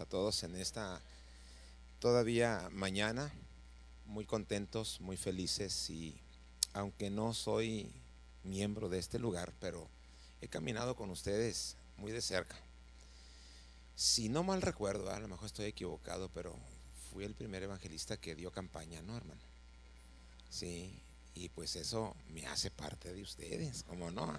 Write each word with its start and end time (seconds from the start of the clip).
a 0.00 0.06
todos 0.06 0.42
en 0.42 0.56
esta 0.56 1.00
todavía 1.98 2.68
mañana. 2.72 3.32
Muy 4.06 4.24
contentos, 4.24 5.00
muy 5.00 5.16
felices 5.16 5.88
y 5.90 6.20
aunque 6.72 7.10
no 7.10 7.34
soy 7.34 7.92
miembro 8.44 8.88
de 8.88 8.98
este 8.98 9.18
lugar, 9.18 9.52
pero 9.60 9.88
he 10.40 10.48
caminado 10.48 10.96
con 10.96 11.10
ustedes 11.10 11.76
muy 11.96 12.12
de 12.12 12.20
cerca. 12.20 12.56
Si 13.94 14.28
no 14.28 14.42
mal 14.42 14.62
recuerdo, 14.62 15.10
a 15.10 15.20
lo 15.20 15.28
mejor 15.28 15.46
estoy 15.46 15.66
equivocado, 15.66 16.28
pero 16.34 16.56
fui 17.10 17.24
el 17.24 17.34
primer 17.34 17.62
evangelista 17.62 18.16
que 18.16 18.34
dio 18.34 18.50
campaña, 18.50 19.02
¿no, 19.02 19.16
hermano? 19.16 19.40
Sí, 20.50 21.00
y 21.34 21.48
pues 21.50 21.76
eso 21.76 22.16
me 22.30 22.46
hace 22.46 22.70
parte 22.70 23.12
de 23.12 23.22
ustedes, 23.22 23.84
¿cómo 23.84 24.10
no? 24.10 24.32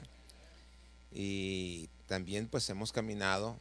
Y 1.12 1.88
también 2.08 2.48
pues 2.48 2.70
hemos 2.70 2.91
caminado 2.91 3.58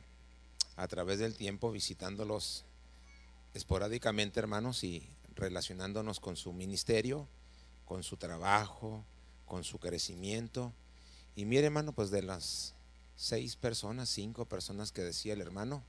a 0.77 0.89
través 0.89 1.19
del 1.19 1.37
tiempo 1.37 1.71
visitándolos 1.71 2.65
esporádicamente, 3.55 4.41
hermanos, 4.41 4.85
y 4.85 5.09
relacionándonos 5.35 6.21
con 6.21 6.37
su 6.37 6.53
ministerio, 6.53 7.29
con 7.85 8.03
su 8.03 8.17
trabajo, 8.17 9.05
con 9.45 9.65
su 9.65 9.79
crecimiento. 9.79 10.73
Y 11.37 11.45
mire, 11.45 11.67
hermano, 11.67 11.93
pues 11.93 12.11
de 12.11 12.23
las 12.23 12.75
seis 13.17 13.57
personas, 13.57 14.09
cinco 14.09 14.47
personas 14.47 14.93
que 14.93 15.03
decía 15.03 15.35
el 15.35 15.41
hermano, 15.41 15.83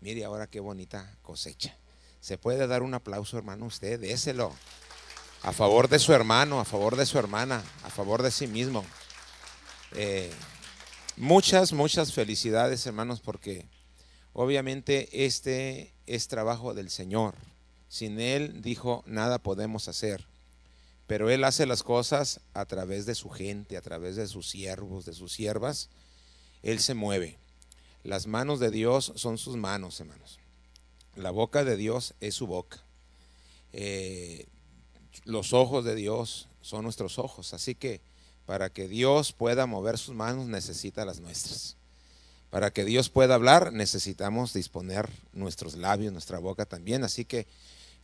mire 0.00 0.24
ahora 0.24 0.46
qué 0.46 0.60
bonita 0.60 1.16
cosecha. 1.22 1.76
Se 2.20 2.38
puede 2.38 2.66
dar 2.66 2.82
un 2.82 2.94
aplauso, 2.94 3.36
hermano, 3.36 3.66
usted, 3.66 4.00
déselo. 4.00 4.52
A 5.42 5.52
favor 5.52 5.88
de 5.88 5.98
su 5.98 6.12
hermano, 6.12 6.60
a 6.60 6.64
favor 6.64 6.96
de 6.96 7.04
su 7.04 7.18
hermana, 7.18 7.64
a 7.82 7.90
favor 7.90 8.22
de 8.22 8.30
sí 8.30 8.46
mismo. 8.46 8.84
Eh, 9.92 10.30
muchas, 11.16 11.72
muchas 11.72 12.12
felicidades, 12.12 12.86
hermanos, 12.86 13.20
porque 13.20 13.66
obviamente 14.32 15.26
este 15.26 15.92
es 16.06 16.28
trabajo 16.28 16.74
del 16.74 16.90
Señor. 16.90 17.34
Sin 17.88 18.20
Él, 18.20 18.62
dijo, 18.62 19.02
nada 19.06 19.38
podemos 19.38 19.88
hacer. 19.88 20.26
Pero 21.06 21.30
Él 21.30 21.44
hace 21.44 21.66
las 21.66 21.82
cosas 21.82 22.40
a 22.54 22.64
través 22.64 23.04
de 23.06 23.14
su 23.14 23.28
gente, 23.28 23.76
a 23.76 23.82
través 23.82 24.16
de 24.16 24.26
sus 24.26 24.48
siervos, 24.48 25.04
de 25.04 25.12
sus 25.12 25.32
siervas. 25.32 25.90
Él 26.62 26.80
se 26.80 26.94
mueve. 26.94 27.38
Las 28.04 28.26
manos 28.26 28.60
de 28.60 28.70
Dios 28.70 29.12
son 29.16 29.38
sus 29.38 29.56
manos, 29.56 30.00
hermanos. 30.00 30.38
La 31.14 31.30
boca 31.30 31.64
de 31.64 31.76
Dios 31.76 32.14
es 32.20 32.34
su 32.34 32.46
boca. 32.46 32.82
Eh, 33.72 34.46
los 35.24 35.52
ojos 35.52 35.84
de 35.84 35.94
Dios 35.94 36.48
son 36.62 36.84
nuestros 36.84 37.18
ojos. 37.18 37.52
Así 37.52 37.74
que 37.74 38.00
para 38.46 38.70
que 38.70 38.88
Dios 38.88 39.32
pueda 39.32 39.66
mover 39.66 39.98
sus 39.98 40.14
manos 40.14 40.46
necesita 40.46 41.04
las 41.04 41.20
nuestras. 41.20 41.76
Para 42.52 42.70
que 42.70 42.84
Dios 42.84 43.08
pueda 43.08 43.34
hablar 43.34 43.72
necesitamos 43.72 44.52
disponer 44.52 45.08
nuestros 45.32 45.74
labios, 45.74 46.12
nuestra 46.12 46.38
boca 46.38 46.66
también. 46.66 47.02
Así 47.02 47.24
que 47.24 47.46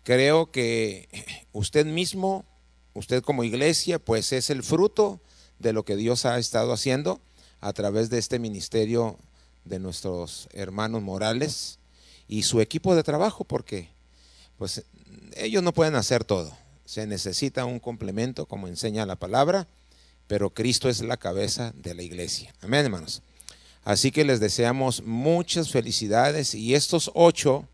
creo 0.04 0.50
que 0.50 1.06
usted 1.52 1.84
mismo, 1.84 2.46
usted 2.94 3.22
como 3.22 3.44
iglesia, 3.44 3.98
pues 3.98 4.32
es 4.32 4.48
el 4.48 4.62
fruto 4.62 5.20
de 5.58 5.74
lo 5.74 5.84
que 5.84 5.96
Dios 5.96 6.24
ha 6.24 6.38
estado 6.38 6.72
haciendo 6.72 7.20
a 7.60 7.74
través 7.74 8.08
de 8.08 8.16
este 8.16 8.38
ministerio 8.38 9.18
de 9.66 9.80
nuestros 9.80 10.48
hermanos 10.54 11.02
morales 11.02 11.78
y 12.26 12.44
su 12.44 12.62
equipo 12.62 12.94
de 12.94 13.02
trabajo, 13.02 13.44
porque 13.44 13.90
pues 14.56 14.82
ellos 15.36 15.62
no 15.62 15.74
pueden 15.74 15.94
hacer 15.94 16.24
todo. 16.24 16.56
Se 16.86 17.06
necesita 17.06 17.66
un 17.66 17.80
complemento, 17.80 18.46
como 18.46 18.66
enseña 18.66 19.04
la 19.04 19.16
palabra, 19.16 19.66
pero 20.26 20.48
Cristo 20.48 20.88
es 20.88 21.02
la 21.02 21.18
cabeza 21.18 21.74
de 21.76 21.92
la 21.92 22.02
iglesia. 22.02 22.54
Amén, 22.62 22.86
hermanos. 22.86 23.20
Así 23.88 24.12
que 24.12 24.22
les 24.22 24.38
deseamos 24.38 25.02
muchas 25.02 25.70
felicidades 25.70 26.54
y 26.54 26.74
estos 26.74 27.10
ocho 27.14 27.66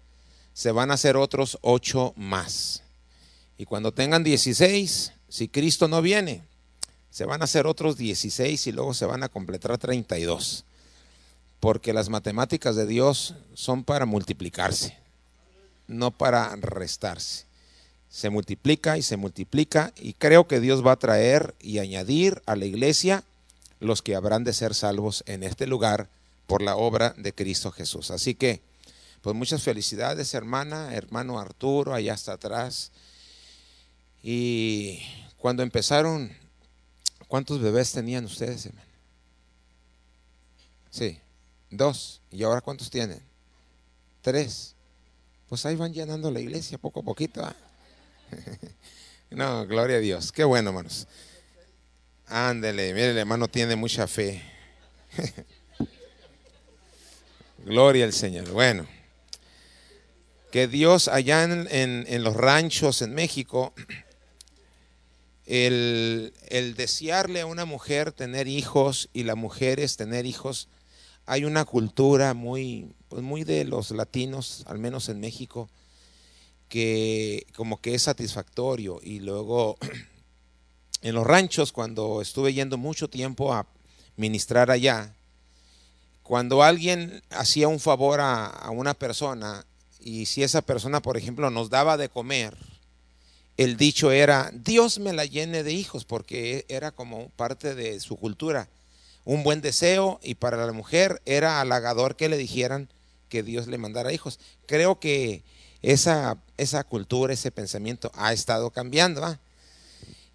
se 0.53 0.71
van 0.71 0.93
a 0.93 0.95
hacer 0.95 1.17
otros 1.17 1.59
ocho 1.61 2.15
más. 2.17 2.85
Y 3.59 3.65
cuando 3.65 3.91
tengan 3.91 4.23
16, 4.23 5.13
si 5.29 5.49
Cristo 5.49 5.89
no 5.89 6.01
viene, 6.03 6.45
se 7.11 7.25
van 7.25 7.41
a 7.41 7.47
hacer 7.47 7.67
otros 7.67 7.97
16 7.97 8.65
y 8.65 8.71
luego 8.71 8.95
se 8.95 9.07
van 9.07 9.25
a 9.25 9.29
completar 9.29 9.77
32. 9.77 10.65
Porque 11.59 11.93
las 11.93 12.09
matemáticas 12.09 12.77
de 12.77 12.87
Dios 12.87 13.35
son 13.55 13.83
para 13.83 14.07
multiplicarse, 14.07 14.97
no 15.89 16.13
para 16.13 16.55
restarse. 16.55 17.47
Se 18.09 18.31
multiplica 18.31 18.97
y 18.97 19.03
se 19.03 19.17
multiplica 19.17 19.93
y 19.97 20.13
creo 20.13 20.47
que 20.47 20.61
Dios 20.61 20.87
va 20.87 20.93
a 20.93 20.97
traer 20.97 21.57
y 21.59 21.81
añadir 21.81 22.41
a 22.47 22.55
la 22.55 22.67
iglesia 22.67 23.25
los 23.85 24.03
que 24.03 24.17
habrán 24.17 24.45
de 24.45 24.53
ser 24.53 24.75
salvos 24.75 25.23
en 25.27 25.43
este 25.43 25.67
lugar 25.67 26.09
por 26.47 26.63
la 26.63 26.77
obra 26.77 27.15
de 27.17 27.35
Cristo 27.35 27.71
Jesús. 27.71 28.11
Así 28.11 28.35
que, 28.35 28.63
pues 29.21 29.37
muchas 29.37 29.63
felicidades, 29.63 30.35
hermana, 30.35 30.95
hermano 30.95 31.39
Arturo, 31.39 31.95
allá 31.95 32.15
hasta 32.15 32.33
atrás. 32.33 32.93
Y 34.23 35.01
cuando 35.37 35.63
empezaron, 35.63 36.33
¿cuántos 37.29 37.61
bebés 37.61 37.93
tenían 37.93 38.25
ustedes, 38.25 38.67
hermano? 38.67 38.89
Sí, 40.91 41.19
dos. 41.71 42.21
¿Y 42.31 42.43
ahora 42.43 42.61
cuántos 42.61 42.91
tienen? 42.91 43.21
Tres. 44.23 44.75
Pues 45.49 45.67
ahí 45.67 45.77
van 45.77 45.93
llenando 45.93 46.31
la 46.31 46.41
iglesia 46.41 46.79
poco 46.79 47.01
a 47.01 47.03
poquito. 47.03 47.45
¿ah? 47.45 47.55
no, 49.31 49.67
gloria 49.67 49.97
a 49.97 50.01
Dios. 50.01 50.33
Qué 50.33 50.45
bueno, 50.45 50.71
hermanos. 50.71 51.07
Ándele, 52.27 52.95
mire, 52.95 53.11
el 53.11 53.19
hermano 53.19 53.49
tiene 53.49 53.77
mucha 53.77 54.07
fe. 54.07 54.43
Gloria 57.65 58.05
al 58.05 58.13
Señor. 58.13 58.51
Bueno, 58.51 58.87
que 60.51 60.69
Dios 60.69 61.09
allá 61.09 61.45
en, 61.45 61.67
en, 61.71 62.23
los 62.25 62.35
ranchos 62.35 63.03
en 63.03 63.15
México, 63.15 63.75
el, 65.47 66.33
el, 66.49 66.75
desearle 66.75 67.41
a 67.43 67.47
una 67.47 67.65
mujer 67.65 68.13
tener 68.13 68.49
hijos 68.49 69.09
y 69.13 69.25
las 69.25 69.37
mujeres 69.37 69.97
tener 69.97 70.27
hijos, 70.27 70.69
hay 71.27 71.45
una 71.45 71.65
cultura 71.65 72.35
muy, 72.35 72.93
pues 73.09 73.23
muy 73.23 73.45
de 73.45 73.65
los 73.65 73.91
latinos, 73.91 74.65
al 74.67 74.79
menos 74.79 75.09
en 75.09 75.21
México, 75.21 75.69
que 76.69 77.47
como 77.57 77.81
que 77.81 77.95
es 77.95 78.03
satisfactorio. 78.03 79.01
Y 79.03 79.21
luego 79.21 79.79
en 81.05 81.15
los 81.15 81.27
ranchos, 81.27 81.71
cuando 81.71 82.23
estuve 82.23 82.55
yendo 82.55 82.79
mucho 82.79 83.11
tiempo 83.11 83.53
a 83.53 83.67
ministrar 84.17 84.71
allá, 84.71 85.15
cuando 86.23 86.63
alguien 86.63 87.23
hacía 87.29 87.69
un 87.69 87.79
favor 87.79 88.21
a, 88.23 88.71
una 88.73 88.95
persona 88.95 89.67
y 90.01 90.25
si 90.25 90.43
esa 90.43 90.63
persona, 90.63 91.03
por 91.03 91.19
ejemplo, 91.19 91.51
nos 91.51 91.69
daba 91.69 91.99
de 91.99 92.09
comer, 92.09 92.57
el 93.59 93.77
dicho 93.77 94.13
era, 94.13 94.51
Dios 94.55 94.99
me 94.99 95.13
la 95.13 95.27
llene 95.27 95.63
de 95.63 95.75
hijos, 95.75 96.07
porque 96.07 96.65
era 96.69 96.91
como 96.91 97.29
parte 97.37 97.75
de 97.75 98.01
su 98.01 98.17
cultura. 98.17 98.71
Un 99.27 99.43
buen 99.43 99.61
deseo 99.61 100.21
y 100.23 100.37
para 100.37 100.65
la 100.65 100.73
mujer 100.73 101.21
era 101.27 101.61
halagador 101.61 102.17
que 102.17 102.31
le 102.31 102.39
dijeran 102.39 102.89
que 103.29 103.43
Dios 103.43 103.67
le 103.67 103.77
mandara 103.77 104.15
hijos. 104.15 104.41
Creo 104.65 104.99
que 105.01 105.43
esa, 105.83 106.39
esa 106.57 106.83
cultura, 106.83 107.35
ese 107.35 107.51
pensamiento 107.51 108.11
ha 108.15 108.33
estado 108.33 108.71
cambiando. 108.71 109.39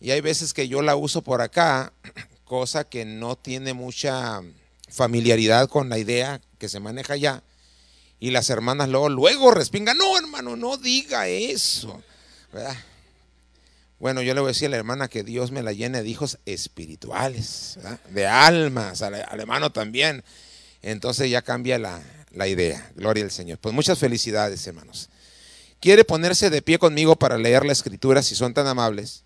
Y 0.01 0.11
hay 0.11 0.21
veces 0.21 0.53
que 0.53 0.67
yo 0.67 0.81
la 0.81 0.95
uso 0.95 1.21
por 1.21 1.41
acá, 1.41 1.93
cosa 2.45 2.83
que 2.83 3.05
no 3.05 3.35
tiene 3.35 3.73
mucha 3.73 4.41
familiaridad 4.89 5.69
con 5.69 5.89
la 5.89 5.97
idea 5.97 6.41
que 6.57 6.69
se 6.69 6.79
maneja 6.79 7.13
allá. 7.13 7.43
Y 8.19 8.31
las 8.31 8.49
hermanas 8.49 8.89
luego, 8.89 9.09
luego 9.09 9.51
respingan, 9.51 9.97
no 9.97 10.17
hermano, 10.17 10.55
no 10.55 10.77
diga 10.77 11.27
eso. 11.27 12.01
Bueno, 13.99 14.21
yo 14.21 14.33
le 14.33 14.41
voy 14.41 14.49
a 14.49 14.53
decir 14.53 14.67
a 14.67 14.71
la 14.71 14.77
hermana 14.77 15.07
que 15.07 15.23
Dios 15.23 15.51
me 15.51 15.63
la 15.63 15.73
llene 15.73 16.01
de 16.01 16.09
hijos 16.09 16.37
espirituales, 16.45 17.79
de 18.09 18.27
almas, 18.27 19.01
al, 19.01 19.13
hermano 19.15 19.71
también. 19.71 20.23
Entonces 20.81 21.29
ya 21.29 21.41
cambia 21.41 21.77
la, 21.79 22.01
la 22.31 22.47
idea. 22.47 22.91
Gloria 22.95 23.23
al 23.23 23.31
Señor. 23.31 23.57
Pues 23.59 23.75
muchas 23.75 23.99
felicidades, 23.99 24.65
hermanos. 24.67 25.09
¿Quiere 25.79 26.03
ponerse 26.03 26.49
de 26.49 26.61
pie 26.61 26.77
conmigo 26.77 27.15
para 27.15 27.37
leer 27.37 27.65
la 27.65 27.71
escritura 27.71 28.21
si 28.21 28.35
son 28.35 28.53
tan 28.53 28.67
amables? 28.67 29.23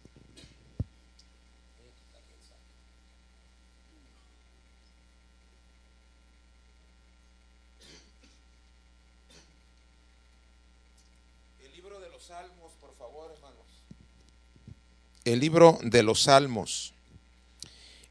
El 15.25 15.39
libro 15.39 15.79
de 15.81 16.03
los 16.03 16.23
Salmos, 16.23 16.93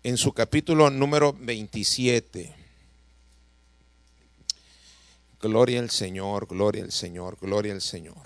en 0.02 0.16
su 0.16 0.32
capítulo 0.32 0.90
número 0.90 1.34
27. 1.38 2.54
Gloria 5.40 5.80
al 5.80 5.90
Señor, 5.90 6.46
gloria 6.46 6.84
al 6.84 6.92
Señor, 6.92 7.36
gloria 7.40 7.72
al 7.72 7.82
Señor. 7.82 8.16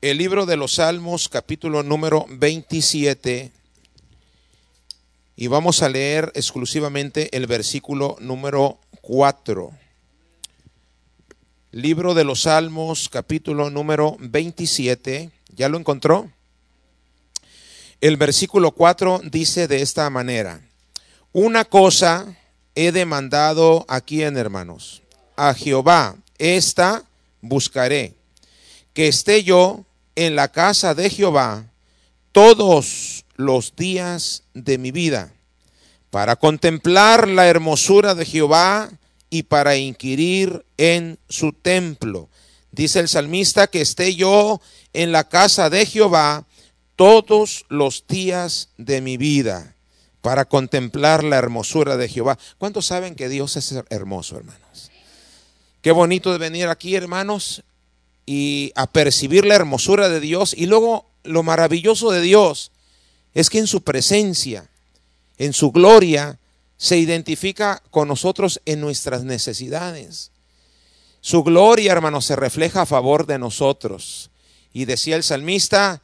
El 0.00 0.18
libro 0.18 0.46
de 0.46 0.56
los 0.56 0.74
Salmos, 0.74 1.28
capítulo 1.28 1.82
número 1.82 2.24
27. 2.30 3.52
Y 5.36 5.46
vamos 5.48 5.82
a 5.82 5.88
leer 5.88 6.32
exclusivamente 6.34 7.36
el 7.36 7.46
versículo 7.46 8.16
número 8.20 8.78
4. 9.02 9.70
Libro 11.72 12.14
de 12.14 12.24
los 12.24 12.42
Salmos, 12.42 13.08
capítulo 13.08 13.70
número 13.70 14.16
27. 14.18 15.30
¿Ya 15.52 15.68
lo 15.68 15.78
encontró? 15.78 16.30
El 18.00 18.16
versículo 18.16 18.72
4 18.72 19.20
dice 19.24 19.68
de 19.68 19.82
esta 19.82 20.08
manera, 20.10 20.60
una 21.32 21.64
cosa 21.64 22.36
he 22.74 22.90
demandado 22.90 23.84
aquí 23.88 24.22
en 24.22 24.36
hermanos, 24.36 25.02
a 25.36 25.54
Jehová, 25.54 26.16
esta 26.38 27.04
buscaré, 27.40 28.14
que 28.94 29.08
esté 29.08 29.44
yo 29.44 29.84
en 30.16 30.36
la 30.36 30.48
casa 30.48 30.94
de 30.94 31.10
Jehová 31.10 31.66
todos 32.32 33.24
los 33.36 33.76
días 33.76 34.44
de 34.54 34.78
mi 34.78 34.90
vida, 34.90 35.32
para 36.10 36.36
contemplar 36.36 37.28
la 37.28 37.46
hermosura 37.46 38.14
de 38.14 38.24
Jehová 38.24 38.90
y 39.30 39.44
para 39.44 39.76
inquirir 39.76 40.64
en 40.76 41.18
su 41.28 41.52
templo. 41.52 42.28
Dice 42.72 43.00
el 43.00 43.08
salmista 43.08 43.66
que 43.66 43.82
esté 43.82 44.14
yo 44.14 44.60
en 44.94 45.12
la 45.12 45.28
casa 45.28 45.70
de 45.70 45.86
Jehová 45.86 46.46
todos 46.96 47.66
los 47.68 48.06
días 48.08 48.70
de 48.78 49.00
mi 49.00 49.18
vida 49.18 49.76
para 50.22 50.46
contemplar 50.46 51.22
la 51.22 51.36
hermosura 51.36 51.96
de 51.96 52.08
Jehová. 52.08 52.38
¿Cuántos 52.58 52.86
saben 52.86 53.14
que 53.14 53.28
Dios 53.28 53.56
es 53.56 53.74
hermoso, 53.90 54.38
hermanos? 54.38 54.90
Qué 55.82 55.92
bonito 55.92 56.32
de 56.32 56.38
venir 56.38 56.68
aquí, 56.68 56.94
hermanos, 56.94 57.62
y 58.24 58.72
a 58.74 58.86
percibir 58.86 59.44
la 59.44 59.56
hermosura 59.56 60.08
de 60.08 60.20
Dios. 60.20 60.54
Y 60.56 60.66
luego 60.66 61.06
lo 61.24 61.42
maravilloso 61.42 62.10
de 62.10 62.22
Dios 62.22 62.72
es 63.34 63.50
que 63.50 63.58
en 63.58 63.66
su 63.66 63.82
presencia, 63.82 64.70
en 65.38 65.52
su 65.52 65.72
gloria, 65.72 66.38
se 66.78 66.98
identifica 66.98 67.82
con 67.90 68.08
nosotros 68.08 68.60
en 68.64 68.80
nuestras 68.80 69.24
necesidades. 69.24 70.31
Su 71.24 71.44
gloria, 71.44 71.92
hermanos, 71.92 72.24
se 72.24 72.34
refleja 72.34 72.82
a 72.82 72.86
favor 72.86 73.26
de 73.26 73.38
nosotros. 73.38 74.30
Y 74.72 74.86
decía 74.86 75.14
el 75.14 75.22
salmista, 75.22 76.02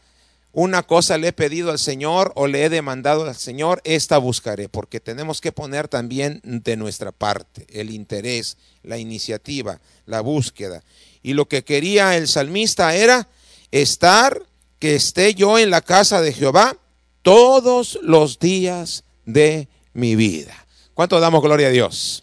una 0.52 0.84
cosa 0.84 1.18
le 1.18 1.28
he 1.28 1.32
pedido 1.32 1.72
al 1.72 1.80
Señor 1.80 2.32
o 2.36 2.46
le 2.46 2.64
he 2.64 2.68
demandado 2.68 3.24
al 3.24 3.34
Señor, 3.34 3.80
esta 3.82 4.18
buscaré, 4.18 4.68
porque 4.68 5.00
tenemos 5.00 5.40
que 5.40 5.50
poner 5.50 5.88
también 5.88 6.40
de 6.44 6.76
nuestra 6.76 7.10
parte 7.10 7.66
el 7.68 7.90
interés, 7.90 8.58
la 8.84 8.96
iniciativa, 8.96 9.80
la 10.06 10.20
búsqueda. 10.20 10.84
Y 11.20 11.32
lo 11.32 11.48
que 11.48 11.64
quería 11.64 12.16
el 12.16 12.28
salmista 12.28 12.94
era 12.94 13.26
estar, 13.72 14.40
que 14.78 14.94
esté 14.94 15.34
yo 15.34 15.58
en 15.58 15.70
la 15.70 15.80
casa 15.80 16.20
de 16.20 16.32
Jehová 16.32 16.76
todos 17.22 17.98
los 18.02 18.38
días 18.38 19.02
de 19.26 19.66
mi 19.94 20.14
vida. 20.14 20.54
¿Cuánto 20.94 21.18
damos 21.18 21.42
gloria 21.42 21.66
a 21.66 21.70
Dios? 21.70 22.22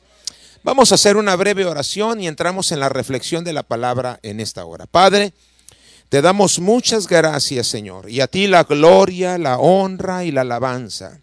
Vamos 0.65 0.91
a 0.91 0.95
hacer 0.95 1.15
una 1.15 1.35
breve 1.35 1.63
oración 1.63 2.19
y 2.21 2.27
entramos 2.27 2.71
en 2.71 2.79
la 2.79 2.89
reflexión 2.89 3.43
de 3.43 3.53
la 3.53 3.61
palabra 3.61 4.19
en 4.23 4.39
esta 4.39 4.65
hora. 4.65 4.87
Padre, 4.87 5.31
te 6.09 6.23
damos 6.23 6.57
muchas 6.57 7.07
gracias, 7.07 7.67
Señor, 7.67 8.09
y 8.09 8.19
a 8.19 8.25
ti 8.25 8.47
la 8.47 8.63
gloria, 8.63 9.37
la 9.37 9.59
honra 9.59 10.25
y 10.25 10.31
la 10.31 10.41
alabanza, 10.41 11.21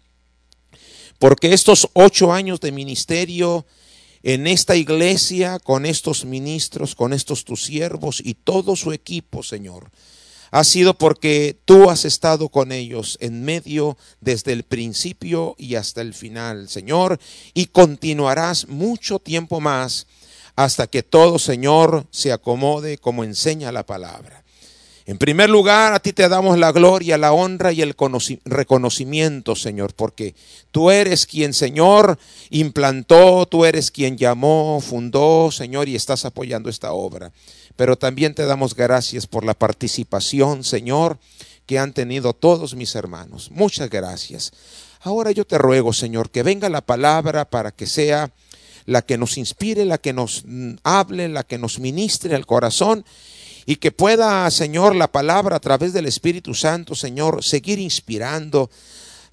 porque 1.19 1.51
estos 1.51 1.89
ocho 1.91 2.31
años 2.31 2.61
de 2.61 2.71
ministerio 2.71 3.65
en 4.23 4.47
esta 4.47 4.77
iglesia, 4.77 5.59
con 5.59 5.85
estos 5.85 6.23
ministros, 6.23 6.95
con 6.95 7.11
estos 7.11 7.43
tus 7.43 7.65
siervos 7.65 8.21
y 8.23 8.35
todo 8.35 8.77
su 8.77 8.93
equipo, 8.93 9.43
Señor, 9.43 9.91
ha 10.53 10.63
sido 10.63 10.93
porque 10.93 11.57
tú 11.65 11.89
has 11.89 12.05
estado 12.05 12.47
con 12.47 12.71
ellos 12.71 13.17
en 13.21 13.43
medio 13.43 13.97
desde 14.21 14.53
el 14.53 14.61
principio 14.61 15.55
y 15.57 15.73
hasta 15.73 16.01
el 16.01 16.13
final, 16.13 16.69
Señor, 16.69 17.19
y 17.55 17.65
continuarás 17.65 18.67
mucho 18.67 19.17
tiempo 19.17 19.59
más 19.59 20.05
hasta 20.55 20.85
que 20.85 21.01
todo, 21.01 21.39
Señor, 21.39 22.05
se 22.11 22.31
acomode 22.31 22.99
como 22.99 23.23
enseña 23.23 23.71
la 23.71 23.83
palabra. 23.83 24.42
En 25.05 25.17
primer 25.17 25.49
lugar, 25.49 25.93
a 25.93 25.99
ti 25.99 26.13
te 26.13 26.29
damos 26.29 26.57
la 26.57 26.71
gloria, 26.71 27.17
la 27.17 27.33
honra 27.33 27.73
y 27.73 27.81
el 27.81 27.93
reconocimiento, 28.45 29.55
Señor, 29.55 29.93
porque 29.93 30.33
tú 30.71 30.91
eres 30.91 31.25
quien, 31.25 31.53
Señor, 31.53 32.17
implantó, 32.49 33.45
tú 33.45 33.65
eres 33.65 33.91
quien 33.91 34.17
llamó, 34.17 34.79
fundó, 34.79 35.51
Señor, 35.51 35.89
y 35.89 35.95
estás 35.95 36.23
apoyando 36.23 36.69
esta 36.69 36.93
obra 36.93 37.33
pero 37.75 37.97
también 37.97 38.35
te 38.35 38.45
damos 38.45 38.75
gracias 38.75 39.27
por 39.27 39.43
la 39.43 39.53
participación, 39.53 40.63
Señor, 40.63 41.17
que 41.65 41.79
han 41.79 41.93
tenido 41.93 42.33
todos 42.33 42.75
mis 42.75 42.95
hermanos. 42.95 43.49
Muchas 43.51 43.89
gracias. 43.89 44.51
Ahora 45.01 45.31
yo 45.31 45.45
te 45.45 45.57
ruego, 45.57 45.93
Señor, 45.93 46.29
que 46.29 46.43
venga 46.43 46.69
la 46.69 46.81
palabra 46.81 47.49
para 47.49 47.71
que 47.71 47.87
sea 47.87 48.31
la 48.85 49.01
que 49.01 49.17
nos 49.17 49.37
inspire, 49.37 49.85
la 49.85 49.97
que 49.97 50.13
nos 50.13 50.43
mm, 50.45 50.75
hable, 50.83 51.29
la 51.29 51.43
que 51.43 51.57
nos 51.57 51.79
ministre 51.79 52.35
al 52.35 52.45
corazón 52.45 53.05
y 53.65 53.77
que 53.77 53.91
pueda, 53.91 54.49
Señor, 54.51 54.95
la 54.95 55.11
palabra 55.11 55.57
a 55.57 55.59
través 55.59 55.93
del 55.93 56.05
Espíritu 56.05 56.53
Santo, 56.53 56.95
Señor, 56.95 57.43
seguir 57.43 57.79
inspirando, 57.79 58.69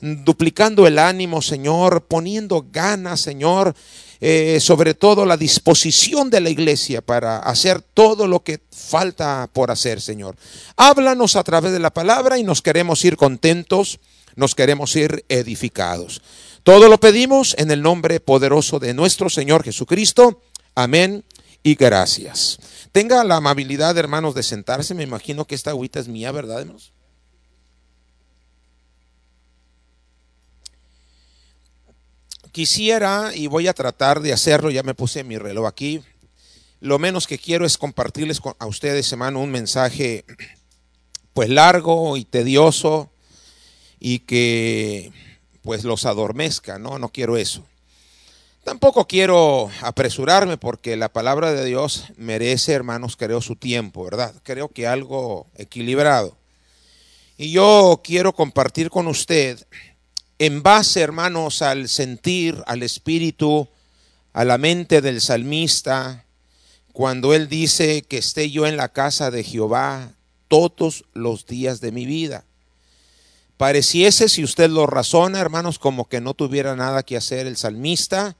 duplicando 0.00 0.86
el 0.86 0.98
ánimo, 0.98 1.42
Señor, 1.42 2.06
poniendo 2.06 2.66
ganas, 2.70 3.20
Señor, 3.20 3.74
eh, 4.20 4.58
sobre 4.60 4.94
todo 4.94 5.24
la 5.24 5.36
disposición 5.36 6.30
de 6.30 6.40
la 6.40 6.50
iglesia 6.50 7.00
para 7.00 7.38
hacer 7.38 7.80
todo 7.80 8.26
lo 8.26 8.40
que 8.40 8.60
falta 8.70 9.48
por 9.52 9.70
hacer, 9.70 10.00
Señor. 10.00 10.36
Háblanos 10.76 11.36
a 11.36 11.44
través 11.44 11.72
de 11.72 11.78
la 11.78 11.90
palabra 11.90 12.38
y 12.38 12.42
nos 12.42 12.62
queremos 12.62 13.04
ir 13.04 13.16
contentos, 13.16 13.98
nos 14.36 14.54
queremos 14.54 14.94
ir 14.96 15.24
edificados. 15.28 16.22
Todo 16.62 16.88
lo 16.88 17.00
pedimos 17.00 17.54
en 17.58 17.70
el 17.70 17.80
nombre 17.80 18.20
poderoso 18.20 18.78
de 18.78 18.92
nuestro 18.92 19.30
Señor 19.30 19.64
Jesucristo. 19.64 20.42
Amén 20.74 21.24
y 21.62 21.74
gracias. 21.74 22.58
Tenga 22.92 23.22
la 23.24 23.36
amabilidad, 23.36 23.96
hermanos, 23.96 24.34
de 24.34 24.42
sentarse. 24.42 24.94
Me 24.94 25.04
imagino 25.04 25.44
que 25.44 25.54
esta 25.54 25.70
agüita 25.70 26.00
es 26.00 26.08
mía, 26.08 26.32
¿verdad, 26.32 26.60
hermanos? 26.60 26.92
Quisiera, 32.52 33.30
y 33.34 33.46
voy 33.46 33.68
a 33.68 33.74
tratar 33.74 34.20
de 34.20 34.32
hacerlo, 34.32 34.70
ya 34.70 34.82
me 34.82 34.94
puse 34.94 35.22
mi 35.22 35.38
reloj 35.38 35.66
aquí, 35.66 36.02
lo 36.80 36.98
menos 36.98 37.28
que 37.28 37.38
quiero 37.38 37.64
es 37.64 37.78
compartirles 37.78 38.40
a 38.58 38.66
ustedes, 38.66 39.12
hermano, 39.12 39.40
un 39.40 39.52
mensaje 39.52 40.24
pues 41.32 41.48
largo 41.48 42.16
y 42.16 42.24
tedioso 42.24 43.12
y 44.00 44.20
que 44.20 45.12
pues 45.62 45.84
los 45.84 46.06
adormezca, 46.06 46.78
¿no? 46.78 46.98
No 46.98 47.10
quiero 47.10 47.36
eso. 47.36 47.64
Tampoco 48.64 49.06
quiero 49.06 49.70
apresurarme 49.80 50.58
porque 50.58 50.96
la 50.96 51.10
palabra 51.10 51.52
de 51.52 51.64
Dios 51.64 52.04
merece, 52.16 52.72
hermanos, 52.72 53.16
creo 53.16 53.40
su 53.40 53.56
tiempo, 53.56 54.04
¿verdad? 54.04 54.34
Creo 54.42 54.68
que 54.68 54.86
algo 54.86 55.46
equilibrado. 55.56 56.36
Y 57.38 57.52
yo 57.52 58.02
quiero 58.04 58.34
compartir 58.34 58.90
con 58.90 59.06
usted 59.06 59.66
en 60.38 60.62
base, 60.62 61.00
hermanos, 61.00 61.62
al 61.62 61.88
sentir, 61.88 62.62
al 62.66 62.82
espíritu, 62.82 63.68
a 64.34 64.44
la 64.44 64.58
mente 64.58 65.00
del 65.00 65.22
salmista, 65.22 66.26
cuando 66.92 67.32
él 67.32 67.48
dice 67.48 68.02
que 68.02 68.18
esté 68.18 68.50
yo 68.50 68.66
en 68.66 68.76
la 68.76 68.90
casa 68.90 69.30
de 69.30 69.42
Jehová 69.42 70.12
todos 70.48 71.04
los 71.14 71.46
días 71.46 71.80
de 71.80 71.92
mi 71.92 72.04
vida. 72.04 72.44
Pareciese, 73.56 74.28
si 74.28 74.44
usted 74.44 74.68
lo 74.68 74.86
razona, 74.86 75.40
hermanos, 75.40 75.78
como 75.78 76.08
que 76.08 76.20
no 76.20 76.34
tuviera 76.34 76.76
nada 76.76 77.02
que 77.02 77.16
hacer 77.16 77.46
el 77.46 77.56
salmista 77.56 78.36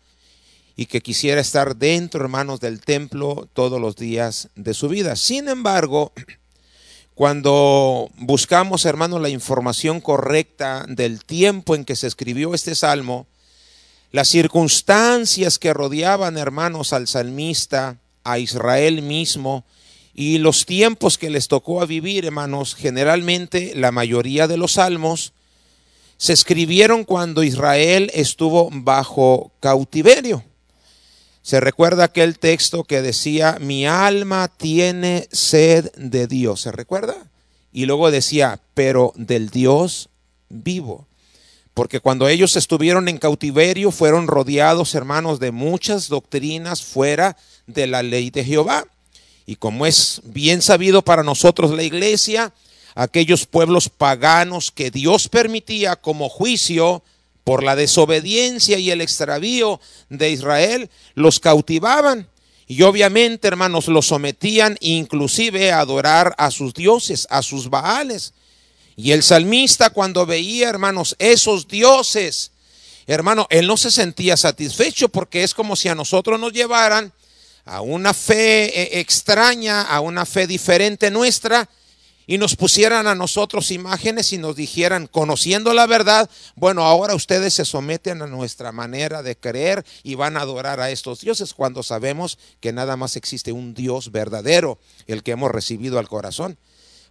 y 0.76 0.86
que 0.86 1.00
quisiera 1.00 1.40
estar 1.40 1.76
dentro, 1.76 2.22
hermanos, 2.22 2.60
del 2.60 2.80
templo 2.80 3.48
todos 3.52 3.80
los 3.80 3.96
días 3.96 4.48
de 4.54 4.74
su 4.74 4.88
vida. 4.88 5.16
Sin 5.16 5.48
embargo, 5.48 6.12
cuando 7.14 8.10
buscamos, 8.16 8.86
hermanos, 8.86 9.20
la 9.20 9.28
información 9.28 10.00
correcta 10.00 10.86
del 10.88 11.24
tiempo 11.24 11.74
en 11.74 11.84
que 11.84 11.96
se 11.96 12.06
escribió 12.06 12.54
este 12.54 12.74
salmo, 12.74 13.26
las 14.12 14.28
circunstancias 14.28 15.58
que 15.58 15.74
rodeaban, 15.74 16.38
hermanos, 16.38 16.92
al 16.92 17.06
salmista, 17.06 17.98
a 18.24 18.38
Israel 18.38 19.02
mismo, 19.02 19.64
y 20.14 20.38
los 20.38 20.66
tiempos 20.66 21.18
que 21.18 21.30
les 21.30 21.48
tocó 21.48 21.82
a 21.82 21.86
vivir, 21.86 22.24
hermanos, 22.24 22.74
generalmente 22.74 23.72
la 23.76 23.92
mayoría 23.92 24.48
de 24.48 24.56
los 24.56 24.72
salmos 24.72 25.32
se 26.16 26.32
escribieron 26.32 27.04
cuando 27.04 27.42
Israel 27.42 28.10
estuvo 28.12 28.68
bajo 28.72 29.52
cautiverio. 29.60 30.44
Se 31.42 31.61
recuerda 31.61 32.04
aquel 32.04 32.38
texto 32.38 32.85
que 32.85 33.02
decía, 33.02 33.59
mi 33.61 33.87
alma 33.87 34.49
tiene 34.49 35.28
sed 35.32 35.90
de 35.97 36.26
Dios. 36.26 36.62
¿Se 36.62 36.73
recuerda? 36.73 37.16
Y 37.73 37.87
luego 37.87 38.11
decía, 38.11 38.61
pero 38.75 39.12
del 39.16 39.50
Dios 39.50 40.11
vivo. 40.49 41.06
Porque 41.73 42.00
cuando 42.00 42.28
ellos 42.28 42.56
estuvieron 42.56 43.09
en 43.09 43.18
cautiverio 43.18 43.90
fueron 43.90 44.26
rodeados, 44.26 44.94
hermanos, 44.94 45.40
de 45.40 45.50
muchas 45.50 46.09
doctrinas 46.09 46.82
fuera 46.82 47.37
de 47.66 47.87
la 47.87 48.02
ley 48.02 48.30
de 48.30 48.44
Jehová. 48.44 48.85
Y 49.47 49.56
como 49.56 49.87
es 49.87 50.20
bien 50.25 50.62
sabido 50.62 51.02
para 51.02 51.23
nosotros 51.23 51.70
la 51.70 51.82
iglesia, 51.82 52.52
aquellos 52.94 53.47
pueblos 53.47 53.88
paganos 53.88 54.70
que 54.70 54.90
Dios 54.90 55.28
permitía 55.28 55.97
como 55.97 56.28
juicio 56.28 57.02
por 57.44 57.62
la 57.62 57.76
desobediencia 57.76 58.78
y 58.78 58.90
el 58.90 59.00
extravío 59.00 59.80
de 60.09 60.30
Israel, 60.30 60.90
los 61.14 61.40
cautivaban 61.40 62.28
Y 62.66 62.82
obviamente, 62.82 63.49
hermanos, 63.49 63.88
lo 63.88 64.00
sometían 64.00 64.76
inclusive 64.80 65.73
a 65.73 65.80
adorar 65.80 66.35
a 66.38 66.52
sus 66.52 66.73
dioses, 66.73 67.26
a 67.28 67.42
sus 67.42 67.68
baales. 67.68 68.32
Y 68.94 69.11
el 69.11 69.23
salmista 69.23 69.90
cuando 69.90 70.25
veía, 70.25 70.68
hermanos, 70.68 71.16
esos 71.18 71.66
dioses, 71.66 72.52
hermano, 73.06 73.47
él 73.50 73.66
no 73.66 73.76
se 73.76 73.90
sentía 73.90 74.37
satisfecho 74.37 75.09
porque 75.09 75.42
es 75.42 75.52
como 75.52 75.75
si 75.75 75.88
a 75.88 75.94
nosotros 75.94 76.38
nos 76.38 76.52
llevaran 76.52 77.12
a 77.64 77.80
una 77.80 78.14
fe 78.14 78.66
eh, 78.66 79.00
extraña, 79.00 79.82
a 79.82 80.00
una 80.00 80.26
fe 80.26 80.47
diferente 80.47 81.11
nuestra, 81.11 81.68
y 82.30 82.38
nos 82.38 82.54
pusieran 82.54 83.08
a 83.08 83.16
nosotros 83.16 83.72
imágenes 83.72 84.32
y 84.32 84.38
nos 84.38 84.54
dijeran, 84.54 85.08
conociendo 85.08 85.75
la 85.75 85.88
verdad, 85.88 86.30
bueno, 86.54 86.84
ahora 86.84 87.16
ustedes 87.16 87.54
se 87.54 87.64
someten 87.64 88.22
a 88.22 88.28
nuestra 88.28 88.70
manera 88.70 89.25
de 89.25 89.37
creer 89.37 89.84
y 90.04 90.14
van 90.14 90.37
a 90.37 90.42
adorar 90.42 90.78
a 90.78 90.92
estos 90.92 91.22
dioses 91.22 91.54
cuando 91.54 91.82
sabemos 91.82 92.38
que 92.60 92.72
nada 92.72 92.96
más 92.96 93.16
existe 93.16 93.50
un 93.50 93.75
Dios 93.75 94.12
verdadero, 94.12 94.78
el 95.08 95.25
que 95.25 95.32
hemos 95.32 95.50
recibido 95.50 95.99
al 95.99 96.06
corazón. 96.06 96.56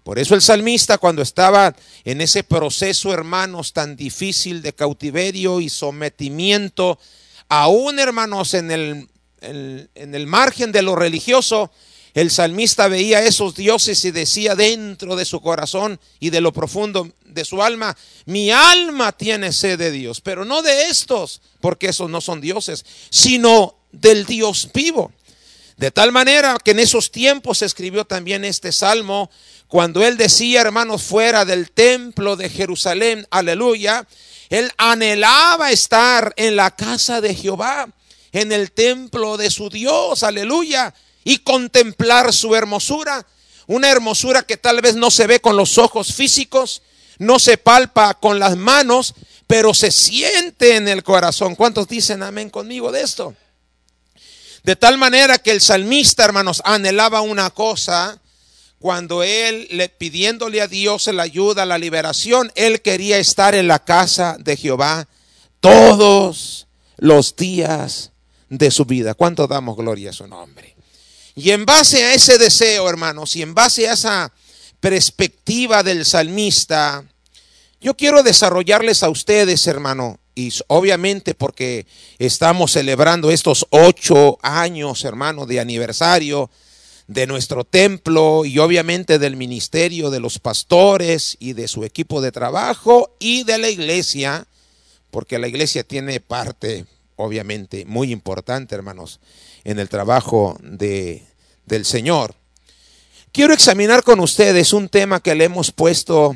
Por 0.04 0.20
eso 0.20 0.36
el 0.36 0.42
salmista 0.42 0.98
cuando 0.98 1.22
estaba 1.22 1.76
en 2.06 2.22
ese 2.22 2.46
proceso, 2.46 3.12
hermanos, 3.14 3.74
tan 3.74 3.98
difícil 3.98 4.62
de 4.62 4.72
cautiverio 4.72 5.60
y 5.60 5.68
sometimiento, 5.68 6.98
aún 7.50 8.00
hermanos 8.00 8.54
en 8.54 8.72
el, 8.72 9.10
en, 9.42 9.90
en 9.96 10.16
el 10.16 10.28
margen 10.28 10.72
de 10.72 10.82
lo 10.82 10.96
religioso, 10.96 11.72
el 12.20 12.32
salmista 12.32 12.90
veía 12.90 13.24
esos 13.24 13.56
dioses 13.56 14.04
y 14.04 14.12
decía 14.12 14.54
dentro 14.54 15.16
de 15.16 15.24
su 15.24 15.40
corazón 15.40 16.02
y 16.20 16.32
de 16.32 16.42
lo 16.42 16.52
profundo 16.52 17.10
de 17.24 17.46
su 17.46 17.64
alma, 17.64 17.96
mi 18.26 18.52
alma 18.52 19.14
tiene 19.14 19.54
sed 19.54 19.80
de 19.80 19.90
Dios, 19.90 20.20
pero 20.20 20.44
no 20.44 20.62
de 20.62 20.88
estos, 20.88 21.40
porque 21.62 21.88
esos 21.88 22.10
no 22.10 22.20
son 22.20 22.42
dioses, 22.42 22.84
sino 23.10 23.78
del 23.94 24.26
Dios 24.26 24.70
vivo. 24.74 25.14
De 25.78 25.92
tal 25.92 26.12
manera 26.12 26.58
que 26.62 26.72
en 26.72 26.80
esos 26.80 27.10
tiempos 27.10 27.60
se 27.60 27.66
escribió 27.66 28.04
también 28.04 28.44
este 28.44 28.74
salmo, 28.74 29.32
cuando 29.70 30.06
él 30.06 30.18
decía, 30.18 30.60
hermanos, 30.60 31.04
fuera 31.04 31.46
del 31.46 31.72
templo 31.72 32.36
de 32.36 32.50
Jerusalén, 32.50 33.26
aleluya, 33.32 34.06
él 34.50 34.70
anhelaba 34.76 35.72
estar 35.72 36.34
en 36.36 36.58
la 36.58 36.76
casa 36.76 37.22
de 37.22 37.34
Jehová, 37.34 37.88
en 38.34 38.52
el 38.52 38.74
templo 38.74 39.38
de 39.38 39.50
su 39.50 39.70
Dios, 39.70 40.24
aleluya 40.24 40.94
y 41.24 41.40
contemplar 41.40 42.34
su 42.34 42.56
hermosura. 42.56 43.26
Una 43.68 43.90
hermosura 43.90 44.44
que 44.44 44.58
tal 44.58 44.82
vez 44.82 44.96
no 44.96 45.12
se 45.12 45.28
ve 45.28 45.40
con 45.40 45.56
los 45.56 45.78
ojos 45.78 46.14
físicos, 46.14 46.82
no 47.20 47.38
se 47.38 47.58
palpa 47.58 48.16
con 48.16 48.40
las 48.40 48.58
manos, 48.58 49.14
pero 49.46 49.74
se 49.74 49.92
siente 49.92 50.76
en 50.76 50.88
el 50.88 51.04
corazón. 51.04 51.56
¿Cuántos 51.56 51.88
dicen 51.88 52.24
amén 52.24 52.50
conmigo 52.50 52.92
de 52.92 53.02
esto? 53.02 53.36
De 54.64 54.76
tal 54.76 54.98
manera 54.98 55.38
que 55.38 55.52
el 55.52 55.62
salmista, 55.62 56.26
hermanos, 56.26 56.62
anhelaba 56.66 57.22
una 57.22 57.50
cosa 57.50 58.20
cuando 58.80 59.24
él, 59.24 59.68
le, 59.72 59.90
pidiéndole 59.90 60.62
a 60.62 60.68
Dios 60.68 61.08
la 61.08 61.24
ayuda, 61.24 61.66
la 61.66 61.78
liberación, 61.78 62.52
él 62.56 62.82
quería 62.82 63.18
estar 63.18 63.54
en 63.54 63.68
la 63.68 63.84
casa 63.84 64.38
de 64.40 64.56
Jehová 64.56 65.08
todos 65.60 66.68
los 66.98 67.36
días 67.36 68.12
de 68.50 68.72
su 68.72 68.86
vida. 68.86 69.14
¿Cuánto 69.14 69.48
damos 69.48 69.76
gloria 69.76 70.12
a 70.12 70.14
su 70.14 70.28
nombre? 70.28 70.76
Y 71.40 71.52
en 71.52 71.66
base 71.66 72.04
a 72.04 72.14
ese 72.14 72.38
deseo, 72.38 72.90
hermanos, 72.90 73.34
y 73.38 73.42
en 73.42 73.54
base 73.54 73.88
a 73.88 73.94
esa 73.94 74.34
perspectiva 74.82 75.84
del 75.84 76.04
salmista, 76.04 77.06
yo 77.80 77.96
quiero 77.96 78.24
desarrollarles 78.24 79.04
a 79.04 79.10
ustedes, 79.10 79.66
hermano, 79.66 80.20
y 80.36 80.52
obviamente 80.68 81.36
porque 81.36 81.88
estamos 82.18 82.74
celebrando 82.74 83.32
estos 83.32 83.66
ocho 83.70 84.38
años, 84.42 85.06
hermano, 85.06 85.46
de 85.46 85.62
aniversario 85.62 86.50
de 87.08 87.26
nuestro 87.26 87.64
templo 87.64 88.44
y 88.44 88.60
obviamente 88.60 89.18
del 89.18 89.38
ministerio 89.38 90.10
de 90.10 90.20
los 90.20 90.40
pastores 90.40 91.38
y 91.40 91.54
de 91.54 91.70
su 91.70 91.86
equipo 91.86 92.20
de 92.20 92.34
trabajo 92.34 93.16
y 93.18 93.46
de 93.46 93.60
la 93.60 93.70
iglesia, 93.70 94.46
porque 95.10 95.40
la 95.40 95.48
iglesia 95.48 95.86
tiene 95.86 96.20
parte, 96.20 96.86
obviamente, 97.16 97.86
muy 97.86 98.12
importante, 98.12 98.76
hermanos, 98.76 99.22
en 99.64 99.80
el 99.80 99.88
trabajo 99.88 100.58
de, 100.62 101.29
del 101.70 101.86
Señor. 101.86 102.36
Quiero 103.32 103.54
examinar 103.54 104.04
con 104.04 104.20
ustedes 104.20 104.74
un 104.74 104.90
tema 104.90 105.22
que 105.22 105.36
le 105.36 105.46
hemos 105.46 105.72
puesto 105.72 106.36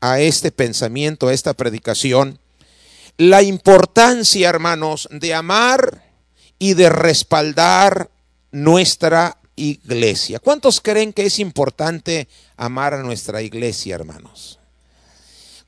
a 0.00 0.20
este 0.20 0.52
pensamiento, 0.52 1.28
a 1.28 1.34
esta 1.34 1.52
predicación, 1.52 2.38
la 3.18 3.42
importancia, 3.42 4.48
hermanos, 4.48 5.08
de 5.10 5.34
amar 5.34 6.04
y 6.58 6.74
de 6.74 6.88
respaldar 6.88 8.10
nuestra 8.52 9.38
iglesia. 9.56 10.38
¿Cuántos 10.38 10.80
creen 10.80 11.12
que 11.12 11.26
es 11.26 11.40
importante 11.40 12.28
amar 12.56 12.94
a 12.94 13.02
nuestra 13.02 13.42
iglesia, 13.42 13.96
hermanos? 13.96 14.60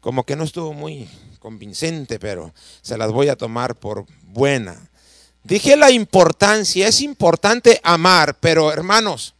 Como 0.00 0.24
que 0.24 0.36
no 0.36 0.44
estuvo 0.44 0.72
muy 0.72 1.08
convincente, 1.40 2.20
pero 2.20 2.54
se 2.80 2.96
las 2.96 3.10
voy 3.10 3.28
a 3.28 3.36
tomar 3.36 3.74
por 3.74 4.06
buena. 4.22 4.89
Dije 5.42 5.76
la 5.76 5.90
importancia, 5.90 6.86
es 6.86 7.00
importante 7.00 7.80
amar, 7.82 8.38
pero 8.40 8.72
hermanos, 8.72 9.34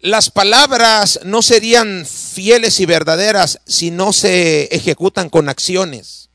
las 0.00 0.30
palabras 0.30 1.20
no 1.24 1.42
serían 1.42 2.06
fieles 2.06 2.78
y 2.78 2.86
verdaderas 2.86 3.60
si 3.66 3.90
no 3.90 4.12
se 4.12 4.64
ejecutan 4.74 5.28
con 5.28 5.48
acciones. 5.48 6.28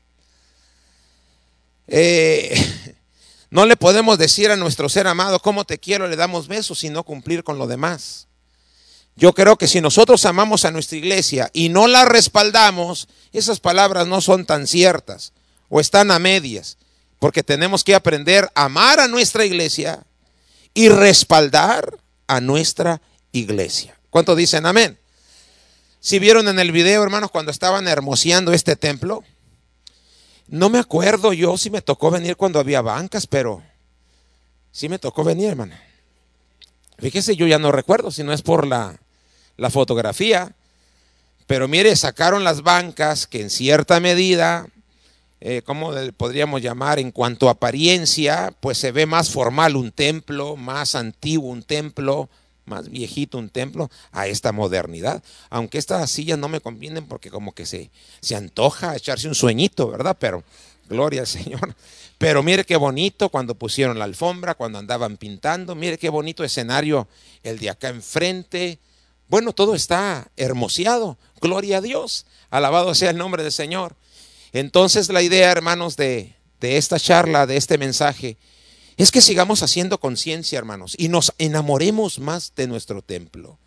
Eh, 1.86 2.94
no 3.50 3.64
le 3.64 3.76
podemos 3.76 4.18
decir 4.18 4.50
a 4.50 4.56
nuestro 4.56 4.88
ser 4.88 5.06
amado, 5.06 5.40
cómo 5.40 5.64
te 5.64 5.78
quiero, 5.78 6.08
le 6.08 6.16
damos 6.16 6.46
besos, 6.46 6.78
sino 6.78 7.04
cumplir 7.04 7.42
con 7.42 7.58
lo 7.58 7.66
demás. 7.66 8.26
Yo 9.16 9.32
creo 9.32 9.56
que 9.56 9.68
si 9.68 9.80
nosotros 9.80 10.26
amamos 10.26 10.64
a 10.64 10.70
nuestra 10.70 10.98
iglesia 10.98 11.50
y 11.52 11.68
no 11.68 11.86
la 11.86 12.04
respaldamos, 12.04 13.08
esas 13.32 13.60
palabras 13.60 14.06
no 14.06 14.20
son 14.20 14.44
tan 14.44 14.66
ciertas 14.66 15.32
o 15.68 15.80
están 15.80 16.10
a 16.10 16.18
medias. 16.18 16.76
Porque 17.24 17.42
tenemos 17.42 17.82
que 17.82 17.94
aprender 17.94 18.50
a 18.54 18.64
amar 18.66 19.00
a 19.00 19.08
nuestra 19.08 19.46
iglesia 19.46 20.04
y 20.74 20.90
respaldar 20.90 21.96
a 22.26 22.38
nuestra 22.42 23.00
iglesia. 23.32 23.98
¿Cuántos 24.10 24.36
dicen 24.36 24.66
amén? 24.66 24.98
Si 26.00 26.18
vieron 26.18 26.48
en 26.48 26.58
el 26.58 26.70
video, 26.70 27.02
hermanos, 27.02 27.30
cuando 27.30 27.50
estaban 27.50 27.88
hermoseando 27.88 28.52
este 28.52 28.76
templo, 28.76 29.24
no 30.48 30.68
me 30.68 30.78
acuerdo 30.78 31.32
yo 31.32 31.56
si 31.56 31.70
me 31.70 31.80
tocó 31.80 32.10
venir 32.10 32.36
cuando 32.36 32.60
había 32.60 32.82
bancas, 32.82 33.26
pero 33.26 33.62
sí 34.70 34.90
me 34.90 34.98
tocó 34.98 35.24
venir, 35.24 35.48
hermano. 35.48 35.74
Fíjese, 36.98 37.36
yo 37.36 37.46
ya 37.46 37.58
no 37.58 37.72
recuerdo 37.72 38.10
si 38.10 38.22
no 38.22 38.34
es 38.34 38.42
por 38.42 38.66
la, 38.66 39.00
la 39.56 39.70
fotografía, 39.70 40.54
pero 41.46 41.68
mire, 41.68 41.96
sacaron 41.96 42.44
las 42.44 42.60
bancas 42.60 43.26
que 43.26 43.40
en 43.40 43.48
cierta 43.48 43.98
medida 43.98 44.66
eh, 45.46 45.60
¿cómo 45.60 45.92
podríamos 46.16 46.62
llamar? 46.62 46.98
En 46.98 47.10
cuanto 47.10 47.48
a 47.48 47.52
apariencia, 47.52 48.56
pues 48.60 48.78
se 48.78 48.92
ve 48.92 49.04
más 49.04 49.28
formal 49.28 49.76
un 49.76 49.92
templo, 49.92 50.56
más 50.56 50.94
antiguo 50.94 51.50
un 51.50 51.62
templo, 51.62 52.30
más 52.64 52.88
viejito 52.88 53.36
un 53.36 53.50
templo, 53.50 53.90
a 54.10 54.26
esta 54.26 54.52
modernidad. 54.52 55.22
Aunque 55.50 55.76
estas 55.76 56.10
sillas 56.10 56.38
no 56.38 56.48
me 56.48 56.62
convienen 56.62 57.06
porque 57.06 57.30
como 57.30 57.52
que 57.52 57.66
se, 57.66 57.90
se 58.20 58.36
antoja 58.36 58.96
echarse 58.96 59.28
un 59.28 59.34
sueñito, 59.34 59.90
¿verdad? 59.90 60.16
Pero 60.18 60.42
gloria 60.88 61.20
al 61.20 61.26
Señor. 61.26 61.76
Pero 62.16 62.42
mire 62.42 62.64
qué 62.64 62.76
bonito 62.76 63.28
cuando 63.28 63.54
pusieron 63.54 63.98
la 63.98 64.06
alfombra, 64.06 64.54
cuando 64.54 64.78
andaban 64.78 65.18
pintando, 65.18 65.74
mire 65.74 65.98
qué 65.98 66.08
bonito 66.08 66.42
escenario 66.42 67.06
el 67.42 67.58
de 67.58 67.68
acá 67.68 67.88
enfrente. 67.88 68.78
Bueno, 69.28 69.52
todo 69.52 69.74
está 69.74 70.30
hermoseado. 70.38 71.18
Gloria 71.42 71.78
a 71.78 71.80
Dios. 71.82 72.24
Alabado 72.48 72.94
sea 72.94 73.10
el 73.10 73.18
nombre 73.18 73.42
del 73.42 73.52
Señor. 73.52 73.94
Entonces 74.54 75.08
la 75.10 75.20
idea, 75.20 75.50
hermanos, 75.50 75.96
de, 75.96 76.34
de 76.60 76.76
esta 76.76 76.98
charla, 76.98 77.46
de 77.46 77.56
este 77.56 77.76
mensaje, 77.76 78.38
es 78.96 79.10
que 79.10 79.20
sigamos 79.20 79.62
haciendo 79.62 79.98
conciencia, 79.98 80.58
hermanos, 80.58 80.94
y 80.96 81.08
nos 81.08 81.32
enamoremos 81.38 82.20
más 82.20 82.52
de 82.54 82.68
nuestro 82.68 83.02
templo, 83.02 83.58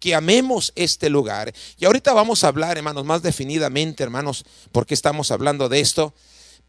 que 0.00 0.16
amemos 0.16 0.72
este 0.74 1.08
lugar. 1.08 1.54
Y 1.78 1.84
ahorita 1.84 2.12
vamos 2.12 2.42
a 2.42 2.48
hablar, 2.48 2.76
hermanos, 2.76 3.04
más 3.04 3.22
definidamente, 3.22 4.02
hermanos, 4.02 4.44
porque 4.72 4.94
estamos 4.94 5.30
hablando 5.30 5.68
de 5.68 5.78
esto, 5.78 6.12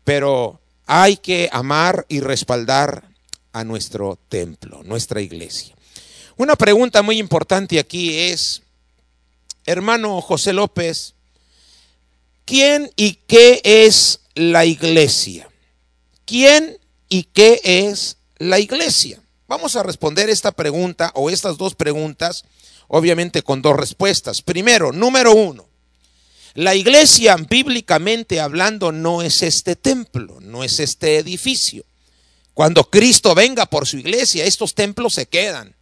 pero 0.04 0.62
hay 0.86 1.18
que 1.18 1.50
amar 1.52 2.06
y 2.10 2.20
respaldar 2.20 3.10
a 3.54 3.64
nuestro 3.64 4.20
templo, 4.30 4.84
nuestra 4.84 5.20
iglesia. 5.20 5.76
Una 6.38 6.56
pregunta 6.56 7.02
muy 7.02 7.18
importante 7.18 7.80
aquí 7.80 8.18
es, 8.18 8.62
hermano 9.66 10.22
José 10.22 10.54
López, 10.54 11.16
¿Quién 12.46 12.92
y 12.96 13.14
qué 13.28 13.62
es 13.64 14.22
la 14.36 14.66
iglesia? 14.66 15.50
¿Quién 16.26 16.78
y 17.10 17.24
qué 17.24 17.62
es 17.64 18.18
la 18.38 18.60
iglesia? 18.60 19.22
Vamos 19.48 19.76
a 19.76 19.84
responder 19.84 20.30
esta 20.30 20.52
pregunta 20.52 21.12
o 21.16 21.30
estas 21.30 21.58
dos 21.58 21.76
preguntas, 21.76 22.46
obviamente 22.88 23.44
con 23.44 23.62
dos 23.62 23.76
respuestas. 23.78 24.42
Primero, 24.42 24.92
número 24.92 25.34
uno, 25.34 25.68
la 26.56 26.76
iglesia 26.76 27.36
bíblicamente 27.36 28.40
hablando 28.40 28.92
no 28.92 29.22
es 29.22 29.42
este 29.42 29.76
templo, 29.76 30.40
no 30.42 30.64
es 30.64 30.80
este 30.80 31.18
edificio. 31.18 31.86
Cuando 32.54 32.90
Cristo 32.90 33.34
venga 33.34 33.66
por 33.66 33.88
su 33.88 33.98
iglesia, 33.98 34.46
estos 34.46 34.76
templos 34.76 35.14
se 35.14 35.26
quedan 35.26 35.76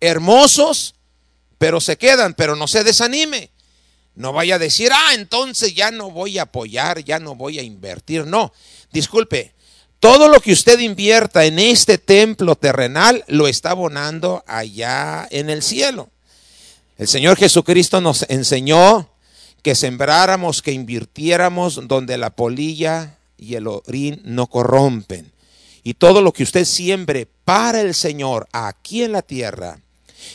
hermosos, 0.00 0.94
pero 1.58 1.80
se 1.80 1.96
quedan, 1.96 2.34
pero 2.34 2.56
no 2.56 2.68
se 2.68 2.84
desanime. 2.84 3.50
No 4.18 4.32
vaya 4.32 4.56
a 4.56 4.58
decir, 4.58 4.90
ah, 4.92 5.14
entonces 5.14 5.76
ya 5.76 5.92
no 5.92 6.10
voy 6.10 6.38
a 6.38 6.42
apoyar, 6.42 7.04
ya 7.04 7.20
no 7.20 7.36
voy 7.36 7.60
a 7.60 7.62
invertir. 7.62 8.26
No, 8.26 8.52
disculpe, 8.90 9.52
todo 10.00 10.26
lo 10.26 10.40
que 10.40 10.50
usted 10.50 10.80
invierta 10.80 11.44
en 11.44 11.60
este 11.60 11.98
templo 11.98 12.56
terrenal 12.56 13.24
lo 13.28 13.46
está 13.46 13.70
abonando 13.70 14.42
allá 14.48 15.28
en 15.30 15.50
el 15.50 15.62
cielo. 15.62 16.10
El 16.96 17.06
Señor 17.06 17.36
Jesucristo 17.36 18.00
nos 18.00 18.26
enseñó 18.28 19.08
que 19.62 19.76
sembráramos, 19.76 20.62
que 20.62 20.72
invirtiéramos 20.72 21.86
donde 21.86 22.18
la 22.18 22.30
polilla 22.30 23.18
y 23.36 23.54
el 23.54 23.68
orín 23.68 24.20
no 24.24 24.48
corrompen. 24.48 25.30
Y 25.84 25.94
todo 25.94 26.22
lo 26.22 26.32
que 26.32 26.42
usted 26.42 26.64
siembre 26.64 27.28
para 27.44 27.82
el 27.82 27.94
Señor 27.94 28.48
aquí 28.50 29.04
en 29.04 29.12
la 29.12 29.22
tierra 29.22 29.78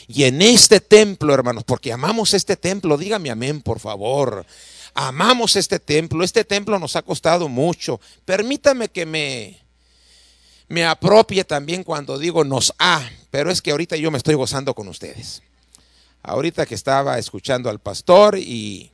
y 0.06 0.24
en 0.24 0.42
este 0.42 0.80
templo, 0.80 1.34
hermanos, 1.34 1.64
porque 1.64 1.92
amamos 1.92 2.34
este 2.34 2.56
templo, 2.56 2.96
dígame 2.96 3.30
amén, 3.30 3.62
por 3.62 3.80
favor. 3.80 4.46
Amamos 4.94 5.56
este 5.56 5.80
templo, 5.80 6.24
este 6.24 6.44
templo 6.44 6.78
nos 6.78 6.94
ha 6.96 7.02
costado 7.02 7.48
mucho. 7.48 8.00
Permítame 8.24 8.88
que 8.88 9.06
me, 9.06 9.60
me 10.68 10.84
apropie 10.84 11.44
también 11.44 11.82
cuando 11.82 12.18
digo 12.18 12.44
nos 12.44 12.72
ha, 12.78 13.08
pero 13.30 13.50
es 13.50 13.60
que 13.60 13.72
ahorita 13.72 13.96
yo 13.96 14.10
me 14.10 14.18
estoy 14.18 14.34
gozando 14.34 14.74
con 14.74 14.88
ustedes. 14.88 15.42
Ahorita 16.22 16.64
que 16.64 16.74
estaba 16.74 17.18
escuchando 17.18 17.68
al 17.68 17.80
pastor 17.80 18.38
y 18.38 18.92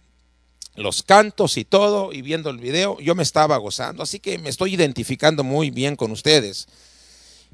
los 0.75 1.03
cantos 1.03 1.57
y 1.59 1.65
todo 1.65 2.13
y 2.13 2.23
viendo 2.23 2.51
el 2.51 2.59
video, 2.59 2.99
yo 3.01 3.15
me 3.15 3.23
estaba 3.23 3.57
gozando, 3.59 4.03
así 4.03 4.21
que 4.21 4.39
me 4.39 4.49
estoy 4.49 4.75
identificando 4.75 5.45
muy 5.45 5.71
bien 5.71 5.97
con 5.97 6.11
ustedes. 6.11 6.67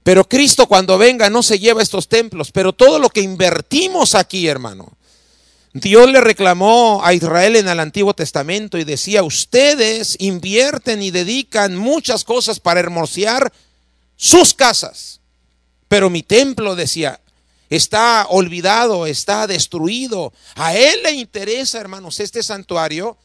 Pero 0.07 0.29
Cristo 0.29 0.69
cuando 0.69 0.99
venga 0.99 1.29
no 1.31 1.43
se 1.43 1.59
lleva 1.59 1.83
estos 1.83 2.07
templos, 2.07 2.53
pero 2.53 2.73
todo 2.73 3.01
lo 3.01 3.11
que 3.11 3.23
invertimos 3.23 4.15
aquí, 4.15 4.47
hermano, 4.47 4.93
Dios 5.73 6.09
le 6.09 6.21
reclamó 6.21 7.01
a 7.05 7.13
Israel 7.13 7.57
en 7.57 7.67
el 7.67 7.81
Antiguo 7.81 8.15
Testamento 8.15 8.79
y 8.79 8.85
decía, 8.85 9.25
ustedes 9.25 10.15
invierten 10.21 11.03
y 11.03 11.11
dedican 11.11 11.75
muchas 11.75 12.23
cosas 12.23 12.61
para 12.61 12.79
hermosear 12.79 13.53
sus 14.15 14.55
casas. 14.55 15.19
Pero 15.89 16.09
mi 16.09 16.23
templo, 16.23 16.77
decía, 16.77 17.19
está 17.69 18.27
olvidado, 18.29 19.07
está 19.07 19.49
destruido. 19.49 20.33
A 20.55 20.77
Él 20.77 21.03
le 21.03 21.11
interesa, 21.15 21.81
hermanos, 21.81 22.21
este 22.21 22.45
santuario, 22.45 23.17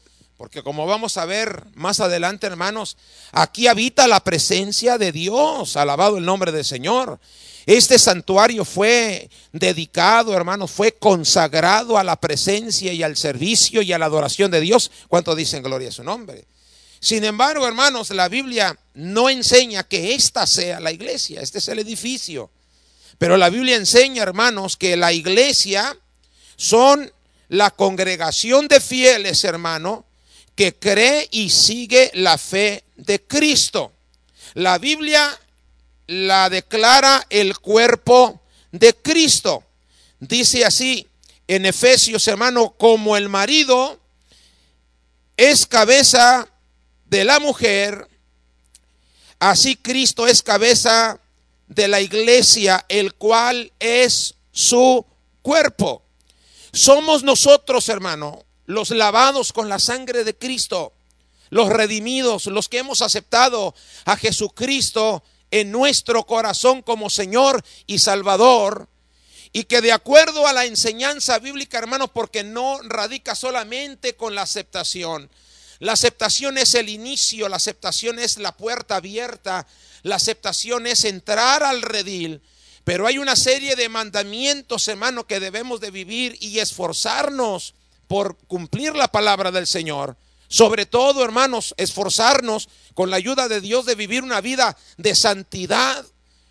porque 0.42 0.64
como 0.64 0.86
vamos 0.86 1.18
a 1.18 1.24
ver 1.24 1.62
más 1.76 2.00
adelante, 2.00 2.48
hermanos, 2.48 2.96
aquí 3.30 3.68
habita 3.68 4.08
la 4.08 4.18
presencia 4.18 4.98
de 4.98 5.12
Dios, 5.12 5.76
alabado 5.76 6.18
el 6.18 6.24
nombre 6.24 6.50
del 6.50 6.64
Señor. 6.64 7.20
Este 7.64 7.96
santuario 7.96 8.64
fue 8.64 9.30
dedicado, 9.52 10.34
hermanos, 10.34 10.72
fue 10.72 10.94
consagrado 10.98 11.96
a 11.96 12.02
la 12.02 12.16
presencia 12.16 12.92
y 12.92 13.04
al 13.04 13.16
servicio 13.16 13.82
y 13.82 13.92
a 13.92 14.00
la 14.00 14.06
adoración 14.06 14.50
de 14.50 14.60
Dios. 14.60 14.90
¿Cuánto 15.06 15.36
dicen 15.36 15.62
gloria 15.62 15.90
a 15.90 15.92
su 15.92 16.02
nombre? 16.02 16.44
Sin 16.98 17.22
embargo, 17.22 17.64
hermanos, 17.68 18.10
la 18.10 18.28
Biblia 18.28 18.76
no 18.94 19.30
enseña 19.30 19.84
que 19.84 20.12
esta 20.12 20.48
sea 20.48 20.80
la 20.80 20.90
iglesia, 20.90 21.40
este 21.40 21.58
es 21.58 21.68
el 21.68 21.78
edificio. 21.78 22.50
Pero 23.16 23.36
la 23.36 23.48
Biblia 23.48 23.76
enseña, 23.76 24.24
hermanos, 24.24 24.76
que 24.76 24.96
la 24.96 25.12
iglesia 25.12 25.96
son 26.56 27.12
la 27.48 27.70
congregación 27.70 28.66
de 28.66 28.80
fieles, 28.80 29.44
hermano, 29.44 30.04
que 30.54 30.74
cree 30.74 31.28
y 31.30 31.50
sigue 31.50 32.10
la 32.14 32.38
fe 32.38 32.84
de 32.96 33.22
Cristo. 33.22 33.92
La 34.54 34.78
Biblia 34.78 35.38
la 36.06 36.50
declara 36.50 37.26
el 37.30 37.58
cuerpo 37.58 38.40
de 38.70 38.94
Cristo. 38.94 39.64
Dice 40.20 40.64
así 40.64 41.06
en 41.48 41.66
Efesios, 41.66 42.26
hermano, 42.28 42.74
como 42.78 43.16
el 43.16 43.28
marido 43.28 43.98
es 45.36 45.66
cabeza 45.66 46.48
de 47.06 47.24
la 47.24 47.40
mujer, 47.40 48.08
así 49.38 49.76
Cristo 49.76 50.26
es 50.26 50.42
cabeza 50.42 51.18
de 51.66 51.88
la 51.88 52.00
iglesia, 52.00 52.84
el 52.88 53.14
cual 53.14 53.72
es 53.80 54.34
su 54.52 55.04
cuerpo. 55.40 56.02
Somos 56.72 57.22
nosotros, 57.22 57.88
hermano, 57.88 58.44
los 58.66 58.90
lavados 58.90 59.52
con 59.52 59.68
la 59.68 59.78
sangre 59.78 60.24
de 60.24 60.36
Cristo, 60.36 60.92
los 61.50 61.68
redimidos, 61.68 62.46
los 62.46 62.68
que 62.68 62.78
hemos 62.78 63.02
aceptado 63.02 63.74
a 64.04 64.16
Jesucristo 64.16 65.22
en 65.50 65.70
nuestro 65.70 66.24
corazón 66.24 66.82
como 66.82 67.10
Señor 67.10 67.62
y 67.86 67.98
Salvador. 67.98 68.88
Y 69.52 69.64
que 69.64 69.82
de 69.82 69.92
acuerdo 69.92 70.46
a 70.46 70.54
la 70.54 70.64
enseñanza 70.64 71.38
bíblica, 71.38 71.78
hermano, 71.78 72.08
porque 72.08 72.42
no 72.42 72.80
radica 72.82 73.34
solamente 73.34 74.16
con 74.16 74.34
la 74.34 74.42
aceptación. 74.42 75.30
La 75.78 75.92
aceptación 75.92 76.56
es 76.56 76.74
el 76.74 76.88
inicio, 76.88 77.48
la 77.50 77.56
aceptación 77.56 78.18
es 78.18 78.38
la 78.38 78.56
puerta 78.56 78.96
abierta, 78.96 79.66
la 80.02 80.16
aceptación 80.16 80.86
es 80.86 81.04
entrar 81.04 81.62
al 81.62 81.82
redil. 81.82 82.40
Pero 82.84 83.06
hay 83.06 83.18
una 83.18 83.36
serie 83.36 83.76
de 83.76 83.90
mandamientos, 83.90 84.88
hermano, 84.88 85.26
que 85.26 85.38
debemos 85.38 85.80
de 85.80 85.90
vivir 85.90 86.38
y 86.40 86.60
esforzarnos 86.60 87.74
por 88.12 88.36
cumplir 88.46 88.94
la 88.94 89.08
palabra 89.08 89.50
del 89.50 89.66
Señor. 89.66 90.18
Sobre 90.46 90.84
todo, 90.84 91.24
hermanos, 91.24 91.72
esforzarnos 91.78 92.68
con 92.92 93.08
la 93.08 93.16
ayuda 93.16 93.48
de 93.48 93.62
Dios 93.62 93.86
de 93.86 93.94
vivir 93.94 94.22
una 94.22 94.42
vida 94.42 94.76
de 94.98 95.14
santidad. 95.14 96.04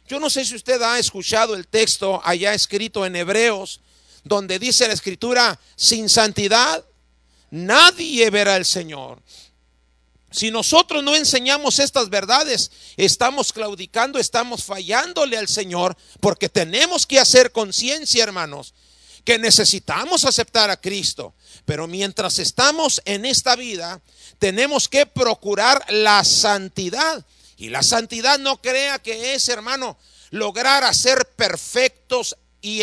Yo 0.08 0.20
no 0.20 0.32
sé 0.32 0.44
si 0.44 0.56
usted 0.56 0.82
ha 0.82 0.98
escuchado 0.98 1.54
el 1.54 1.68
texto 1.68 2.20
allá 2.24 2.56
escrito 2.56 3.06
en 3.06 3.16
Hebreos, 3.16 3.80
donde 4.24 4.58
dice 4.58 4.88
la 4.88 4.96
escritura, 4.96 5.60
sin 5.76 6.10
santidad 6.10 6.84
nadie 7.52 8.28
verá 8.32 8.56
al 8.56 8.66
Señor. 8.66 9.22
Si 10.32 10.50
nosotros 10.50 11.04
no 11.04 11.16
enseñamos 11.16 11.78
estas 11.78 12.10
verdades, 12.10 12.72
estamos 12.98 13.54
claudicando, 13.54 14.18
estamos 14.18 14.64
fallándole 14.64 15.38
al 15.38 15.48
Señor, 15.48 15.96
porque 16.22 16.50
tenemos 16.50 17.06
que 17.06 17.20
hacer 17.20 17.52
conciencia, 17.52 18.24
hermanos, 18.24 18.74
que 19.24 19.38
necesitamos 19.38 20.26
aceptar 20.26 20.70
a 20.70 20.80
Cristo. 20.80 21.34
Pero 21.66 21.88
mientras 21.88 22.40
estamos 22.40 23.02
en 23.06 23.26
esta 23.26 23.56
vida, 23.56 24.02
tenemos 24.40 24.88
que 24.88 25.06
procurar 25.06 25.84
la 25.90 26.24
santidad. 26.24 27.26
Y 27.58 27.70
la 27.70 27.84
santidad 27.84 28.40
no 28.40 28.62
crea 28.62 29.00
que 29.00 29.36
es, 29.36 29.48
hermano, 29.50 29.98
lograr 30.32 30.84
hacer 30.84 31.28
perfectos 31.36 32.36
y 32.62 32.82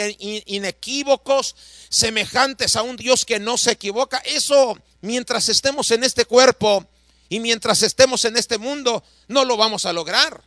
inequívocos, 0.55 1.57
semejantes 1.88 2.77
a 2.77 2.83
un 2.83 2.96
Dios 2.96 3.24
que 3.24 3.38
no 3.38 3.59
se 3.59 3.72
equivoca. 3.72 4.18
Eso, 4.18 4.79
mientras 5.01 5.48
estemos 5.48 5.90
en 5.90 6.05
este 6.05 6.24
cuerpo 6.24 6.87
y 7.29 7.40
mientras 7.40 7.83
estemos 7.83 8.24
en 8.24 8.37
este 8.37 8.59
mundo, 8.59 9.03
no 9.27 9.44
lo 9.44 9.57
vamos 9.57 9.87
a 9.87 9.92
lograr. 9.92 10.42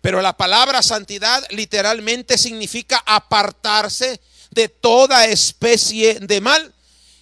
Pero 0.00 0.20
la 0.20 0.36
palabra 0.36 0.82
santidad 0.82 1.44
literalmente 1.50 2.36
significa 2.36 3.02
apartarse 3.06 4.20
de 4.54 4.68
toda 4.68 5.26
especie 5.26 6.20
de 6.20 6.40
mal. 6.40 6.72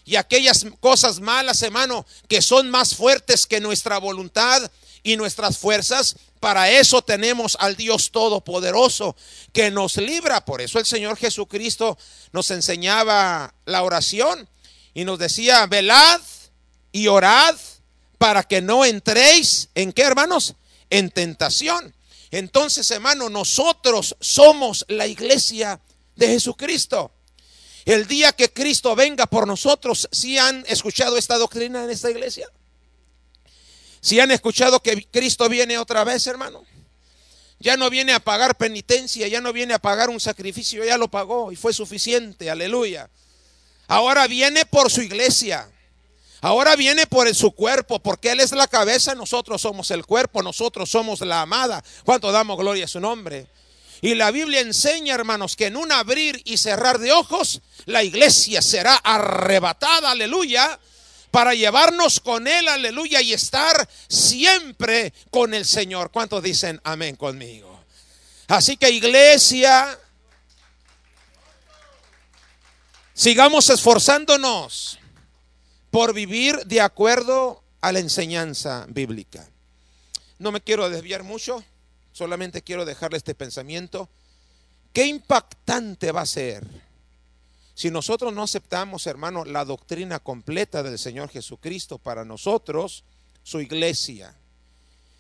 Y 0.05 0.17
aquellas 0.17 0.67
cosas 0.81 1.21
malas, 1.21 1.63
hermano, 1.63 2.05
que 2.29 2.43
son 2.43 2.71
más 2.71 2.95
fuertes 2.95 3.47
que 3.47 3.61
nuestra 3.61 3.99
voluntad 3.99 4.71
y 5.03 5.17
nuestras 5.17 5.59
fuerzas, 5.59 6.17
para 6.41 6.71
eso 6.71 7.03
tenemos 7.03 7.57
al 7.61 7.77
Dios 7.77 8.11
Todopoderoso 8.11 9.17
que 9.53 9.71
nos 9.71 9.97
libra. 9.97 10.45
Por 10.45 10.61
eso 10.61 10.79
el 10.79 10.87
Señor 10.87 11.17
Jesucristo 11.17 11.97
nos 12.33 12.51
enseñaba 12.51 13.55
la 13.65 13.83
oración 13.83 14.49
y 14.93 15.05
nos 15.05 15.19
decía, 15.19 15.67
velad 15.67 16.21
y 16.91 17.07
orad 17.07 17.57
para 18.19 18.43
que 18.43 18.61
no 18.61 18.85
entréis 18.85 19.69
en 19.75 19.93
qué, 19.93 20.03
hermanos? 20.03 20.55
En 20.91 21.11
tentación. 21.11 21.95
Entonces, 22.31 22.91
hermano, 22.91 23.29
nosotros 23.29 24.17
somos 24.21 24.85
la 24.89 25.07
iglesia 25.07 25.81
de 26.17 26.29
Jesucristo. 26.29 27.13
El 27.85 28.07
día 28.07 28.33
que 28.33 28.53
Cristo 28.53 28.95
venga 28.95 29.27
por 29.27 29.47
nosotros, 29.47 30.09
si 30.13 30.39
han 30.39 30.65
escuchado 30.69 31.17
esta 31.17 31.37
doctrina 31.37 31.85
en 31.85 31.91
esta 31.91 32.11
iglesia? 32.11 32.49
Si 34.01 34.21
han 34.21 34.31
escuchado 34.31 34.81
que 34.81 35.07
Cristo 35.11 35.49
viene 35.49 35.79
otra 35.79 36.05
vez, 36.05 36.27
hermano? 36.27 36.65
Ya 37.59 37.77
no 37.77 37.91
viene 37.91 38.13
a 38.13 38.21
pagar 38.21 38.57
penitencia, 38.57 39.29
ya 39.29 39.41
no 39.41 39.53
viene 39.53 39.75
a 39.75 39.79
pagar 39.79 40.11
un 40.11 40.19
sacrificio, 40.19 40.85
ya 40.85 40.99
lo 40.99 41.09
pagó 41.09 41.53
y 41.53 41.57
fue 41.57 41.73
suficiente, 41.73 42.51
aleluya. 42.51 43.09
Ahora 43.87 44.27
viene 44.27 44.67
por 44.67 44.91
su 44.91 45.03
iglesia. 45.03 45.69
Ahora 46.41 46.75
viene 46.75 47.07
por 47.07 47.33
su 47.37 47.53
cuerpo, 47.53 48.01
porque 48.01 48.33
Él 48.33 48.41
es 48.41 48.51
la 48.51 48.67
cabeza, 48.67 49.15
nosotros 49.15 49.63
somos 49.63 49.93
el 49.93 50.05
cuerpo, 50.05 50.43
nosotros 50.43 50.91
somos 50.91 51.21
la 51.21 51.43
amada. 51.43 51.85
¿Cuánto 52.05 52.33
damos 52.33 52.59
gloria 52.59 52.87
a 52.87 52.89
su 52.89 52.99
nombre? 52.99 53.47
Y 54.05 54.17
la 54.17 54.33
Biblia 54.33 54.61
enseña, 54.61 55.15
hermanos, 55.15 55.55
que 55.55 55.67
en 55.67 55.77
un 55.77 55.93
abrir 55.93 56.43
y 56.45 56.59
cerrar 56.59 56.99
de 56.99 57.13
ojos, 57.13 57.63
la 57.87 58.03
iglesia 58.03 58.61
será 58.61 58.97
arrebatada, 58.97 60.11
aleluya, 60.11 60.81
para 61.31 61.55
llevarnos 61.55 62.19
con 62.19 62.49
Él, 62.49 62.67
aleluya, 62.67 63.23
y 63.23 63.33
estar 63.33 63.89
siempre 64.09 65.15
con 65.31 65.55
el 65.55 65.65
Señor. 65.65 66.11
¿Cuántos 66.11 66.43
dicen 66.43 66.81
amén 66.83 67.15
conmigo? 67.15 67.85
Así 68.49 68.77
que 68.77 68.91
iglesia, 68.91 69.97
sigamos 73.15 73.71
esforzándonos 73.71 74.99
por 75.93 76.13
vivir 76.13 76.57
de 76.67 76.81
acuerdo 76.81 77.63
a 77.81 77.93
la 77.93 78.01
enseñanza 78.01 78.85
bíblica. 78.89 79.49
No 80.41 80.51
me 80.51 80.61
quiero 80.61 80.91
desviar 80.91 81.23
mucho, 81.23 81.65
solamente 82.13 82.63
quiero 82.63 82.85
dejarle 82.85 83.19
este 83.19 83.35
pensamiento. 83.35 84.09
¿Qué 84.93 85.07
impactante 85.07 86.13
va 86.13 86.23
a 86.23 86.27
ser 86.27 86.67
si 87.75 87.91
nosotros 87.91 88.35
no 88.35 88.43
aceptamos, 88.43 89.07
hermano, 89.07 89.45
la 89.45 89.65
doctrina 89.65 90.19
completa 90.19 90.83
del 90.83 90.99
Señor 90.99 91.31
Jesucristo 91.31 91.99
para 91.99 92.25
nosotros, 92.25 93.05
su 93.43 93.61
iglesia? 93.61 94.37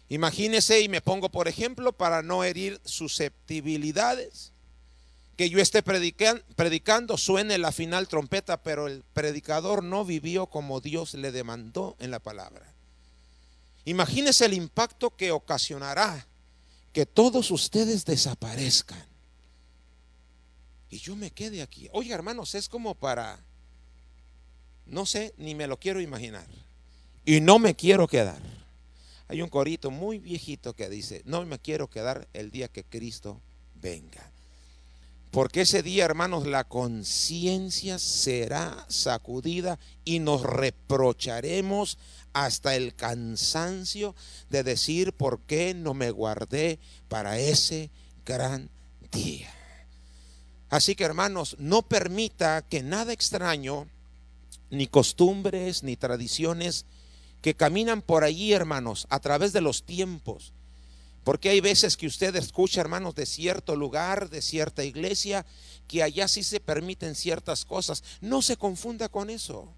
Imagínese 0.08 0.82
y 0.82 0.90
me 0.90 1.00
pongo 1.00 1.30
por 1.30 1.48
ejemplo 1.48 1.92
para 1.92 2.22
no 2.22 2.44
herir 2.44 2.80
susceptibilidades. 2.84 4.52
Que 5.38 5.48
yo 5.48 5.58
esté 5.58 5.82
predicando, 5.82 7.16
suene 7.16 7.56
la 7.56 7.72
final 7.72 8.06
trompeta, 8.06 8.62
pero 8.62 8.86
el 8.86 9.02
predicador 9.14 9.82
no 9.82 10.04
vivió 10.04 10.48
como 10.48 10.82
Dios 10.82 11.14
le 11.14 11.32
demandó 11.32 11.96
en 11.98 12.10
la 12.10 12.18
palabra. 12.18 12.74
Imagínese 13.86 14.44
el 14.44 14.52
impacto 14.52 15.16
que 15.16 15.32
ocasionará 15.32 16.26
que 16.92 17.06
todos 17.06 17.50
ustedes 17.50 18.04
desaparezcan. 18.04 19.04
Y 20.90 20.98
yo 20.98 21.16
me 21.16 21.30
quede 21.30 21.62
aquí. 21.62 21.88
Oye, 21.92 22.12
hermanos, 22.12 22.54
es 22.54 22.68
como 22.68 22.94
para, 22.94 23.40
no 24.86 25.06
sé, 25.06 25.32
ni 25.38 25.54
me 25.54 25.66
lo 25.66 25.78
quiero 25.78 26.00
imaginar. 26.00 26.46
Y 27.24 27.40
no 27.40 27.58
me 27.58 27.74
quiero 27.74 28.06
quedar. 28.06 28.40
Hay 29.28 29.40
un 29.40 29.48
corito 29.48 29.90
muy 29.90 30.18
viejito 30.18 30.74
que 30.74 30.90
dice, 30.90 31.22
no 31.24 31.46
me 31.46 31.58
quiero 31.58 31.88
quedar 31.88 32.28
el 32.34 32.50
día 32.50 32.68
que 32.68 32.84
Cristo 32.84 33.40
venga. 33.74 34.31
Porque 35.32 35.62
ese 35.62 35.82
día, 35.82 36.04
hermanos, 36.04 36.46
la 36.46 36.64
conciencia 36.64 37.98
será 37.98 38.84
sacudida 38.90 39.78
y 40.04 40.18
nos 40.18 40.42
reprocharemos 40.42 41.96
hasta 42.34 42.76
el 42.76 42.94
cansancio 42.94 44.14
de 44.50 44.62
decir 44.62 45.14
por 45.14 45.40
qué 45.40 45.72
no 45.72 45.94
me 45.94 46.10
guardé 46.10 46.78
para 47.08 47.38
ese 47.38 47.90
gran 48.26 48.68
día. 49.10 49.50
Así 50.68 50.94
que 50.94 51.04
hermanos, 51.04 51.56
no 51.58 51.80
permita 51.80 52.60
que 52.60 52.82
nada 52.82 53.14
extraño, 53.14 53.88
ni 54.68 54.86
costumbres, 54.86 55.82
ni 55.82 55.96
tradiciones, 55.96 56.84
que 57.40 57.54
caminan 57.54 58.02
por 58.02 58.22
allí, 58.22 58.52
hermanos, 58.52 59.06
a 59.08 59.18
través 59.18 59.54
de 59.54 59.62
los 59.62 59.84
tiempos. 59.84 60.52
Porque 61.24 61.50
hay 61.50 61.60
veces 61.60 61.96
que 61.96 62.06
usted 62.06 62.34
escucha, 62.36 62.80
hermanos, 62.80 63.14
de 63.14 63.26
cierto 63.26 63.76
lugar, 63.76 64.28
de 64.28 64.42
cierta 64.42 64.84
iglesia, 64.84 65.46
que 65.86 66.02
allá 66.02 66.26
sí 66.28 66.42
se 66.42 66.60
permiten 66.60 67.14
ciertas 67.14 67.64
cosas. 67.64 68.02
No 68.20 68.42
se 68.42 68.56
confunda 68.56 69.08
con 69.08 69.30
eso. 69.30 69.68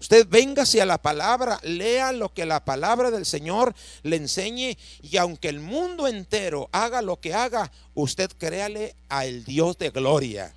Usted 0.00 0.26
véngase 0.28 0.80
a 0.80 0.86
la 0.86 0.98
palabra, 0.98 1.60
lea 1.62 2.12
lo 2.12 2.32
que 2.32 2.46
la 2.46 2.64
palabra 2.64 3.10
del 3.10 3.26
Señor 3.26 3.74
le 4.02 4.16
enseñe 4.16 4.78
y 5.02 5.18
aunque 5.18 5.48
el 5.48 5.60
mundo 5.60 6.08
entero 6.08 6.70
haga 6.72 7.02
lo 7.02 7.20
que 7.20 7.34
haga, 7.34 7.70
usted 7.94 8.30
créale 8.38 8.96
al 9.10 9.44
Dios 9.44 9.76
de 9.76 9.90
gloria. 9.90 10.54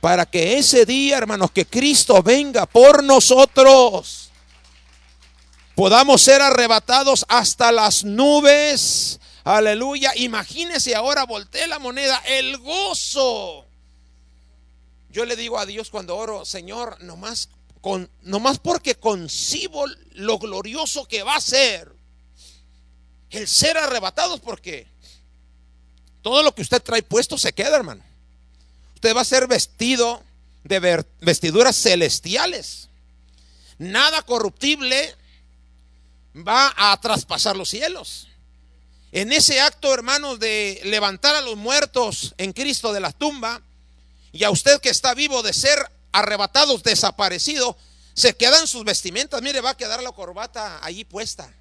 Para 0.00 0.26
que 0.26 0.58
ese 0.58 0.84
día, 0.84 1.18
hermanos, 1.18 1.52
que 1.52 1.64
Cristo 1.64 2.24
venga 2.24 2.66
por 2.66 3.04
nosotros 3.04 4.32
podamos 5.74 6.22
ser 6.22 6.42
arrebatados 6.42 7.24
hasta 7.28 7.72
las 7.72 8.04
nubes. 8.04 9.18
Aleluya. 9.44 10.12
Imagínese 10.16 10.94
ahora, 10.94 11.24
voltee 11.24 11.66
la 11.66 11.78
moneda, 11.78 12.18
el 12.26 12.58
gozo. 12.58 13.66
Yo 15.10 15.24
le 15.24 15.36
digo 15.36 15.58
a 15.58 15.66
Dios 15.66 15.90
cuando 15.90 16.16
oro, 16.16 16.44
Señor, 16.44 17.02
nomás, 17.02 17.48
con, 17.80 18.08
nomás 18.22 18.58
porque 18.58 18.94
concibo 18.94 19.84
lo 20.12 20.38
glorioso 20.38 21.06
que 21.06 21.22
va 21.22 21.36
a 21.36 21.40
ser 21.40 21.92
el 23.30 23.48
ser 23.48 23.78
arrebatados, 23.78 24.40
porque 24.40 24.86
todo 26.20 26.42
lo 26.42 26.54
que 26.54 26.62
usted 26.62 26.82
trae 26.82 27.02
puesto 27.02 27.36
se 27.38 27.52
queda, 27.52 27.76
hermano. 27.76 28.02
Usted 28.94 29.16
va 29.16 29.22
a 29.22 29.26
ser 29.26 29.48
vestido 29.48 30.22
de 30.64 31.04
vestiduras 31.20 31.76
celestiales. 31.76 32.88
Nada 33.78 34.22
corruptible, 34.22 35.16
va 36.36 36.72
a 36.76 36.98
traspasar 37.00 37.56
los 37.56 37.70
cielos. 37.70 38.28
En 39.12 39.32
ese 39.32 39.60
acto, 39.60 39.92
hermanos, 39.92 40.40
de 40.40 40.80
levantar 40.84 41.36
a 41.36 41.42
los 41.42 41.56
muertos 41.56 42.34
en 42.38 42.52
Cristo 42.52 42.92
de 42.92 43.00
la 43.00 43.12
tumba, 43.12 43.60
y 44.32 44.44
a 44.44 44.50
usted 44.50 44.80
que 44.80 44.88
está 44.88 45.14
vivo 45.14 45.42
de 45.42 45.52
ser 45.52 45.78
arrebatados, 46.12 46.82
desaparecido, 46.82 47.76
se 48.14 48.34
quedan 48.34 48.66
sus 48.66 48.84
vestimentas. 48.84 49.42
Mire, 49.42 49.60
va 49.60 49.70
a 49.70 49.76
quedar 49.76 50.02
la 50.02 50.12
corbata 50.12 50.82
allí 50.82 51.04
puesta. 51.04 51.52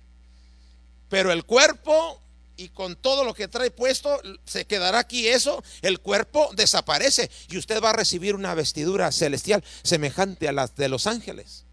Pero 1.10 1.32
el 1.34 1.44
cuerpo 1.44 2.22
y 2.58 2.70
con 2.70 2.96
todo 2.96 3.24
lo 3.24 3.34
que 3.34 3.48
trae 3.48 3.72
puesto, 3.72 4.22
se 4.46 4.66
quedará 4.66 5.00
aquí 5.00 5.28
eso, 5.28 5.64
el 5.82 6.00
cuerpo 6.00 6.52
desaparece 6.54 7.32
y 7.50 7.58
usted 7.58 7.82
va 7.82 7.90
a 7.90 7.94
recibir 7.94 8.36
una 8.36 8.54
vestidura 8.54 9.12
celestial 9.12 9.64
semejante 9.84 10.48
a 10.48 10.52
las 10.52 10.76
de 10.76 10.88
los 10.88 11.08
ángeles. 11.08 11.64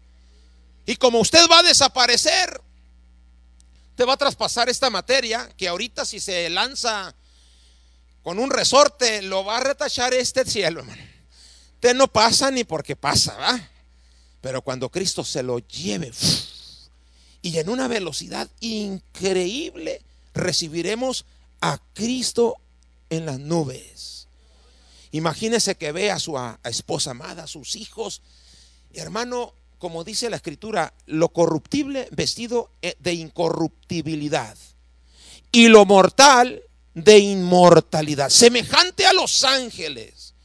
Y 0.85 0.95
como 0.95 1.19
usted 1.19 1.45
va 1.49 1.59
a 1.59 1.63
desaparecer, 1.63 2.61
te 3.99 4.05
va 4.05 4.13
a 4.13 4.17
traspasar 4.17 4.69
esta 4.69 4.89
materia 4.89 5.49
que 5.57 5.67
ahorita 5.67 6.05
si 6.05 6.21
se 6.21 6.49
lanza 6.49 7.13
con 8.23 8.39
un 8.39 8.49
resorte 8.49 9.21
lo 9.21 9.43
va 9.43 9.57
a 9.57 9.59
retachar 9.59 10.13
este 10.13 10.45
cielo, 10.45 10.79
hermano. 10.79 11.03
Usted 11.73 11.93
no 11.95 12.07
pasa 12.07 12.49
ni 12.49 12.63
porque 12.63 12.95
pasa, 12.95 13.35
¿va? 13.35 13.59
Pero 14.39 14.61
cuando 14.61 14.87
Cristo 14.87 15.25
se 15.25 15.43
lo 15.43 15.59
lleve 15.59 16.13
y 17.41 17.57
en 17.57 17.67
una 17.67 17.89
velocidad 17.89 18.47
increíble 18.61 20.01
recibiremos 20.33 21.25
a 21.59 21.77
Cristo 21.93 22.55
en 23.09 23.25
las 23.25 23.37
nubes. 23.37 24.27
Imagínese 25.11 25.75
que 25.75 25.91
ve 25.91 26.09
a 26.09 26.19
su 26.19 26.39
esposa 26.63 27.11
amada, 27.11 27.43
a 27.43 27.47
sus 27.47 27.75
hijos. 27.75 28.21
Hermano, 28.93 29.53
como 29.79 30.03
dice 30.03 30.29
la 30.29 30.35
escritura, 30.35 30.93
lo 31.07 31.29
corruptible 31.29 32.07
vestido 32.11 32.71
eh, 32.81 32.95
de 32.99 33.13
incorruptibilidad 33.13 34.57
y 35.51 35.69
lo 35.69 35.85
mortal 35.85 36.61
de 36.93 37.17
inmortalidad, 37.19 38.29
semejante 38.29 39.05
a 39.05 39.13
los 39.13 39.43
ángeles. 39.43 40.35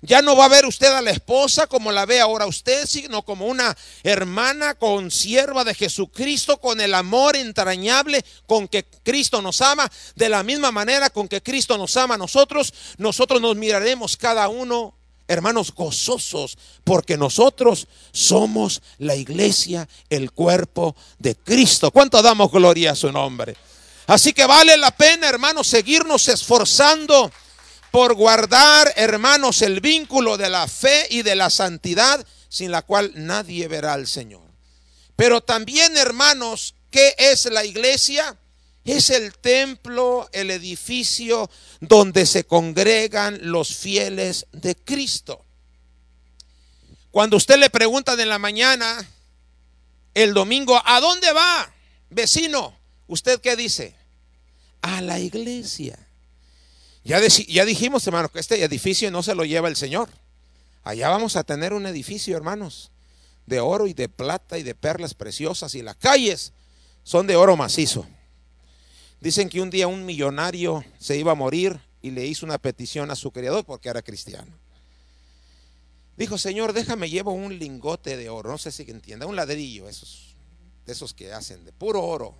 Ya 0.00 0.22
no 0.22 0.36
va 0.36 0.44
a 0.44 0.48
ver 0.48 0.64
usted 0.64 0.92
a 0.92 1.02
la 1.02 1.10
esposa 1.10 1.66
como 1.66 1.90
la 1.90 2.06
ve 2.06 2.20
ahora 2.20 2.46
usted, 2.46 2.86
sino 2.86 3.22
como 3.22 3.46
una 3.46 3.76
hermana 4.04 4.74
con 4.74 5.10
sierva 5.10 5.64
de 5.64 5.74
Jesucristo, 5.74 6.60
con 6.60 6.80
el 6.80 6.94
amor 6.94 7.34
entrañable 7.34 8.24
con 8.46 8.68
que 8.68 8.84
Cristo 8.84 9.42
nos 9.42 9.60
ama, 9.60 9.90
de 10.14 10.28
la 10.28 10.44
misma 10.44 10.70
manera 10.70 11.10
con 11.10 11.26
que 11.26 11.42
Cristo 11.42 11.76
nos 11.76 11.96
ama 11.96 12.14
a 12.14 12.18
nosotros, 12.18 12.72
nosotros 12.96 13.40
nos 13.40 13.56
miraremos 13.56 14.16
cada 14.16 14.48
uno 14.48 14.97
hermanos, 15.28 15.72
gozosos, 15.74 16.58
porque 16.82 17.16
nosotros 17.16 17.86
somos 18.12 18.82
la 18.98 19.14
iglesia, 19.14 19.88
el 20.08 20.32
cuerpo 20.32 20.96
de 21.18 21.36
Cristo. 21.36 21.90
¿Cuánto 21.90 22.20
damos 22.22 22.50
gloria 22.50 22.92
a 22.92 22.96
su 22.96 23.12
nombre? 23.12 23.54
Así 24.06 24.32
que 24.32 24.46
vale 24.46 24.76
la 24.78 24.90
pena, 24.90 25.28
hermanos, 25.28 25.68
seguirnos 25.68 26.28
esforzando 26.28 27.30
por 27.90 28.14
guardar, 28.14 28.92
hermanos, 28.96 29.60
el 29.60 29.80
vínculo 29.80 30.38
de 30.38 30.48
la 30.48 30.66
fe 30.66 31.06
y 31.10 31.22
de 31.22 31.36
la 31.36 31.50
santidad, 31.50 32.26
sin 32.48 32.70
la 32.70 32.82
cual 32.82 33.12
nadie 33.14 33.68
verá 33.68 33.92
al 33.92 34.06
Señor. 34.06 34.48
Pero 35.14 35.42
también, 35.42 35.96
hermanos, 35.96 36.74
¿qué 36.90 37.14
es 37.18 37.44
la 37.46 37.64
iglesia? 37.64 38.38
Es 38.88 39.10
el 39.10 39.34
templo, 39.34 40.30
el 40.32 40.50
edificio 40.50 41.50
donde 41.78 42.24
se 42.24 42.44
congregan 42.44 43.38
los 43.42 43.76
fieles 43.76 44.46
de 44.52 44.76
Cristo. 44.76 45.44
Cuando 47.10 47.36
usted 47.36 47.58
le 47.58 47.68
pregunta 47.68 48.14
en 48.14 48.30
la 48.30 48.38
mañana, 48.38 49.06
el 50.14 50.32
domingo, 50.32 50.80
¿a 50.82 51.00
dónde 51.00 51.30
va, 51.34 51.70
vecino? 52.08 52.78
¿Usted 53.08 53.42
qué 53.42 53.56
dice? 53.56 53.94
A 54.80 55.02
la 55.02 55.20
iglesia. 55.20 55.98
Ya, 57.04 57.20
ya 57.20 57.66
dijimos, 57.66 58.06
hermano, 58.06 58.30
que 58.30 58.40
este 58.40 58.64
edificio 58.64 59.10
no 59.10 59.22
se 59.22 59.34
lo 59.34 59.44
lleva 59.44 59.68
el 59.68 59.76
Señor. 59.76 60.08
Allá 60.82 61.10
vamos 61.10 61.36
a 61.36 61.44
tener 61.44 61.74
un 61.74 61.84
edificio, 61.84 62.38
hermanos, 62.38 62.90
de 63.44 63.60
oro 63.60 63.86
y 63.86 63.92
de 63.92 64.08
plata 64.08 64.56
y 64.56 64.62
de 64.62 64.74
perlas 64.74 65.12
preciosas 65.12 65.74
y 65.74 65.82
las 65.82 65.96
calles 65.96 66.54
son 67.02 67.26
de 67.26 67.36
oro 67.36 67.54
macizo. 67.54 68.06
Dicen 69.20 69.48
que 69.48 69.60
un 69.60 69.70
día 69.70 69.88
un 69.88 70.04
millonario 70.04 70.84
se 70.98 71.16
iba 71.16 71.32
a 71.32 71.34
morir 71.34 71.80
y 72.00 72.12
le 72.12 72.26
hizo 72.26 72.46
una 72.46 72.58
petición 72.58 73.10
a 73.10 73.16
su 73.16 73.32
criador 73.32 73.64
porque 73.64 73.88
era 73.88 74.02
cristiano. 74.02 74.52
Dijo, 76.16 76.38
Señor, 76.38 76.72
déjame, 76.72 77.10
llevo 77.10 77.32
un 77.32 77.58
lingote 77.58 78.16
de 78.16 78.28
oro, 78.28 78.50
no 78.50 78.58
sé 78.58 78.72
si 78.72 78.82
entienda, 78.88 79.26
un 79.26 79.36
ladrillo, 79.36 79.88
esos, 79.88 80.36
de 80.84 80.92
esos 80.92 81.14
que 81.14 81.32
hacen 81.32 81.64
de 81.64 81.72
puro 81.72 82.02
oro. 82.02 82.34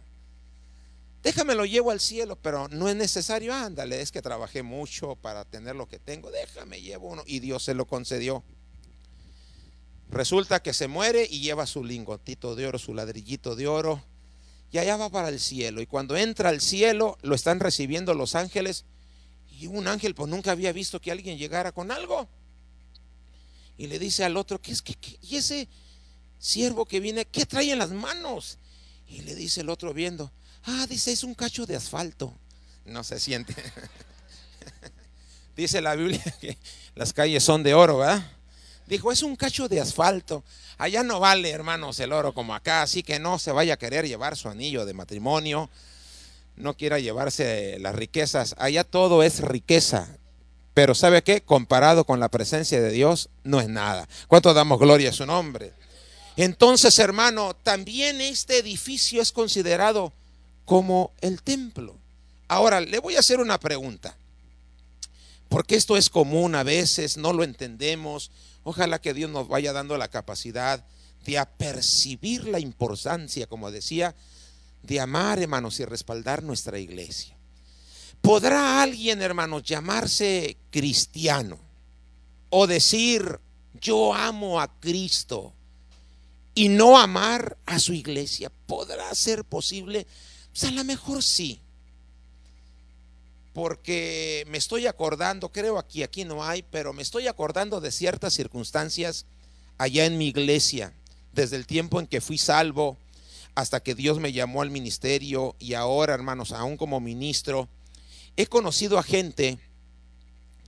déjame 1.23 1.55
lo 1.55 1.65
llevo 1.65 1.91
al 1.91 2.01
cielo, 2.01 2.37
pero 2.37 2.69
no 2.69 2.89
es 2.89 2.97
necesario, 2.97 3.55
ándale, 3.55 4.01
es 4.01 4.11
que 4.11 4.23
trabajé 4.23 4.63
mucho 4.63 5.17
para 5.17 5.45
tener 5.45 5.77
lo 5.77 5.89
que 5.89 5.99
tengo, 5.99 6.31
déjame 6.31 6.81
llevo 6.81 7.09
uno. 7.09 7.23
Y 7.27 7.41
Dios 7.41 7.65
se 7.65 7.75
lo 7.75 7.87
concedió. 7.87 8.43
Resulta 10.11 10.61
que 10.61 10.73
se 10.73 10.89
muere 10.89 11.27
y 11.31 11.41
lleva 11.41 11.67
su 11.67 11.85
lingotito 11.85 12.57
de 12.57 12.67
oro, 12.67 12.79
su 12.79 12.95
ladrillito 12.95 13.55
de 13.55 13.67
oro, 13.67 14.03
y 14.71 14.79
allá 14.79 14.97
va 14.97 15.11
para 15.11 15.29
el 15.29 15.41
cielo. 15.41 15.81
Y 15.81 15.87
cuando 15.87 16.17
entra 16.17 16.51
al 16.51 16.61
cielo, 16.61 17.19
lo 17.23 17.35
están 17.35 17.61
recibiendo 17.61 18.15
los 18.15 18.35
ángeles, 18.35 18.85
y 19.51 19.67
un 19.67 19.89
ángel 19.89 20.15
pues 20.15 20.29
nunca 20.29 20.53
había 20.53 20.73
visto 20.73 21.01
que 21.01 21.11
alguien 21.11 21.39
llegara 21.39 21.73
con 21.73 21.91
algo. 21.91 22.29
Y 23.77 23.87
le 23.87 23.99
dice 23.99 24.25
al 24.25 24.37
otro, 24.37 24.61
¿qué 24.61 24.73
es 24.73 24.83
que 24.83 24.97
y 25.23 25.37
ese 25.37 25.69
siervo 26.39 26.85
que 26.85 27.01
viene, 27.01 27.25
qué 27.25 27.47
trae 27.47 27.73
en 27.73 27.79
las 27.79 27.91
manos? 27.91 28.59
Y 29.07 29.23
le 29.23 29.35
dice 29.35 29.63
el 29.63 29.71
otro 29.71 29.95
viendo, 29.95 30.31
ah, 30.65 30.87
dice, 30.89 31.13
es 31.13 31.25
un 31.25 31.35
cacho 31.35 31.67
de 31.67 31.77
asfalto. 31.77 32.37
No 32.85 33.05
se 33.05 33.19
siente. 33.19 33.55
dice 35.57 35.81
la 35.81 35.95
Biblia 35.95 36.23
que 36.41 36.59
las 36.95 37.13
calles 37.13 37.43
son 37.43 37.63
de 37.63 37.75
oro, 37.75 37.99
¿verdad? 37.99 38.38
Dijo, 38.89 39.13
es 39.13 39.23
un 39.23 39.37
cacho 39.37 39.69
de 39.69 39.81
asfalto. 39.81 40.43
Allá 40.79 41.03
no 41.03 41.21
vale, 41.21 41.51
hermanos, 41.51 42.01
el 42.01 42.13
oro 42.13 42.33
como 42.33 42.55
acá, 42.55 42.83
así 42.83 43.03
que 43.03 43.19
no 43.19 43.39
se 43.39 43.53
vaya 43.53 43.75
a 43.75 43.79
querer 43.79 44.09
llevar 44.09 44.37
su 44.37 44.49
anillo 44.49 44.87
de 44.87 44.95
matrimonio, 44.95 45.69
no 46.57 46.75
quiera 46.75 46.99
llevarse 46.99 47.79
las 47.81 47.95
riquezas. 47.95 48.55
Allá 48.59 48.85
todo 48.85 49.23
es 49.23 49.41
riqueza. 49.41 50.09
Pero 50.73 50.95
¿sabe 50.95 51.23
qué? 51.23 51.43
Comparado 51.43 52.05
con 52.05 52.19
la 52.19 52.31
presencia 52.31 52.81
de 52.81 52.91
Dios, 52.91 53.29
no 53.45 53.61
es 53.61 53.69
nada. 53.69 54.09
¿Cuánto 54.27 54.55
damos 54.55 54.79
gloria 54.79 55.11
a 55.11 55.13
su 55.13 55.27
nombre? 55.27 55.73
Entonces, 56.37 56.99
hermano, 56.99 57.55
también 57.63 58.21
este 58.21 58.59
edificio 58.59 59.21
es 59.21 59.33
considerado 59.33 60.13
como 60.65 61.13
el 61.21 61.43
templo. 61.43 61.97
Ahora, 62.47 62.81
le 62.81 63.01
voy 63.01 63.17
a 63.17 63.21
hacer 63.21 63.41
una 63.41 63.59
pregunta. 63.59 64.17
Porque 65.49 65.77
esto 65.77 65.97
es 65.97 66.11
común 66.11 66.55
a 66.55 66.63
veces, 66.63 67.17
no 67.17 67.33
lo 67.33 67.43
entendemos. 67.43 68.31
Ojalá 68.69 69.01
que 69.01 69.15
Dios 69.15 69.31
nos 69.31 69.49
vaya 69.49 69.73
dando 69.73 69.97
la 69.97 70.09
capacidad 70.09 70.85
de 71.25 71.39
apercibir 71.39 72.45
la 72.45 72.61
importancia, 72.61 73.47
como 73.47 73.71
decía, 73.71 74.15
de 74.83 75.01
amar, 75.01 75.39
hermanos, 75.39 75.81
y 75.81 75.87
respaldar 75.87 76.43
nuestra 76.43 76.79
iglesia. 76.79 77.35
¿Podrá 78.21 78.83
alguien, 78.83 79.23
hermanos, 79.23 79.63
llamarse 79.63 80.59
cristiano 80.71 81.59
o 82.51 82.67
decir, 82.67 83.41
yo 83.81 84.13
amo 84.13 84.61
a 84.61 84.69
Cristo 84.81 85.55
y 86.55 86.69
no 86.69 86.99
amar 86.99 87.57
a 87.65 87.79
su 87.79 87.95
iglesia? 87.95 88.53
¿Podrá 88.67 89.15
ser 89.15 89.47
posible? 89.47 90.07
Pues 90.51 90.65
a 90.65 90.73
lo 90.73 90.85
mejor 90.85 91.23
sí 91.23 91.59
porque 93.59 94.45
me 94.47 94.57
estoy 94.57 94.87
acordando, 94.87 95.49
creo 95.49 95.79
aquí, 95.79 96.05
aquí 96.05 96.25
no 96.25 96.45
hay, 96.45 96.63
pero 96.63 96.93
me 96.93 97.03
estoy 97.03 97.27
acordando 97.27 97.81
de 97.81 97.91
ciertas 97.91 98.33
circunstancias 98.33 99.27
allá 99.79 100.05
en 100.05 100.17
mi 100.17 100.29
iglesia, 100.29 100.93
desde 101.33 101.57
el 101.57 101.67
tiempo 101.67 101.99
en 101.99 102.07
que 102.07 102.21
fui 102.21 102.39
salvo 102.39 102.97
hasta 103.57 103.81
que 103.81 103.97
Dios 103.97 104.21
me 104.21 104.33
llamó 104.33 104.63
al 104.63 104.71
ministerio 104.71 105.57
y 105.59 105.75
ahora, 105.75 106.15
hermanos, 106.15 106.53
aún 106.53 106.77
como 106.77 107.01
ministro, 107.01 107.69
he 108.37 108.47
conocido 108.47 108.97
a 108.97 109.03
gente 109.03 109.59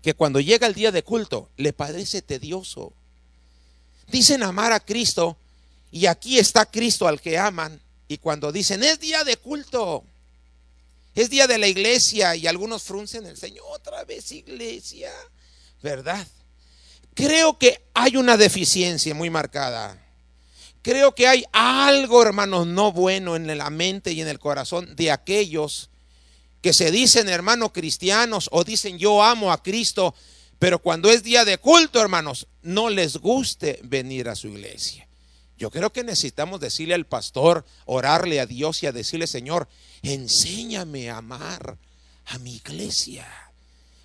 que 0.03 0.15
cuando 0.15 0.41
llega 0.41 0.67
el 0.67 0.75
día 0.75 0.91
de 0.91 1.05
culto 1.05 1.49
le 1.57 1.73
parece 1.73 2.23
tedioso. 2.23 2.93
Dicen 4.09 4.43
amar 4.43 4.73
a 4.73 4.81
Cristo 4.81 5.37
y 5.93 6.07
aquí 6.07 6.41
está 6.41 6.67
Cristo 6.67 7.07
al 7.07 7.21
que 7.21 7.39
aman 7.39 7.81
y 8.09 8.19
cuando 8.19 8.51
dicen 8.51 8.83
es 8.83 8.99
día 8.99 9.23
de 9.23 9.37
culto, 9.37 10.03
es 11.15 11.31
día 11.31 11.47
de 11.47 11.59
la 11.59 11.69
iglesia 11.69 12.37
y 12.37 12.47
algunos 12.47 12.83
fruncen 12.83 13.27
el 13.27 13.37
Señor. 13.37 13.65
Otra 13.69 14.05
vez 14.05 14.31
iglesia, 14.33 15.11
¿verdad? 15.83 16.27
Creo 17.15 17.59
que 17.59 17.83
hay 17.95 18.17
una 18.17 18.37
deficiencia 18.37 19.15
muy 19.15 19.31
marcada. 19.31 19.99
Creo 20.83 21.15
que 21.15 21.29
hay 21.29 21.45
algo, 21.53 22.23
hermanos, 22.23 22.67
no 22.67 22.93
bueno 22.93 23.37
en 23.37 23.59
la 23.59 23.71
mente 23.71 24.13
y 24.13 24.21
en 24.21 24.29
el 24.29 24.39
corazón 24.39 24.97
de 24.97 25.11
aquellos 25.11 25.91
que 26.63 26.73
se 26.73 26.91
dicen 26.91 27.29
hermanos 27.29 27.73
cristianos 27.73 28.49
o 28.53 28.65
dicen 28.65 28.99
yo 28.99 29.23
amo 29.23 29.53
a 29.53 29.63
Cristo, 29.63 30.15
pero 30.59 30.79
cuando 30.79 31.11
es 31.11 31.23
día 31.23 31.45
de 31.45 31.59
culto, 31.59 32.01
hermanos, 32.01 32.47
no 32.63 32.91
les 32.91 33.17
guste 33.17 33.81
venir 33.83 34.29
a 34.29 34.37
su 34.37 34.49
iglesia. 34.49 35.07
Yo 35.61 35.71
creo 35.71 35.93
que 35.93 36.03
necesitamos 36.03 36.59
decirle 36.59 36.95
al 36.95 37.05
pastor, 37.05 37.67
orarle 37.85 38.41
a 38.41 38.47
Dios 38.47 38.83
y 38.83 38.87
a 38.87 38.93
decirle, 38.93 39.27
Señor, 39.27 39.69
enséñame 40.01 41.11
a 41.11 41.19
amar 41.19 41.77
a 42.25 42.39
mi 42.39 42.57
iglesia. 42.57 43.29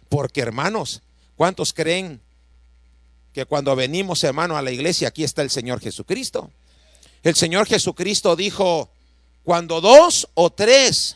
Porque 0.09 0.41
hermanos, 0.41 1.01
¿cuántos 1.37 1.71
creen 1.71 2.19
que 3.31 3.45
cuando 3.45 3.73
venimos, 3.73 4.21
hermano, 4.25 4.57
a 4.57 4.61
la 4.61 4.71
iglesia, 4.71 5.07
aquí 5.07 5.23
está 5.23 5.43
el 5.43 5.49
Señor 5.49 5.79
Jesucristo? 5.79 6.51
El 7.23 7.35
Señor 7.35 7.67
Jesucristo 7.67 8.35
dijo, 8.35 8.89
cuando 9.45 9.79
dos 9.79 10.27
o 10.33 10.49
tres 10.49 11.15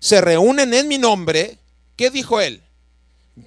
se 0.00 0.20
reúnen 0.20 0.74
en 0.74 0.88
mi 0.88 0.98
nombre, 0.98 1.56
¿qué 1.94 2.10
dijo 2.10 2.40
él? 2.40 2.62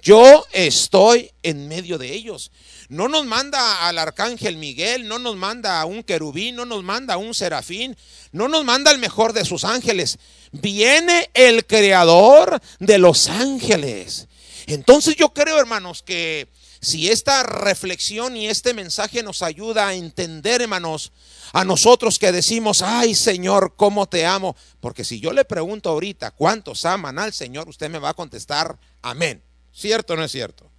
Yo 0.00 0.46
estoy 0.52 1.30
en 1.42 1.68
medio 1.68 1.98
de 1.98 2.14
ellos. 2.14 2.50
No 2.92 3.08
nos 3.08 3.24
manda 3.24 3.88
al 3.88 3.96
arcángel 3.96 4.58
Miguel, 4.58 5.08
no 5.08 5.18
nos 5.18 5.34
manda 5.34 5.80
a 5.80 5.86
un 5.86 6.02
querubín, 6.02 6.56
no 6.56 6.66
nos 6.66 6.82
manda 6.82 7.14
a 7.14 7.16
un 7.16 7.32
serafín, 7.32 7.96
no 8.32 8.48
nos 8.48 8.66
manda 8.66 8.90
al 8.90 8.98
mejor 8.98 9.32
de 9.32 9.46
sus 9.46 9.64
ángeles. 9.64 10.18
Viene 10.50 11.30
el 11.32 11.64
creador 11.64 12.60
de 12.80 12.98
los 12.98 13.30
ángeles. 13.30 14.28
Entonces 14.66 15.16
yo 15.16 15.32
creo, 15.32 15.58
hermanos, 15.58 16.02
que 16.02 16.48
si 16.82 17.08
esta 17.08 17.42
reflexión 17.44 18.36
y 18.36 18.48
este 18.48 18.74
mensaje 18.74 19.22
nos 19.22 19.40
ayuda 19.40 19.88
a 19.88 19.94
entender, 19.94 20.60
hermanos, 20.60 21.12
a 21.54 21.64
nosotros 21.64 22.18
que 22.18 22.30
decimos, 22.30 22.82
ay 22.82 23.14
Señor, 23.14 23.72
¿cómo 23.74 24.06
te 24.06 24.26
amo? 24.26 24.54
Porque 24.80 25.04
si 25.04 25.18
yo 25.18 25.32
le 25.32 25.46
pregunto 25.46 25.88
ahorita 25.88 26.32
cuántos 26.32 26.84
aman 26.84 27.18
al 27.18 27.32
Señor, 27.32 27.70
usted 27.70 27.88
me 27.88 27.98
va 27.98 28.10
a 28.10 28.14
contestar, 28.14 28.78
amén. 29.00 29.42
¿Cierto 29.72 30.12
o 30.12 30.16
no 30.16 30.24
es 30.24 30.32
cierto? 30.32 30.71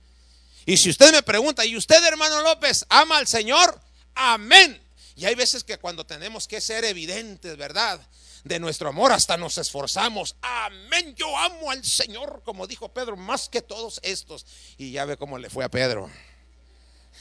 Y 0.66 0.78
si 0.78 0.90
usted 0.90 1.12
me 1.12 1.24
pregunta, 1.24 1.66
¿y 1.66 1.76
usted, 1.76 2.04
hermano 2.06 2.42
López, 2.42 2.86
ama 2.90 3.18
al 3.18 3.28
Señor? 3.28 3.80
Amén. 4.16 4.82
Y 5.16 5.26
hay 5.26 5.36
veces 5.36 5.64
que 5.64 5.78
cuando 5.78 6.06
tenemos 6.06 6.48
que 6.48 6.62
ser 6.62 6.86
evidentes, 6.86 7.58
¿verdad? 7.58 8.00
De 8.44 8.60
nuestro 8.60 8.90
amor 8.90 9.12
hasta 9.12 9.38
nos 9.38 9.58
esforzamos. 9.58 10.36
Amén. 10.42 11.16
Yo 11.16 11.38
amo 11.38 11.72
al 11.72 11.84
Señor, 11.84 12.42
como 12.44 12.68
dijo 12.68 12.90
Pedro, 12.90 13.16
más 13.16 13.50
que 13.50 13.62
todos 13.62 14.00
estos. 14.04 14.46
Y 14.78 14.92
ya 14.92 15.06
ve 15.06 15.18
cómo 15.18 15.38
le 15.38 15.50
fue 15.50 15.64
a 15.64 15.70
Pedro. 15.70 16.10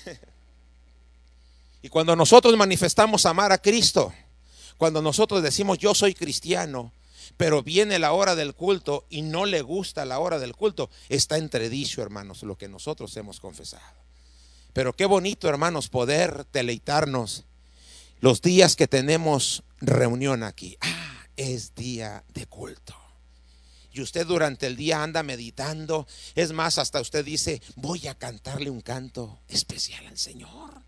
Y 1.84 1.88
cuando 1.88 2.14
nosotros 2.14 2.56
manifestamos 2.56 3.26
amar 3.26 3.50
a 3.50 3.58
Cristo, 3.58 4.14
cuando 4.76 5.02
nosotros 5.02 5.42
decimos 5.42 5.78
yo 5.78 5.94
soy 5.96 6.14
cristiano, 6.14 6.92
pero 7.36 7.62
viene 7.62 7.98
la 7.98 8.12
hora 8.12 8.34
del 8.34 8.54
culto 8.54 9.06
y 9.10 9.22
no 9.22 9.46
le 9.46 9.62
gusta 9.62 10.04
la 10.04 10.18
hora 10.18 10.38
del 10.38 10.54
culto, 10.54 10.90
está 11.08 11.38
entredicho, 11.38 12.02
hermanos, 12.02 12.42
lo 12.42 12.56
que 12.56 12.68
nosotros 12.68 13.16
hemos 13.16 13.40
confesado. 13.40 14.02
Pero 14.72 14.94
qué 14.94 15.06
bonito, 15.06 15.48
hermanos, 15.48 15.88
poder 15.88 16.46
deleitarnos 16.52 17.44
los 18.20 18.40
días 18.40 18.76
que 18.76 18.88
tenemos 18.88 19.64
reunión 19.80 20.42
aquí. 20.42 20.76
Ah, 20.80 21.26
es 21.36 21.74
día 21.74 22.24
de 22.32 22.46
culto. 22.46 22.96
Y 23.92 24.00
usted 24.00 24.26
durante 24.26 24.66
el 24.66 24.76
día 24.76 25.02
anda 25.02 25.22
meditando. 25.22 26.06
Es 26.34 26.52
más, 26.52 26.78
hasta 26.78 27.00
usted 27.00 27.24
dice, 27.24 27.60
voy 27.76 28.06
a 28.08 28.14
cantarle 28.14 28.70
un 28.70 28.80
canto 28.80 29.40
especial 29.48 30.06
al 30.06 30.16
Señor. 30.16 30.81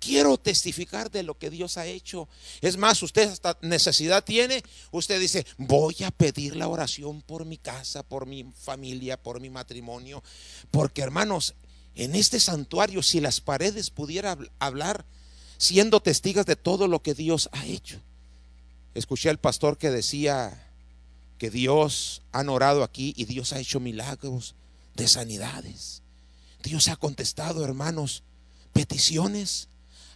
Quiero 0.00 0.38
testificar 0.38 1.10
de 1.10 1.22
lo 1.22 1.36
que 1.38 1.50
Dios 1.50 1.76
ha 1.76 1.86
hecho. 1.86 2.28
Es 2.60 2.76
más, 2.76 3.02
usted 3.02 3.28
hasta 3.28 3.58
necesidad 3.62 4.24
tiene. 4.24 4.62
Usted 4.92 5.20
dice, 5.20 5.44
voy 5.56 5.96
a 6.04 6.10
pedir 6.10 6.54
la 6.54 6.68
oración 6.68 7.20
por 7.22 7.44
mi 7.44 7.58
casa, 7.58 8.02
por 8.02 8.26
mi 8.26 8.44
familia, 8.54 9.20
por 9.20 9.40
mi 9.40 9.50
matrimonio. 9.50 10.22
Porque 10.70 11.02
hermanos, 11.02 11.54
en 11.96 12.14
este 12.14 12.38
santuario, 12.38 13.02
si 13.02 13.20
las 13.20 13.40
paredes 13.40 13.90
pudieran 13.90 14.48
hablar, 14.60 15.04
siendo 15.58 16.00
testigos 16.00 16.46
de 16.46 16.56
todo 16.56 16.86
lo 16.86 17.02
que 17.02 17.14
Dios 17.14 17.50
ha 17.52 17.66
hecho. 17.66 18.00
Escuché 18.94 19.28
al 19.28 19.38
pastor 19.38 19.76
que 19.76 19.90
decía 19.90 20.64
que 21.38 21.50
Dios 21.50 22.22
ha 22.32 22.40
orado 22.42 22.82
aquí 22.82 23.12
y 23.16 23.24
Dios 23.24 23.52
ha 23.52 23.58
hecho 23.58 23.80
milagros 23.80 24.54
de 24.94 25.08
sanidades. 25.08 26.02
Dios 26.62 26.88
ha 26.88 26.96
contestado, 26.96 27.64
hermanos, 27.64 28.22
peticiones 28.72 29.68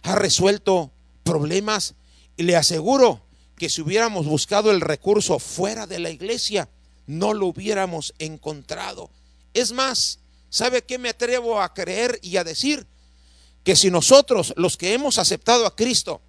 ha 0.03 0.15
resuelto 0.15 0.91
problemas 1.23 1.95
y 2.37 2.43
le 2.43 2.55
aseguro 2.55 3.25
que 3.57 3.69
si 3.69 3.81
hubiéramos 3.81 4.25
buscado 4.25 4.71
el 4.71 4.81
recurso 4.81 5.39
fuera 5.39 5.87
de 5.87 5.99
la 5.99 6.09
iglesia, 6.09 6.69
no 7.07 7.33
lo 7.33 7.47
hubiéramos 7.47 8.13
encontrado. 8.19 9.09
Es 9.53 9.71
más, 9.71 10.19
¿sabe 10.49 10.83
qué 10.83 10.97
me 10.97 11.09
atrevo 11.09 11.61
a 11.61 11.73
creer 11.73 12.19
y 12.21 12.37
a 12.37 12.43
decir? 12.43 12.85
Que 13.63 13.75
si 13.75 13.89
nosotros, 13.89 14.53
los 14.57 14.77
que 14.77 14.93
hemos 14.93 15.17
aceptado 15.17 15.65
a 15.65 15.75
Cristo, 15.75 16.21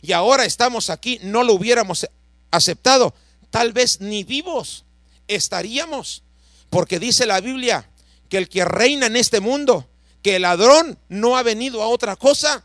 y 0.00 0.12
ahora 0.12 0.44
estamos 0.44 0.90
aquí, 0.90 1.18
no 1.22 1.44
lo 1.44 1.54
hubiéramos 1.54 2.08
aceptado, 2.50 3.14
tal 3.50 3.72
vez 3.72 4.00
ni 4.00 4.24
vivos 4.24 4.84
estaríamos. 5.28 6.22
Porque 6.70 6.98
dice 6.98 7.26
la 7.26 7.40
Biblia 7.40 7.90
que 8.28 8.38
el 8.38 8.48
que 8.48 8.64
reina 8.64 9.06
en 9.06 9.16
este 9.16 9.40
mundo, 9.40 9.88
que 10.22 10.36
el 10.36 10.42
ladrón 10.42 10.98
no 11.08 11.36
ha 11.36 11.42
venido 11.42 11.82
a 11.82 11.88
otra 11.88 12.16
cosa. 12.16 12.64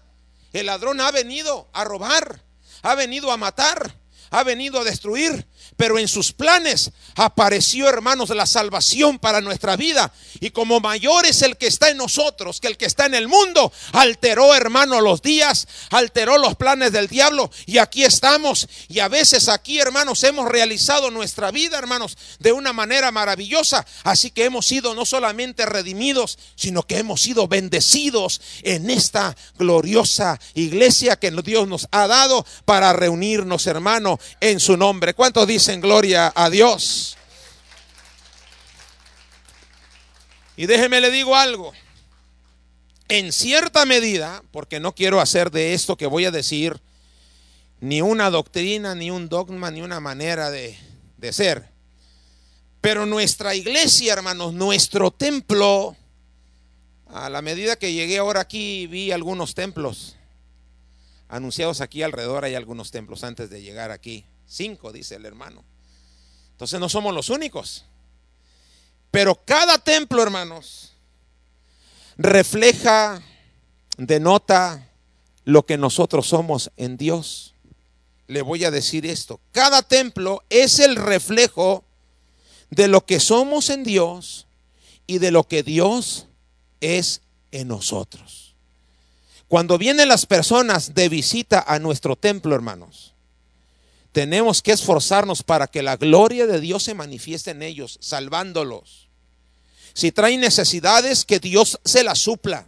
El 0.57 0.65
ladrón 0.65 0.99
ha 1.01 1.11
venido 1.11 1.69
a 1.71 1.83
robar, 1.83 2.41
ha 2.81 2.95
venido 2.95 3.31
a 3.31 3.37
matar, 3.37 3.95
ha 4.31 4.43
venido 4.43 4.79
a 4.79 4.83
destruir 4.83 5.45
pero 5.75 5.99
en 5.99 6.07
sus 6.07 6.33
planes 6.33 6.91
apareció, 7.15 7.89
hermanos, 7.89 8.29
la 8.29 8.45
salvación 8.45 9.19
para 9.19 9.41
nuestra 9.41 9.75
vida. 9.75 10.11
Y 10.39 10.51
como 10.51 10.79
mayor 10.79 11.25
es 11.25 11.41
el 11.41 11.57
que 11.57 11.67
está 11.67 11.89
en 11.89 11.97
nosotros 11.97 12.59
que 12.59 12.67
el 12.67 12.77
que 12.77 12.85
está 12.85 13.05
en 13.05 13.15
el 13.15 13.27
mundo, 13.27 13.71
alteró, 13.93 14.55
hermano, 14.55 15.01
los 15.01 15.21
días, 15.21 15.67
alteró 15.89 16.37
los 16.37 16.55
planes 16.55 16.91
del 16.91 17.07
diablo. 17.07 17.51
Y 17.65 17.77
aquí 17.77 18.03
estamos. 18.03 18.67
Y 18.87 18.99
a 18.99 19.07
veces 19.07 19.49
aquí, 19.49 19.79
hermanos, 19.79 20.23
hemos 20.23 20.47
realizado 20.47 21.11
nuestra 21.11 21.51
vida, 21.51 21.77
hermanos, 21.77 22.17
de 22.39 22.51
una 22.51 22.73
manera 22.73 23.11
maravillosa. 23.11 23.85
Así 24.03 24.31
que 24.31 24.45
hemos 24.45 24.65
sido 24.65 24.95
no 24.95 25.05
solamente 25.05 25.65
redimidos, 25.65 26.37
sino 26.55 26.83
que 26.83 26.97
hemos 26.97 27.21
sido 27.21 27.47
bendecidos 27.47 28.41
en 28.63 28.89
esta 28.89 29.35
gloriosa 29.57 30.39
iglesia 30.53 31.17
que 31.17 31.31
Dios 31.31 31.67
nos 31.67 31.87
ha 31.91 32.07
dado 32.07 32.45
para 32.65 32.93
reunirnos, 32.93 33.67
hermano, 33.67 34.19
en 34.39 34.59
su 34.59 34.77
nombre. 34.77 35.13
¿Cuántos 35.13 35.47
dicen? 35.47 35.56
En 35.67 35.81
gloria 35.81 36.31
a 36.35 36.49
Dios. 36.49 37.17
Y 40.55 40.67
déjeme 40.67 41.01
le 41.01 41.09
digo 41.09 41.35
algo. 41.35 41.73
En 43.09 43.31
cierta 43.31 43.85
medida, 43.85 44.43
porque 44.51 44.79
no 44.79 44.93
quiero 44.93 45.19
hacer 45.19 45.49
de 45.49 45.73
esto 45.73 45.97
que 45.97 46.05
voy 46.05 46.25
a 46.25 46.31
decir 46.31 46.79
ni 47.79 48.01
una 48.01 48.29
doctrina, 48.29 48.93
ni 48.93 49.09
un 49.09 49.29
dogma, 49.29 49.71
ni 49.71 49.81
una 49.81 49.99
manera 49.99 50.51
de, 50.51 50.77
de 51.17 51.33
ser. 51.33 51.69
Pero 52.81 53.05
nuestra 53.05 53.55
iglesia, 53.55 54.13
hermanos, 54.13 54.53
nuestro 54.53 55.09
templo, 55.11 55.95
a 57.07 57.29
la 57.29 57.41
medida 57.41 57.77
que 57.77 57.93
llegué 57.93 58.19
ahora 58.19 58.41
aquí, 58.41 58.85
vi 58.87 59.11
algunos 59.11 59.55
templos 59.55 60.17
anunciados 61.29 61.81
aquí 61.81 62.03
alrededor, 62.03 62.45
hay 62.45 62.55
algunos 62.55 62.91
templos 62.91 63.23
antes 63.23 63.49
de 63.49 63.61
llegar 63.61 63.91
aquí. 63.91 64.25
Cinco, 64.47 64.91
dice 64.91 65.15
el 65.15 65.25
hermano. 65.25 65.63
Entonces 66.51 66.79
no 66.79 66.89
somos 66.89 67.13
los 67.13 67.29
únicos. 67.29 67.85
Pero 69.11 69.35
cada 69.45 69.77
templo, 69.77 70.23
hermanos, 70.23 70.93
refleja, 72.17 73.21
denota 73.97 74.89
lo 75.43 75.65
que 75.65 75.77
nosotros 75.77 76.27
somos 76.27 76.71
en 76.77 76.97
Dios. 76.97 77.53
Le 78.27 78.41
voy 78.41 78.65
a 78.65 78.71
decir 78.71 79.05
esto. 79.05 79.39
Cada 79.51 79.81
templo 79.81 80.43
es 80.49 80.79
el 80.79 80.95
reflejo 80.95 81.83
de 82.69 82.87
lo 82.87 83.05
que 83.05 83.19
somos 83.19 83.69
en 83.69 83.83
Dios 83.83 84.47
y 85.05 85.19
de 85.19 85.31
lo 85.31 85.47
que 85.47 85.63
Dios 85.63 86.27
es 86.81 87.21
en 87.51 87.69
nosotros. 87.69 88.55
Cuando 89.47 89.77
vienen 89.77 90.09
las 90.09 90.25
personas 90.25 90.93
de 90.93 91.07
visita 91.07 91.63
a 91.65 91.79
nuestro 91.79 92.17
templo, 92.17 92.53
hermanos, 92.53 93.13
tenemos 94.17 94.63
que 94.63 94.71
esforzarnos 94.71 95.43
para 95.43 95.67
que 95.67 95.83
la 95.83 95.95
gloria 95.95 96.47
de 96.47 96.59
Dios 96.59 96.81
se 96.81 96.95
manifieste 96.95 97.51
en 97.51 97.61
ellos, 97.61 97.99
salvándolos. 98.01 99.09
Si 99.93 100.11
traen 100.11 100.39
necesidades, 100.39 101.23
que 101.23 101.37
Dios 101.37 101.79
se 101.85 102.03
las 102.03 102.17
supla. 102.17 102.65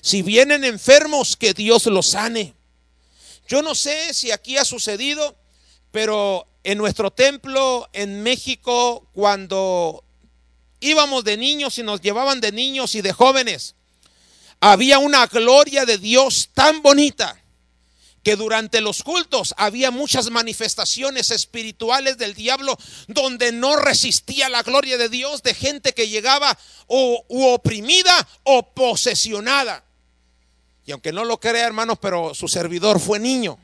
Si 0.00 0.22
vienen 0.22 0.64
enfermos, 0.64 1.36
que 1.36 1.52
Dios 1.52 1.84
los 1.84 2.06
sane. 2.06 2.54
Yo 3.46 3.60
no 3.60 3.74
sé 3.74 4.14
si 4.14 4.30
aquí 4.30 4.56
ha 4.56 4.64
sucedido, 4.64 5.36
pero 5.90 6.46
en 6.64 6.78
nuestro 6.78 7.10
templo 7.10 7.86
en 7.92 8.22
México, 8.22 9.06
cuando 9.12 10.02
íbamos 10.80 11.24
de 11.24 11.36
niños 11.36 11.76
y 11.76 11.82
nos 11.82 12.00
llevaban 12.00 12.40
de 12.40 12.52
niños 12.52 12.94
y 12.94 13.02
de 13.02 13.12
jóvenes, 13.12 13.74
había 14.60 14.98
una 14.98 15.26
gloria 15.26 15.84
de 15.84 15.98
Dios 15.98 16.48
tan 16.54 16.80
bonita 16.80 17.39
que 18.22 18.36
durante 18.36 18.80
los 18.80 19.02
cultos 19.02 19.54
había 19.56 19.90
muchas 19.90 20.30
manifestaciones 20.30 21.30
espirituales 21.30 22.18
del 22.18 22.34
diablo 22.34 22.76
donde 23.08 23.52
no 23.52 23.76
resistía 23.76 24.48
la 24.48 24.62
gloria 24.62 24.98
de 24.98 25.08
Dios 25.08 25.42
de 25.42 25.54
gente 25.54 25.94
que 25.94 26.08
llegaba 26.08 26.58
o 26.86 27.24
oprimida 27.28 28.28
o 28.42 28.74
posesionada. 28.74 29.84
Y 30.84 30.92
aunque 30.92 31.12
no 31.12 31.24
lo 31.24 31.38
crea, 31.38 31.66
hermanos, 31.66 31.98
pero 32.00 32.34
su 32.34 32.48
servidor 32.48 33.00
fue 33.00 33.18
niño. 33.18 33.58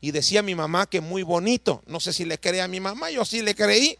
Y 0.00 0.12
decía 0.12 0.42
mi 0.42 0.54
mamá 0.54 0.88
que 0.88 1.00
muy 1.00 1.22
bonito. 1.22 1.82
No 1.86 2.00
sé 2.00 2.12
si 2.12 2.24
le 2.24 2.38
creía 2.38 2.64
a 2.64 2.68
mi 2.68 2.80
mamá, 2.80 3.10
yo 3.10 3.24
sí 3.24 3.42
le 3.42 3.54
creí. 3.54 3.98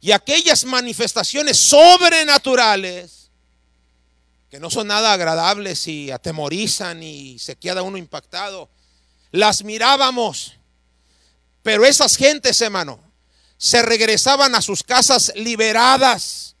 Y 0.00 0.12
aquellas 0.12 0.64
manifestaciones 0.64 1.56
sobrenaturales 1.58 3.21
que 4.52 4.60
no 4.60 4.68
son 4.68 4.88
nada 4.88 5.14
agradables 5.14 5.88
y 5.88 6.10
atemorizan 6.10 7.02
y 7.02 7.38
se 7.38 7.56
queda 7.56 7.80
uno 7.80 7.96
impactado. 7.96 8.68
Las 9.30 9.64
mirábamos, 9.64 10.52
pero 11.62 11.86
esas 11.86 12.18
gentes, 12.18 12.60
hermano, 12.60 13.00
se 13.56 13.80
regresaban 13.80 14.54
a 14.54 14.60
sus 14.60 14.82
casas 14.82 15.32
liberadas, 15.36 16.54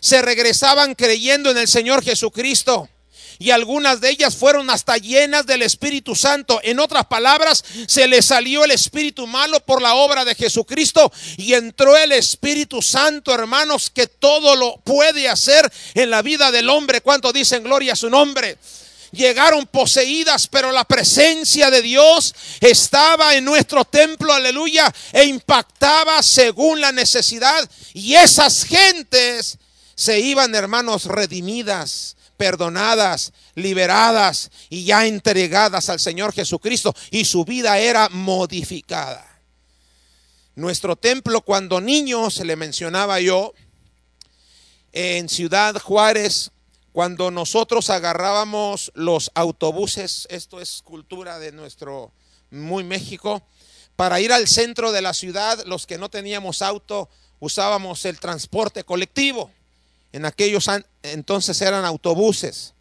se 0.00 0.22
regresaban 0.22 0.96
creyendo 0.96 1.52
en 1.52 1.58
el 1.58 1.68
Señor 1.68 2.02
Jesucristo 2.02 2.88
y 3.38 3.50
algunas 3.50 4.00
de 4.00 4.10
ellas 4.10 4.36
fueron 4.36 4.70
hasta 4.70 4.96
llenas 4.96 5.46
del 5.46 5.62
Espíritu 5.62 6.14
Santo. 6.14 6.60
En 6.62 6.80
otras 6.80 7.06
palabras, 7.06 7.64
se 7.86 8.06
le 8.06 8.22
salió 8.22 8.64
el 8.64 8.70
espíritu 8.70 9.26
malo 9.26 9.60
por 9.60 9.82
la 9.82 9.94
obra 9.94 10.24
de 10.24 10.34
Jesucristo 10.34 11.12
y 11.36 11.54
entró 11.54 11.96
el 11.96 12.12
Espíritu 12.12 12.82
Santo, 12.82 13.34
hermanos, 13.34 13.90
que 13.90 14.06
todo 14.06 14.56
lo 14.56 14.78
puede 14.84 15.28
hacer 15.28 15.70
en 15.94 16.10
la 16.10 16.22
vida 16.22 16.50
del 16.50 16.68
hombre. 16.68 17.00
¿Cuánto 17.00 17.32
dicen 17.32 17.62
gloria 17.64 17.92
a 17.92 17.96
su 17.96 18.10
nombre? 18.10 18.58
llegaron 19.12 19.66
poseídas, 19.66 20.46
pero 20.46 20.72
la 20.72 20.84
presencia 20.84 21.70
de 21.70 21.82
Dios 21.82 22.34
estaba 22.60 23.34
en 23.34 23.44
nuestro 23.44 23.84
templo, 23.84 24.32
aleluya, 24.32 24.92
e 25.12 25.24
impactaba 25.24 26.22
según 26.22 26.80
la 26.80 26.92
necesidad. 26.92 27.68
Y 27.94 28.14
esas 28.14 28.64
gentes 28.64 29.58
se 29.94 30.20
iban, 30.20 30.54
hermanos, 30.54 31.06
redimidas, 31.06 32.15
perdonadas, 32.36 33.32
liberadas 33.54 34.50
y 34.68 34.84
ya 34.84 35.06
entregadas 35.06 35.88
al 35.88 36.00
Señor 36.00 36.32
Jesucristo 36.32 36.94
y 37.10 37.24
su 37.24 37.44
vida 37.44 37.78
era 37.78 38.08
modificada. 38.10 39.26
Nuestro 40.54 40.96
templo 40.96 41.42
cuando 41.42 41.80
niño, 41.80 42.30
se 42.30 42.44
le 42.44 42.56
mencionaba 42.56 43.20
yo, 43.20 43.52
en 44.92 45.28
Ciudad 45.28 45.76
Juárez, 45.78 46.50
cuando 46.92 47.30
nosotros 47.30 47.90
agarrábamos 47.90 48.90
los 48.94 49.30
autobuses, 49.34 50.26
esto 50.30 50.62
es 50.62 50.80
cultura 50.82 51.38
de 51.38 51.52
nuestro 51.52 52.10
muy 52.50 52.84
México, 52.84 53.42
para 53.96 54.20
ir 54.20 54.32
al 54.32 54.48
centro 54.48 54.92
de 54.92 55.02
la 55.02 55.12
ciudad, 55.12 55.62
los 55.66 55.86
que 55.86 55.98
no 55.98 56.08
teníamos 56.08 56.62
auto, 56.62 57.10
usábamos 57.38 58.06
el 58.06 58.18
transporte 58.18 58.84
colectivo. 58.84 59.50
En 60.12 60.24
aquellos 60.24 60.68
entonces 61.12 61.60
eran 61.60 61.84
autobuses. 61.84 62.74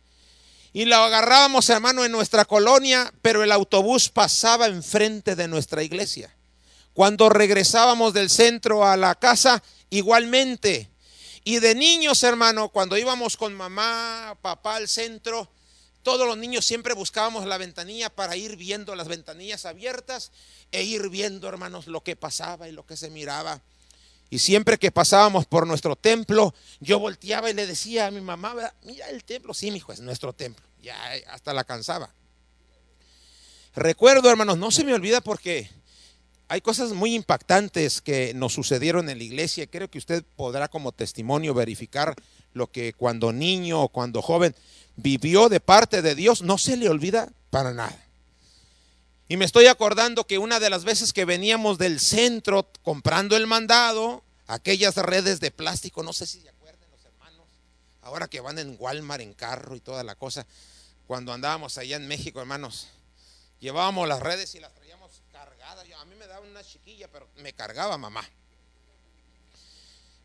Y 0.73 0.85
lo 0.85 0.97
agarrábamos, 0.97 1.69
hermano, 1.69 2.03
en 2.03 2.11
nuestra 2.11 2.43
colonia, 2.43 3.13
pero 3.21 3.43
el 3.43 3.51
autobús 3.51 4.09
pasaba 4.09 4.67
enfrente 4.67 5.35
de 5.35 5.47
nuestra 5.47 5.83
iglesia. 5.83 6.35
Cuando 6.93 7.29
regresábamos 7.29 8.13
del 8.13 8.29
centro 8.29 8.85
a 8.85 8.97
la 8.97 9.15
casa, 9.15 9.63
igualmente. 9.89 10.89
Y 11.43 11.59
de 11.59 11.75
niños, 11.75 12.23
hermano, 12.23 12.69
cuando 12.69 12.97
íbamos 12.97 13.37
con 13.37 13.53
mamá, 13.53 14.37
papá 14.41 14.75
al 14.75 14.87
centro, 14.87 15.49
todos 16.03 16.27
los 16.27 16.37
niños 16.37 16.65
siempre 16.65 16.93
buscábamos 16.93 17.45
la 17.45 17.57
ventanilla 17.57 18.09
para 18.09 18.35
ir 18.35 18.57
viendo 18.57 18.95
las 18.95 19.07
ventanillas 19.07 19.65
abiertas 19.65 20.31
e 20.71 20.83
ir 20.83 21.09
viendo, 21.09 21.47
hermanos, 21.47 21.87
lo 21.87 22.03
que 22.03 22.15
pasaba 22.15 22.67
y 22.67 22.71
lo 22.71 22.85
que 22.85 22.97
se 22.97 23.09
miraba. 23.09 23.61
Y 24.35 24.39
siempre 24.39 24.77
que 24.77 24.91
pasábamos 24.91 25.45
por 25.45 25.65
nuestro 25.65 25.95
templo, 25.95 26.53
yo 26.81 26.99
volteaba 26.99 27.49
y 27.49 27.53
le 27.53 27.65
decía 27.65 28.07
a 28.07 28.11
mi 28.11 28.19
mamá, 28.19 28.53
mira 28.83 29.09
el 29.09 29.23
templo, 29.23 29.53
sí, 29.53 29.71
mi 29.71 29.77
hijo, 29.77 29.93
es 29.93 30.01
nuestro 30.01 30.33
templo. 30.33 30.65
Ya 30.83 30.97
hasta 31.29 31.53
la 31.53 31.63
cansaba. 31.63 32.13
Recuerdo, 33.77 34.29
hermanos, 34.29 34.57
no 34.57 34.71
se 34.71 34.83
me 34.83 34.93
olvida 34.93 35.21
porque 35.21 35.69
hay 36.49 36.59
cosas 36.59 36.91
muy 36.91 37.15
impactantes 37.15 38.01
que 38.01 38.33
nos 38.33 38.51
sucedieron 38.51 39.09
en 39.09 39.19
la 39.19 39.23
iglesia. 39.23 39.67
Creo 39.67 39.89
que 39.89 39.99
usted 39.99 40.25
podrá 40.35 40.67
como 40.67 40.91
testimonio 40.91 41.53
verificar 41.53 42.13
lo 42.51 42.69
que 42.69 42.91
cuando 42.91 43.31
niño 43.31 43.83
o 43.83 43.87
cuando 43.87 44.21
joven 44.21 44.53
vivió 44.97 45.47
de 45.47 45.61
parte 45.61 46.01
de 46.01 46.13
Dios, 46.13 46.41
no 46.41 46.57
se 46.57 46.75
le 46.75 46.89
olvida 46.89 47.31
para 47.51 47.73
nada. 47.73 48.05
Y 49.29 49.37
me 49.37 49.45
estoy 49.45 49.67
acordando 49.67 50.27
que 50.27 50.39
una 50.39 50.59
de 50.59 50.69
las 50.69 50.83
veces 50.83 51.13
que 51.13 51.23
veníamos 51.23 51.77
del 51.77 52.01
centro 52.01 52.69
comprando 52.83 53.37
el 53.37 53.47
mandado, 53.47 54.24
aquellas 54.47 54.95
redes 54.95 55.39
de 55.39 55.51
plástico, 55.51 56.03
no 56.03 56.13
sé 56.13 56.25
si 56.25 56.41
se 56.41 56.49
acuerdan 56.49 56.89
los 56.91 57.03
hermanos, 57.05 57.47
ahora 58.01 58.27
que 58.27 58.39
van 58.39 58.59
en 58.59 58.75
Walmart 58.79 59.21
en 59.21 59.33
carro 59.33 59.75
y 59.75 59.79
toda 59.79 60.03
la 60.03 60.15
cosa, 60.15 60.45
cuando 61.07 61.33
andábamos 61.33 61.77
allá 61.77 61.97
en 61.97 62.07
México, 62.07 62.39
hermanos, 62.39 62.87
llevábamos 63.59 64.07
las 64.07 64.19
redes 64.19 64.55
y 64.55 64.59
las 64.59 64.73
traíamos 64.73 65.21
cargadas. 65.31 65.85
a 65.99 66.05
mí 66.05 66.15
me 66.15 66.27
da 66.27 66.37
edad 66.37 66.49
una 66.49 66.63
chiquilla, 66.63 67.07
pero 67.11 67.27
me 67.37 67.53
cargaba 67.53 67.97
mamá. 67.97 68.27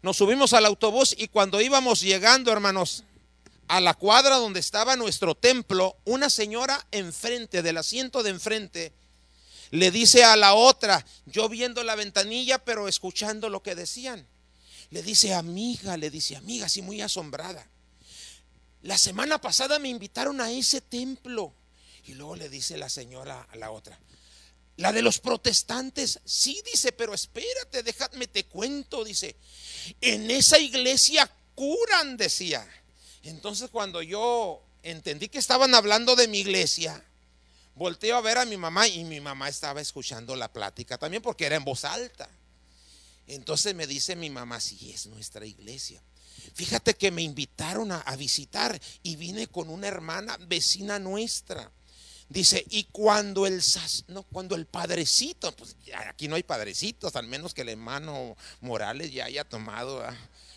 Nos 0.03 0.16
subimos 0.16 0.55
al 0.55 0.64
autobús 0.64 1.14
y 1.16 1.29
cuando 1.29 1.61
íbamos 1.61 2.01
llegando, 2.01 2.51
hermanos, 2.51 3.05
a 3.68 3.81
la 3.81 3.95
cuadra 3.95 4.37
donde 4.37 4.59
estaba 4.59 4.97
nuestro 4.97 5.35
templo, 5.35 5.97
una 6.05 6.31
señora 6.31 6.87
enfrente, 6.91 7.62
del 7.62 7.77
asiento 7.77 8.23
de 8.23 8.31
enfrente, 8.31 8.93
le 9.71 9.91
dice 9.91 10.25
a 10.25 10.37
la 10.37 10.55
otra, 10.55 11.05
yo 11.27 11.49
viendo 11.49 11.85
la 11.85 11.95
ventanilla, 11.95 12.64
pero 12.64 12.89
escuchando 12.89 13.49
lo 13.49 13.62
que 13.62 13.75
decían. 13.75 14.27
Le 14.91 15.03
dice, 15.03 15.35
amiga, 15.35 15.97
le 15.97 16.11
dice, 16.11 16.37
amiga, 16.37 16.66
así 16.66 16.83
muy 16.83 17.01
asombrada. 17.01 17.68
La 18.83 18.99
semana 18.99 19.41
pasada 19.41 19.79
me 19.79 19.89
invitaron 19.89 20.41
a 20.41 20.51
ese 20.51 20.81
templo. 20.81 21.55
Y 22.07 22.14
luego 22.14 22.35
le 22.35 22.49
dice 22.49 22.77
la 22.77 22.89
señora 22.89 23.47
a 23.51 23.57
la 23.57 23.71
otra, 23.71 24.01
la 24.77 24.93
de 24.93 25.03
los 25.03 25.18
protestantes, 25.18 26.21
sí, 26.25 26.62
dice, 26.64 26.91
pero 26.91 27.12
espérate, 27.12 27.83
déjame 27.83 28.27
te 28.27 28.47
cuento, 28.47 29.05
dice, 29.05 29.37
en 30.01 30.31
esa 30.31 30.59
iglesia 30.59 31.31
curan, 31.55 32.16
decía. 32.16 32.66
Entonces 33.23 33.68
cuando 33.71 34.01
yo 34.01 34.62
entendí 34.83 35.29
que 35.29 35.39
estaban 35.39 35.75
hablando 35.75 36.16
de 36.16 36.29
mi 36.29 36.39
iglesia, 36.39 37.05
volteo 37.81 38.14
a 38.14 38.20
ver 38.20 38.37
a 38.37 38.45
mi 38.45 38.59
mamá 38.59 38.87
y 38.89 39.05
mi 39.05 39.20
mamá 39.20 39.49
estaba 39.49 39.81
escuchando 39.81 40.37
la 40.37 40.53
plática 40.53 40.99
también 40.99 41.22
porque 41.22 41.47
era 41.47 41.57
en 41.57 41.64
voz 41.64 41.87
alta. 41.87 42.28
Entonces 43.26 43.74
me 43.74 43.87
dice 43.87 44.16
mi 44.16 44.28
mamá, 44.28 44.61
sí, 44.61 44.93
es 44.93 45.07
nuestra 45.07 45.47
iglesia. 45.47 46.03
Fíjate 46.53 46.93
que 46.93 47.11
me 47.11 47.22
invitaron 47.22 47.91
a, 47.91 48.16
visitar 48.16 48.78
y 49.03 49.16
vine 49.16 49.47
con 49.47 49.70
una 49.70 49.89
hermana 49.89 50.37
vecina 50.47 50.99
nuestra. 50.99 51.72
Dice, 52.28 52.66
y 52.68 52.85
cuando 52.85 53.47
el, 53.47 53.62
no, 54.09 54.24
cuando 54.24 54.57
el 54.57 54.66
padrecito, 54.66 55.57
pues 55.57 55.74
aquí 56.07 56.28
no 56.28 56.37
hay 56.37 56.43
padrecitos, 56.43 57.16
al 57.16 57.28
menos 57.28 57.55
que 57.55 57.62
el 57.62 57.70
hermano 57.70 58.37
Morales 58.61 59.11
ya 59.11 59.24
haya 59.24 59.45
tomado. 59.45 60.05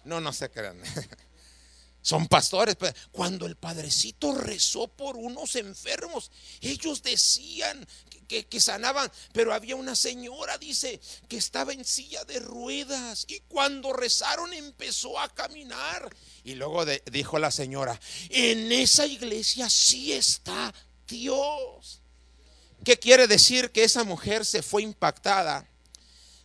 No, 0.04 0.20
no 0.20 0.34
se 0.34 0.52
crean. 0.52 0.78
Son 2.04 2.28
pastores. 2.28 2.76
Cuando 3.12 3.48
el 3.48 3.56
padrecito 3.56 4.36
rezó 4.36 4.90
por 4.90 5.16
unos 5.16 5.56
enfermos, 5.56 6.30
ellos 6.62 7.02
decían 7.02 7.88
que, 8.28 8.60
sanaban, 8.60 9.12
pero 9.32 9.54
había 9.54 9.76
una 9.76 9.96
señora, 9.96 10.58
dice, 10.58 11.00
que 11.30 11.38
estaba 11.38 11.72
en 11.72 11.86
silla 11.86 12.26
de 12.26 12.40
ruedas 12.40 13.26
y 13.28 13.40
cuando 13.48 13.94
rezaron 13.94 14.52
empezó 14.54 15.20
a 15.20 15.30
caminar. 15.30 16.14
Y 16.44 16.56
luego 16.56 16.84
dijo 16.86 17.40
la 17.40 17.52
señora, 17.52 18.00
en 18.30 18.72
esa 18.72 19.06
iglesia 19.08 19.70
sí 19.70 20.12
está 20.12 20.74
Dios. 21.08 22.02
¿Qué 22.84 23.00
quiere 23.00 23.28
decir 23.28 23.72
que 23.72 23.84
esa 23.86 24.04
mujer 24.04 24.46
se 24.46 24.62
fue 24.62 24.82
impactada? 24.82 25.70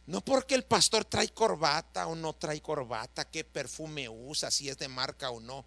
No 0.09 0.23
porque 0.23 0.55
el 0.55 0.65
pastor 0.65 1.05
trae 1.05 1.29
corbata 1.29 2.07
o 2.07 2.17
no 2.17 2.33
trae 2.33 2.63
corbata, 2.63 3.27
qué 3.27 3.45
perfume 3.45 4.09
usa, 4.09 4.51
si 4.51 4.71
es 4.71 4.79
de 4.79 4.89
marca 4.89 5.31
o 5.31 5.39
no. 5.39 5.67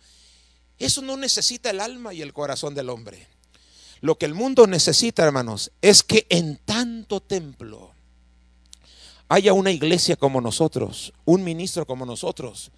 Eso 0.79 1.03
no 1.03 1.15
necesita 1.15 1.69
el 1.69 1.79
alma 1.79 2.11
y 2.11 2.23
el 2.23 2.33
corazón 2.33 2.73
del 2.73 2.89
hombre. 2.89 3.27
Lo 3.99 4.17
que 4.17 4.25
el 4.25 4.33
mundo 4.33 4.65
necesita, 4.65 5.23
hermanos, 5.23 5.71
es 5.79 6.01
que 6.01 6.25
en 6.29 6.57
tanto 6.57 7.21
templo 7.21 7.91
haya 9.29 9.53
una 9.53 9.69
iglesia 9.69 10.15
como 10.15 10.41
nosotros, 10.41 11.13
un 11.23 11.43
ministro 11.43 11.85
como 11.85 12.07
nosotros, 12.07 12.71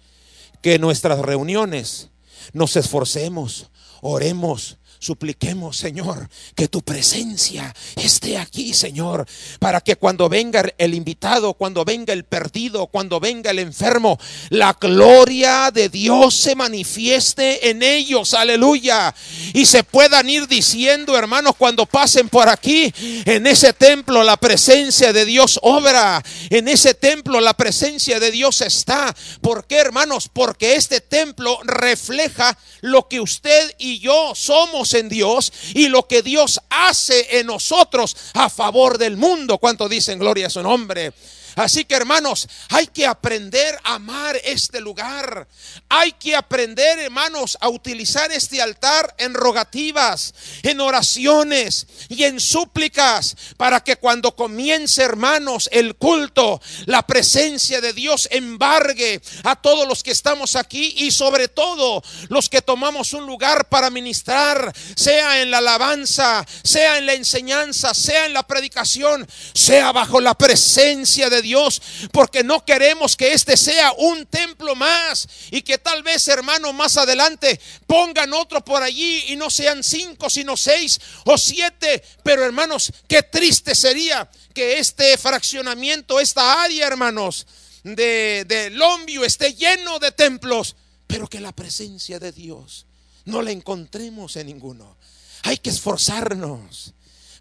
que 0.60 0.74
en 0.74 0.82
nuestras 0.82 1.18
reuniones 1.20 2.10
nos 2.52 2.76
esforcemos, 2.76 3.70
oremos, 4.02 4.76
Supliquemos, 5.04 5.76
Señor, 5.76 6.30
que 6.54 6.66
tu 6.66 6.80
presencia 6.80 7.74
esté 7.94 8.38
aquí, 8.38 8.72
Señor, 8.72 9.26
para 9.58 9.82
que 9.82 9.96
cuando 9.96 10.30
venga 10.30 10.64
el 10.78 10.94
invitado, 10.94 11.52
cuando 11.52 11.84
venga 11.84 12.14
el 12.14 12.24
perdido, 12.24 12.86
cuando 12.86 13.20
venga 13.20 13.50
el 13.50 13.58
enfermo, 13.58 14.18
la 14.48 14.72
gloria 14.80 15.70
de 15.70 15.90
Dios 15.90 16.34
se 16.34 16.54
manifieste 16.54 17.68
en 17.68 17.82
ellos, 17.82 18.32
aleluya. 18.32 19.14
Y 19.52 19.66
se 19.66 19.84
puedan 19.84 20.30
ir 20.30 20.48
diciendo, 20.48 21.18
hermanos, 21.18 21.54
cuando 21.58 21.84
pasen 21.84 22.30
por 22.30 22.48
aquí, 22.48 22.90
en 23.26 23.46
ese 23.46 23.74
templo 23.74 24.24
la 24.24 24.38
presencia 24.38 25.12
de 25.12 25.26
Dios 25.26 25.60
obra, 25.60 26.24
en 26.48 26.66
ese 26.66 26.94
templo 26.94 27.42
la 27.42 27.52
presencia 27.52 28.18
de 28.18 28.30
Dios 28.30 28.62
está. 28.62 29.14
¿Por 29.42 29.66
qué, 29.66 29.76
hermanos? 29.76 30.30
Porque 30.32 30.76
este 30.76 31.02
templo 31.02 31.58
refleja 31.64 32.56
lo 32.80 33.06
que 33.06 33.20
usted 33.20 33.74
y 33.76 33.98
yo 33.98 34.32
somos 34.34 34.93
en 34.94 35.08
Dios 35.08 35.52
y 35.74 35.88
lo 35.88 36.06
que 36.06 36.22
Dios 36.22 36.60
hace 36.70 37.38
en 37.38 37.46
nosotros 37.46 38.16
a 38.34 38.48
favor 38.48 38.98
del 38.98 39.16
mundo. 39.16 39.58
¿Cuánto 39.58 39.88
dicen 39.88 40.18
gloria 40.18 40.46
a 40.46 40.50
su 40.50 40.62
nombre? 40.62 41.12
Así 41.56 41.84
que 41.84 41.94
hermanos, 41.94 42.48
hay 42.70 42.86
que 42.88 43.06
aprender 43.06 43.78
a 43.84 43.94
amar 43.94 44.36
este 44.44 44.80
lugar. 44.80 45.46
Hay 45.88 46.12
que 46.12 46.34
aprender, 46.34 46.98
hermanos, 46.98 47.56
a 47.60 47.68
utilizar 47.68 48.32
este 48.32 48.60
altar 48.60 49.14
en 49.18 49.34
rogativas, 49.34 50.34
en 50.62 50.80
oraciones 50.80 51.86
y 52.08 52.24
en 52.24 52.40
súplicas 52.40 53.36
para 53.56 53.80
que 53.80 53.96
cuando 53.96 54.34
comience, 54.34 55.02
hermanos, 55.02 55.68
el 55.72 55.94
culto, 55.96 56.60
la 56.86 57.06
presencia 57.06 57.80
de 57.80 57.92
Dios 57.92 58.28
embargue 58.30 59.20
a 59.44 59.56
todos 59.56 59.86
los 59.86 60.02
que 60.02 60.10
estamos 60.10 60.56
aquí 60.56 60.94
y 60.98 61.10
sobre 61.10 61.48
todo 61.48 62.02
los 62.28 62.48
que 62.48 62.62
tomamos 62.62 63.12
un 63.12 63.26
lugar 63.26 63.68
para 63.68 63.90
ministrar, 63.90 64.72
sea 64.96 65.40
en 65.42 65.50
la 65.50 65.58
alabanza, 65.58 66.44
sea 66.62 66.98
en 66.98 67.06
la 67.06 67.14
enseñanza, 67.14 67.94
sea 67.94 68.26
en 68.26 68.32
la 68.32 68.46
predicación, 68.46 69.26
sea 69.52 69.92
bajo 69.92 70.20
la 70.20 70.34
presencia 70.34 71.30
de 71.30 71.42
Dios, 71.44 71.80
porque 72.10 72.42
no 72.42 72.64
queremos 72.64 73.14
que 73.14 73.32
este 73.32 73.56
sea 73.56 73.92
un 73.92 74.26
templo 74.26 74.74
más 74.74 75.28
y 75.52 75.62
que 75.62 75.78
tal 75.78 76.02
vez, 76.02 76.26
hermano, 76.26 76.72
más 76.72 76.96
adelante 76.96 77.60
pongan 77.86 78.32
otro 78.32 78.64
por 78.64 78.82
allí 78.82 79.26
y 79.28 79.36
no 79.36 79.50
sean 79.50 79.84
cinco, 79.84 80.28
sino 80.28 80.56
seis 80.56 81.00
o 81.26 81.38
siete. 81.38 82.02
Pero, 82.24 82.44
hermanos, 82.44 82.92
qué 83.06 83.22
triste 83.22 83.76
sería 83.76 84.28
que 84.52 84.78
este 84.78 85.16
fraccionamiento, 85.18 86.18
esta 86.18 86.62
área, 86.64 86.86
hermanos, 86.86 87.46
de, 87.84 88.44
de 88.48 88.70
Lombio 88.70 89.24
esté 89.24 89.54
lleno 89.54 89.98
de 89.98 90.10
templos, 90.10 90.74
pero 91.06 91.28
que 91.28 91.40
la 91.40 91.52
presencia 91.52 92.18
de 92.18 92.32
Dios 92.32 92.86
no 93.26 93.42
la 93.42 93.50
encontremos 93.50 94.36
en 94.36 94.46
ninguno. 94.46 94.96
Hay 95.42 95.58
que 95.58 95.70
esforzarnos 95.70 96.94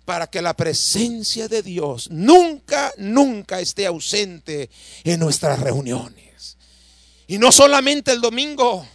para 0.06 0.28
que 0.28 0.41
la 0.41 0.56
presencia 0.56 1.47
de 1.47 1.62
Dios 1.62 2.10
nunca, 2.12 2.93
nunca 2.97 3.60
esté 3.60 3.86
ausente 3.86 4.70
en 5.04 5.20
nuestras 5.20 5.60
reuniones. 5.60 6.58
Y 7.28 7.38
no 7.38 7.51
solamente 7.51 8.12
el 8.12 8.22
domingo, 8.22 8.86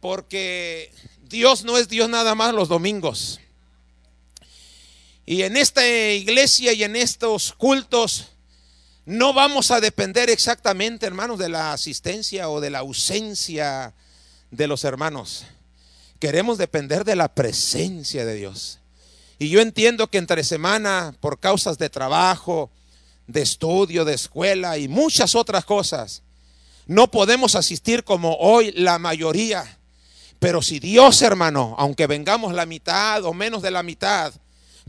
porque 0.00 0.92
Dios 1.22 1.64
no 1.64 1.78
es 1.78 1.88
Dios 1.88 2.08
nada 2.08 2.34
más 2.34 2.54
los 2.54 2.68
domingos. 2.68 3.40
Y 5.26 5.42
en 5.42 5.56
esta 5.56 5.86
iglesia 5.86 6.72
y 6.72 6.84
en 6.84 6.96
estos 6.96 7.52
cultos 7.52 8.26
no 9.06 9.32
vamos 9.32 9.70
a 9.70 9.80
depender 9.80 10.30
exactamente, 10.30 11.06
hermanos, 11.06 11.38
de 11.38 11.48
la 11.48 11.72
asistencia 11.72 12.48
o 12.48 12.60
de 12.60 12.70
la 12.70 12.80
ausencia 12.80 13.94
de 14.50 14.66
los 14.66 14.84
hermanos. 14.84 15.44
Queremos 16.20 16.56
depender 16.56 17.04
de 17.04 17.16
la 17.16 17.34
presencia 17.34 18.24
de 18.24 18.34
Dios. 18.34 18.78
Y 19.38 19.48
yo 19.48 19.60
entiendo 19.60 20.08
que 20.08 20.18
entre 20.18 20.44
semana, 20.44 21.14
por 21.20 21.40
causas 21.40 21.78
de 21.78 21.90
trabajo, 21.90 22.70
de 23.26 23.42
estudio, 23.42 24.04
de 24.04 24.14
escuela 24.14 24.78
y 24.78 24.88
muchas 24.88 25.34
otras 25.34 25.64
cosas, 25.64 26.22
no 26.86 27.10
podemos 27.10 27.54
asistir 27.54 28.04
como 28.04 28.36
hoy 28.36 28.72
la 28.72 28.98
mayoría. 28.98 29.78
Pero 30.38 30.62
si 30.62 30.78
Dios, 30.78 31.22
hermano, 31.22 31.74
aunque 31.78 32.06
vengamos 32.06 32.52
la 32.52 32.66
mitad 32.66 33.24
o 33.24 33.32
menos 33.32 33.62
de 33.62 33.70
la 33.70 33.82
mitad, 33.82 34.32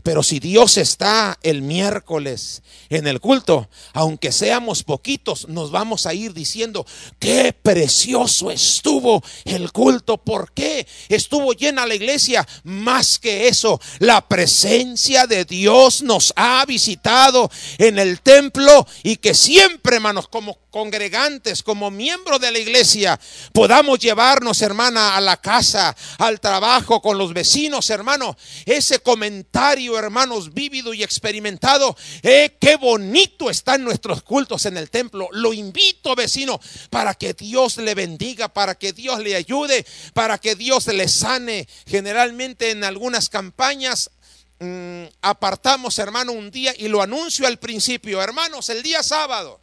pero 0.06 0.22
si 0.22 0.38
Dios 0.38 0.76
está 0.76 1.36
el 1.42 1.62
miércoles 1.62 2.62
en 2.90 3.08
el 3.08 3.20
culto, 3.20 3.68
aunque 3.92 4.30
seamos 4.30 4.84
poquitos, 4.84 5.48
nos 5.48 5.72
vamos 5.72 6.06
a 6.06 6.14
ir 6.14 6.32
diciendo, 6.32 6.86
qué 7.18 7.52
precioso 7.52 8.52
estuvo 8.52 9.20
el 9.44 9.72
culto. 9.72 10.18
¿Por 10.18 10.52
qué 10.52 10.86
estuvo 11.08 11.54
llena 11.54 11.86
la 11.86 11.96
iglesia? 11.96 12.46
Más 12.62 13.18
que 13.18 13.48
eso, 13.48 13.80
la 13.98 14.28
presencia 14.28 15.26
de 15.26 15.44
Dios 15.44 16.02
nos 16.02 16.32
ha 16.36 16.64
visitado 16.66 17.50
en 17.78 17.98
el 17.98 18.20
templo 18.20 18.86
y 19.02 19.16
que 19.16 19.34
siempre, 19.34 19.96
hermanos, 19.96 20.28
como 20.28 20.56
congregantes, 20.70 21.62
como 21.62 21.90
miembros 21.90 22.38
de 22.38 22.52
la 22.52 22.58
iglesia, 22.58 23.18
podamos 23.52 23.98
llevarnos, 23.98 24.60
hermana, 24.62 25.16
a 25.16 25.20
la 25.20 25.38
casa, 25.38 25.96
al 26.18 26.38
trabajo, 26.38 27.00
con 27.00 27.16
los 27.16 27.32
vecinos, 27.32 27.88
hermano, 27.88 28.36
ese 28.66 28.98
comentario, 28.98 29.95
hermanos, 29.98 30.52
vívido 30.54 30.94
y 30.94 31.02
experimentado, 31.02 31.96
eh, 32.22 32.56
qué 32.60 32.76
bonito 32.76 33.50
están 33.50 33.84
nuestros 33.84 34.22
cultos 34.22 34.66
en 34.66 34.76
el 34.76 34.90
templo. 34.90 35.28
Lo 35.32 35.52
invito, 35.52 36.14
vecino, 36.14 36.60
para 36.90 37.14
que 37.14 37.34
Dios 37.34 37.76
le 37.78 37.94
bendiga, 37.94 38.48
para 38.48 38.74
que 38.76 38.92
Dios 38.92 39.18
le 39.20 39.36
ayude, 39.36 39.86
para 40.14 40.38
que 40.38 40.54
Dios 40.54 40.86
le 40.88 41.08
sane. 41.08 41.68
Generalmente 41.86 42.70
en 42.70 42.84
algunas 42.84 43.28
campañas 43.28 44.10
mm, 44.58 45.04
apartamos, 45.22 45.98
hermano, 45.98 46.32
un 46.32 46.50
día 46.50 46.74
y 46.76 46.88
lo 46.88 47.02
anuncio 47.02 47.46
al 47.46 47.58
principio. 47.58 48.22
Hermanos, 48.22 48.68
el 48.70 48.82
día 48.82 49.02
sábado, 49.02 49.60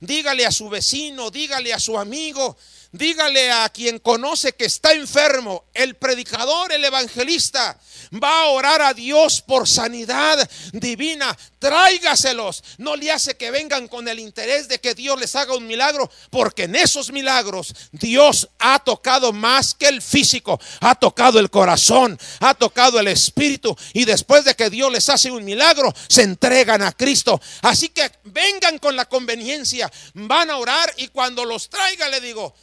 dígale 0.00 0.46
a 0.46 0.52
su 0.52 0.68
vecino, 0.68 1.30
dígale 1.30 1.72
a 1.72 1.80
su 1.80 1.98
amigo, 1.98 2.56
Dígale 2.92 3.52
a 3.52 3.68
quien 3.68 3.98
conoce 3.98 4.54
que 4.54 4.64
está 4.64 4.92
enfermo, 4.92 5.66
el 5.74 5.96
predicador, 5.96 6.72
el 6.72 6.82
evangelista, 6.82 7.78
va 8.12 8.44
a 8.44 8.46
orar 8.46 8.80
a 8.80 8.94
Dios 8.94 9.42
por 9.42 9.68
sanidad 9.68 10.48
divina. 10.72 11.36
Tráigaselos. 11.58 12.64
No 12.78 12.96
le 12.96 13.10
hace 13.10 13.36
que 13.36 13.50
vengan 13.50 13.88
con 13.88 14.08
el 14.08 14.18
interés 14.18 14.68
de 14.68 14.78
que 14.78 14.94
Dios 14.94 15.20
les 15.20 15.36
haga 15.36 15.54
un 15.54 15.66
milagro, 15.66 16.10
porque 16.30 16.62
en 16.62 16.76
esos 16.76 17.12
milagros 17.12 17.74
Dios 17.92 18.48
ha 18.58 18.78
tocado 18.78 19.34
más 19.34 19.74
que 19.74 19.88
el 19.88 20.00
físico, 20.00 20.58
ha 20.80 20.94
tocado 20.94 21.40
el 21.40 21.50
corazón, 21.50 22.18
ha 22.40 22.54
tocado 22.54 22.98
el 22.98 23.08
espíritu. 23.08 23.76
Y 23.92 24.06
después 24.06 24.46
de 24.46 24.54
que 24.54 24.70
Dios 24.70 24.90
les 24.90 25.10
hace 25.10 25.30
un 25.30 25.44
milagro, 25.44 25.94
se 26.08 26.22
entregan 26.22 26.80
a 26.80 26.92
Cristo. 26.92 27.38
Así 27.60 27.90
que 27.90 28.10
vengan 28.24 28.78
con 28.78 28.96
la 28.96 29.04
conveniencia, 29.04 29.92
van 30.14 30.50
a 30.50 30.56
orar 30.56 30.90
y 30.96 31.08
cuando 31.08 31.44
los 31.44 31.68
traiga 31.68 32.08
le 32.08 32.22
digo, 32.22 32.54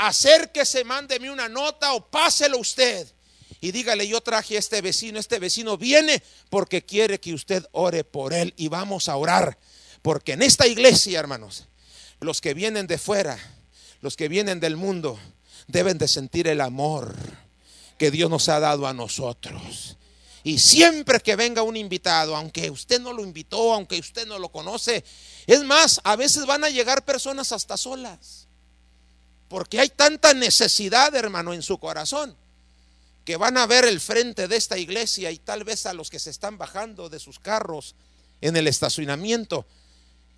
acérquese, 0.00 0.82
mándeme 0.82 1.30
una 1.30 1.48
nota 1.48 1.92
o 1.92 2.10
páselo 2.10 2.58
usted. 2.58 3.06
Y 3.60 3.72
dígale, 3.72 4.08
yo 4.08 4.22
traje 4.22 4.56
a 4.56 4.58
este 4.58 4.80
vecino, 4.80 5.18
este 5.18 5.38
vecino 5.38 5.76
viene 5.76 6.22
porque 6.48 6.82
quiere 6.82 7.20
que 7.20 7.34
usted 7.34 7.66
ore 7.72 8.04
por 8.04 8.32
él 8.32 8.54
y 8.56 8.68
vamos 8.68 9.08
a 9.08 9.16
orar. 9.16 9.58
Porque 10.00 10.32
en 10.32 10.42
esta 10.42 10.66
iglesia, 10.66 11.20
hermanos, 11.20 11.66
los 12.20 12.40
que 12.40 12.54
vienen 12.54 12.86
de 12.86 12.96
fuera, 12.96 13.38
los 14.00 14.16
que 14.16 14.28
vienen 14.28 14.60
del 14.60 14.76
mundo, 14.76 15.20
deben 15.66 15.98
de 15.98 16.08
sentir 16.08 16.48
el 16.48 16.62
amor 16.62 17.14
que 17.98 18.10
Dios 18.10 18.30
nos 18.30 18.48
ha 18.48 18.58
dado 18.58 18.86
a 18.86 18.94
nosotros. 18.94 19.98
Y 20.42 20.58
siempre 20.58 21.20
que 21.20 21.36
venga 21.36 21.60
un 21.60 21.76
invitado, 21.76 22.34
aunque 22.34 22.70
usted 22.70 22.98
no 22.98 23.12
lo 23.12 23.22
invitó, 23.22 23.74
aunque 23.74 23.98
usted 23.98 24.26
no 24.26 24.38
lo 24.38 24.48
conoce, 24.48 25.04
es 25.46 25.62
más, 25.64 26.00
a 26.04 26.16
veces 26.16 26.46
van 26.46 26.64
a 26.64 26.70
llegar 26.70 27.04
personas 27.04 27.52
hasta 27.52 27.76
solas. 27.76 28.48
Porque 29.50 29.80
hay 29.80 29.88
tanta 29.88 30.32
necesidad, 30.32 31.12
hermano, 31.16 31.52
en 31.52 31.62
su 31.62 31.78
corazón, 31.78 32.36
que 33.24 33.36
van 33.36 33.56
a 33.56 33.66
ver 33.66 33.84
el 33.84 33.98
frente 33.98 34.46
de 34.46 34.54
esta 34.54 34.78
iglesia 34.78 35.32
y 35.32 35.38
tal 35.38 35.64
vez 35.64 35.86
a 35.86 35.92
los 35.92 36.08
que 36.08 36.20
se 36.20 36.30
están 36.30 36.56
bajando 36.56 37.08
de 37.08 37.18
sus 37.18 37.40
carros 37.40 37.96
en 38.40 38.56
el 38.56 38.68
estacionamiento 38.68 39.66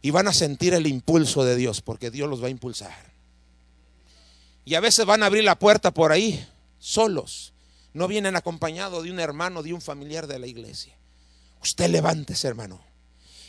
y 0.00 0.12
van 0.12 0.28
a 0.28 0.32
sentir 0.32 0.72
el 0.72 0.86
impulso 0.86 1.44
de 1.44 1.56
Dios, 1.56 1.82
porque 1.82 2.10
Dios 2.10 2.26
los 2.30 2.42
va 2.42 2.46
a 2.46 2.50
impulsar. 2.52 3.12
Y 4.64 4.76
a 4.76 4.80
veces 4.80 5.04
van 5.04 5.22
a 5.22 5.26
abrir 5.26 5.44
la 5.44 5.58
puerta 5.58 5.90
por 5.90 6.10
ahí, 6.10 6.48
solos. 6.78 7.52
No 7.92 8.08
vienen 8.08 8.34
acompañados 8.34 9.04
de 9.04 9.10
un 9.10 9.20
hermano, 9.20 9.62
de 9.62 9.74
un 9.74 9.82
familiar 9.82 10.26
de 10.26 10.38
la 10.38 10.46
iglesia. 10.46 10.96
Usted 11.62 11.90
levántese, 11.90 12.48
hermano, 12.48 12.80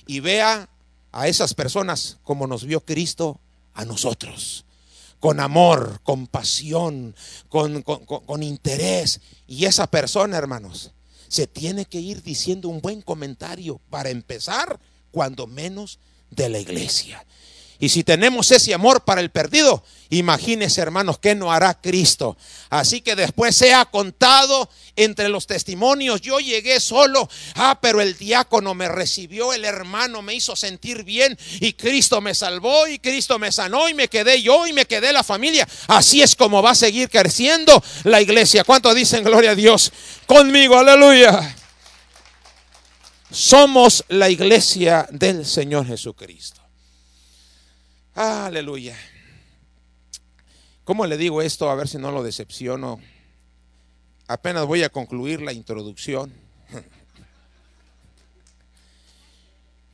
y 0.08 0.20
vea 0.20 0.68
a 1.14 1.30
esas 1.30 1.54
personas 1.54 2.18
como 2.24 2.48
nos 2.48 2.66
vio 2.66 2.82
Cristo 2.82 3.40
a 3.74 3.86
nosotros 3.86 4.66
con 5.24 5.40
amor, 5.40 6.02
con 6.04 6.28
pasión, 6.28 7.16
con, 7.48 7.82
con, 7.82 8.44
interés. 8.44 9.22
Y 9.48 9.64
esa 9.64 9.88
persona, 9.88 10.38
hermanos, 10.38 10.92
se 11.30 11.48
tiene 11.48 11.86
que 11.86 12.02
ir 12.02 12.22
diciendo 12.22 12.68
un 12.68 12.82
buen 12.82 13.02
comentario 13.02 13.80
para 13.90 14.10
empezar, 14.10 14.82
cuando 15.12 15.48
menos, 15.48 16.00
de 16.30 16.50
la 16.50 16.60
iglesia. 16.60 17.26
Y 17.80 17.88
si 17.88 18.04
tenemos 18.04 18.52
ese 18.52 18.74
amor 18.74 19.06
para 19.06 19.22
el 19.22 19.32
perdido, 19.32 19.86
imagínense 20.18 20.82
hermanos, 20.82 21.20
¿qué 21.20 21.36
no 21.36 21.52
hará 21.52 21.74
Cristo? 21.80 22.38
Así 22.70 23.02
que 23.02 23.16
después 23.16 23.56
se 23.56 23.74
ha 23.74 23.86
contado 23.86 24.70
entre 24.96 25.30
los 25.30 25.48
testimonios, 25.48 26.22
yo 26.22 26.40
llegué 26.40 26.80
solo, 26.80 27.30
ah, 27.56 27.80
pero 27.82 28.02
el 28.02 28.18
diácono 28.18 28.74
me 28.74 28.88
recibió, 28.88 29.54
el 29.54 29.66
hermano 29.66 30.22
me 30.22 30.36
hizo 30.36 30.56
sentir 30.56 31.04
bien 31.04 31.38
y 31.60 31.74
Cristo 31.74 32.22
me 32.22 32.36
salvó 32.36 32.88
y 32.88 33.00
Cristo 33.00 33.40
me 33.40 33.52
sanó 33.52 33.90
y 33.90 33.94
me 33.94 34.08
quedé 34.08 34.42
yo 34.42 34.68
y 34.68 34.74
me 34.74 34.86
quedé 34.86 35.14
la 35.14 35.24
familia. 35.24 35.68
Así 35.88 36.22
es 36.22 36.36
como 36.36 36.62
va 36.62 36.72
a 36.72 36.76
seguir 36.76 37.10
creciendo 37.10 37.84
la 38.04 38.22
iglesia. 38.22 38.64
¿Cuánto 38.64 38.94
dicen 38.94 39.24
gloria 39.24 39.52
a 39.52 39.56
Dios? 39.56 39.92
Conmigo, 40.26 40.78
aleluya. 40.78 41.56
Somos 43.32 44.06
la 44.10 44.30
iglesia 44.30 45.08
del 45.10 45.46
Señor 45.46 45.88
Jesucristo. 45.88 46.62
Aleluya. 48.14 48.96
¿Cómo 50.84 51.06
le 51.06 51.16
digo 51.18 51.42
esto? 51.42 51.70
A 51.70 51.76
ver 51.76 51.88
si 51.88 51.98
no 51.98 52.12
lo 52.12 52.24
decepciono. 52.24 53.00
Apenas 54.28 54.66
voy 54.66 54.84
a 54.84 54.90
concluir 54.90 55.42
la 55.42 55.54
introducción. 55.54 56.34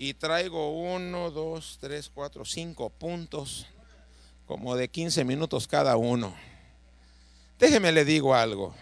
Y 0.02 0.14
traigo 0.14 0.72
uno, 0.96 1.30
dos, 1.30 1.78
tres, 1.82 2.10
cuatro, 2.10 2.46
cinco 2.46 2.90
puntos, 2.90 3.68
como 4.46 4.78
de 4.78 4.88
15 4.88 5.26
minutos 5.26 5.68
cada 5.68 5.98
uno. 5.98 6.34
Déjeme 7.60 7.92
le 7.92 8.06
digo 8.06 8.34
algo. 8.34 8.74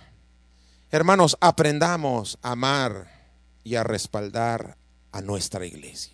Hermanos, 0.92 1.36
aprendamos 1.42 2.38
a 2.44 2.52
amar 2.52 3.32
y 3.64 3.74
a 3.78 3.84
respaldar 3.84 4.78
a 5.12 5.22
nuestra 5.22 5.66
iglesia. 5.66 6.14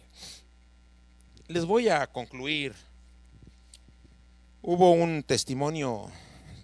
Les 1.47 1.65
voy 1.65 1.89
a 1.89 2.07
concluir 2.07 2.73
Hubo 4.65 4.91
un 4.91 5.23
testimonio 5.23 6.09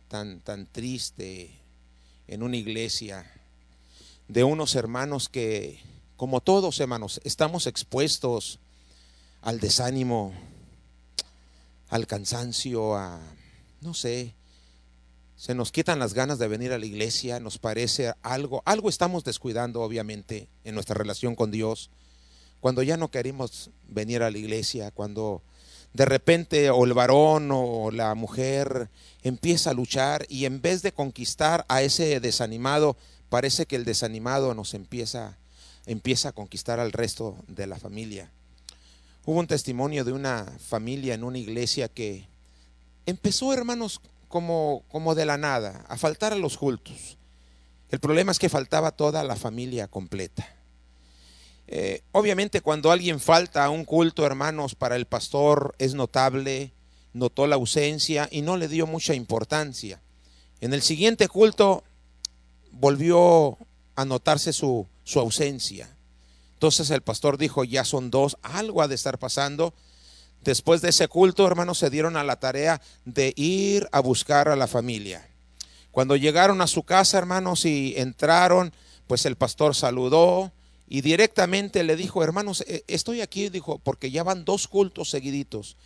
tan, 0.07 0.39
tan 0.39 0.67
triste 0.67 1.59
en 2.27 2.43
una 2.43 2.55
iglesia 2.55 3.29
de 4.29 4.45
unos 4.45 4.75
hermanos 4.75 5.27
que, 5.27 5.81
como 6.15 6.39
todos 6.39 6.79
hermanos, 6.79 7.19
estamos 7.25 7.67
expuestos 7.67 8.59
al 9.41 9.59
desánimo, 9.59 10.31
al 11.89 12.07
cansancio, 12.07 12.95
a, 12.95 13.19
no 13.81 13.93
sé, 13.93 14.33
se 15.35 15.53
nos 15.53 15.73
quitan 15.73 15.99
las 15.99 16.13
ganas 16.13 16.39
de 16.39 16.47
venir 16.47 16.71
a 16.71 16.79
la 16.79 16.85
iglesia, 16.85 17.41
nos 17.41 17.57
parece 17.57 18.13
algo, 18.21 18.63
algo 18.63 18.87
estamos 18.87 19.25
descuidando 19.25 19.81
obviamente 19.81 20.47
en 20.63 20.73
nuestra 20.73 20.95
relación 20.95 21.35
con 21.35 21.51
Dios, 21.51 21.89
cuando 22.61 22.81
ya 22.81 22.95
no 22.95 23.11
queremos 23.11 23.71
venir 23.89 24.23
a 24.23 24.31
la 24.31 24.37
iglesia, 24.37 24.89
cuando 24.91 25.43
de 25.93 26.05
repente 26.05 26.69
o 26.69 26.85
el 26.85 26.93
varón 26.93 27.49
o 27.51 27.91
la 27.91 28.13
mujer 28.15 28.89
empieza 29.23 29.71
a 29.71 29.73
luchar 29.73 30.25
y 30.29 30.45
en 30.45 30.61
vez 30.61 30.81
de 30.81 30.91
conquistar 30.91 31.65
a 31.67 31.81
ese 31.81 32.19
desanimado, 32.19 32.95
parece 33.29 33.65
que 33.65 33.75
el 33.75 33.85
desanimado 33.85 34.53
nos 34.53 34.73
empieza, 34.73 35.37
empieza 35.85 36.29
a 36.29 36.33
conquistar 36.33 36.79
al 36.79 36.91
resto 36.91 37.37
de 37.47 37.67
la 37.67 37.77
familia. 37.77 38.31
Hubo 39.25 39.39
un 39.39 39.47
testimonio 39.47 40.03
de 40.05 40.13
una 40.13 40.45
familia 40.59 41.13
en 41.13 41.23
una 41.23 41.37
iglesia 41.37 41.87
que 41.87 42.27
empezó, 43.05 43.53
hermanos, 43.53 44.01
como, 44.27 44.83
como 44.89 45.15
de 45.15 45.25
la 45.25 45.37
nada, 45.37 45.85
a 45.87 45.97
faltar 45.97 46.33
a 46.33 46.37
los 46.37 46.57
cultos. 46.57 47.17
El 47.89 47.99
problema 47.99 48.31
es 48.31 48.39
que 48.39 48.49
faltaba 48.49 48.91
toda 48.91 49.23
la 49.23 49.35
familia 49.35 49.87
completa. 49.87 50.58
Eh, 51.71 52.01
obviamente 52.13 52.61
cuando 52.61 52.91
alguien 52.91 53.19
falta 53.19 53.63
a 53.63 53.69
un 53.69 53.85
culto, 53.85 54.25
hermanos, 54.25 54.73
para 54.73 54.95
el 54.95 55.05
pastor 55.05 55.75
es 55.77 55.93
notable, 55.93 56.73
notó 57.13 57.45
la 57.45 57.57
ausencia 57.57 58.27
y 58.31 58.41
no 58.41 58.57
le 58.57 58.67
dio 58.67 58.87
mucha 58.87 59.13
importancia. 59.13 60.01
En 60.61 60.73
el 60.73 60.81
siguiente 60.81 61.27
culto 61.27 61.83
volvió 62.71 63.59
a 63.95 64.03
notarse 64.03 64.51
su, 64.51 64.87
su 65.03 65.19
ausencia. 65.19 65.87
Entonces 66.53 66.89
el 66.89 67.01
pastor 67.01 67.37
dijo, 67.37 67.63
ya 67.63 67.85
son 67.85 68.09
dos, 68.09 68.37
algo 68.41 68.81
ha 68.81 68.87
de 68.87 68.95
estar 68.95 69.19
pasando. 69.19 69.75
Después 70.43 70.81
de 70.81 70.89
ese 70.89 71.07
culto, 71.07 71.45
hermanos, 71.45 71.77
se 71.77 71.91
dieron 71.91 72.17
a 72.17 72.23
la 72.23 72.39
tarea 72.39 72.81
de 73.05 73.31
ir 73.35 73.87
a 73.91 73.99
buscar 73.99 74.49
a 74.49 74.55
la 74.55 74.67
familia. 74.67 75.29
Cuando 75.91 76.15
llegaron 76.15 76.61
a 76.61 76.67
su 76.67 76.81
casa, 76.81 77.19
hermanos, 77.19 77.65
y 77.65 77.93
entraron, 77.95 78.73
pues 79.05 79.27
el 79.27 79.35
pastor 79.35 79.75
saludó, 79.75 80.51
y 80.89 81.01
directamente 81.01 81.83
le 81.83 81.95
dijo, 81.95 82.23
hermanos, 82.23 82.61
eh, 82.67 82.83
estoy 82.87 83.21
aquí, 83.21 83.49
dijo, 83.49 83.77
porque 83.77 84.09
ya 84.09 84.23
van 84.23 84.43
dos 84.43 84.67
cultos 84.67 85.11
seguiditos 85.11 85.77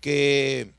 que 0.00 0.72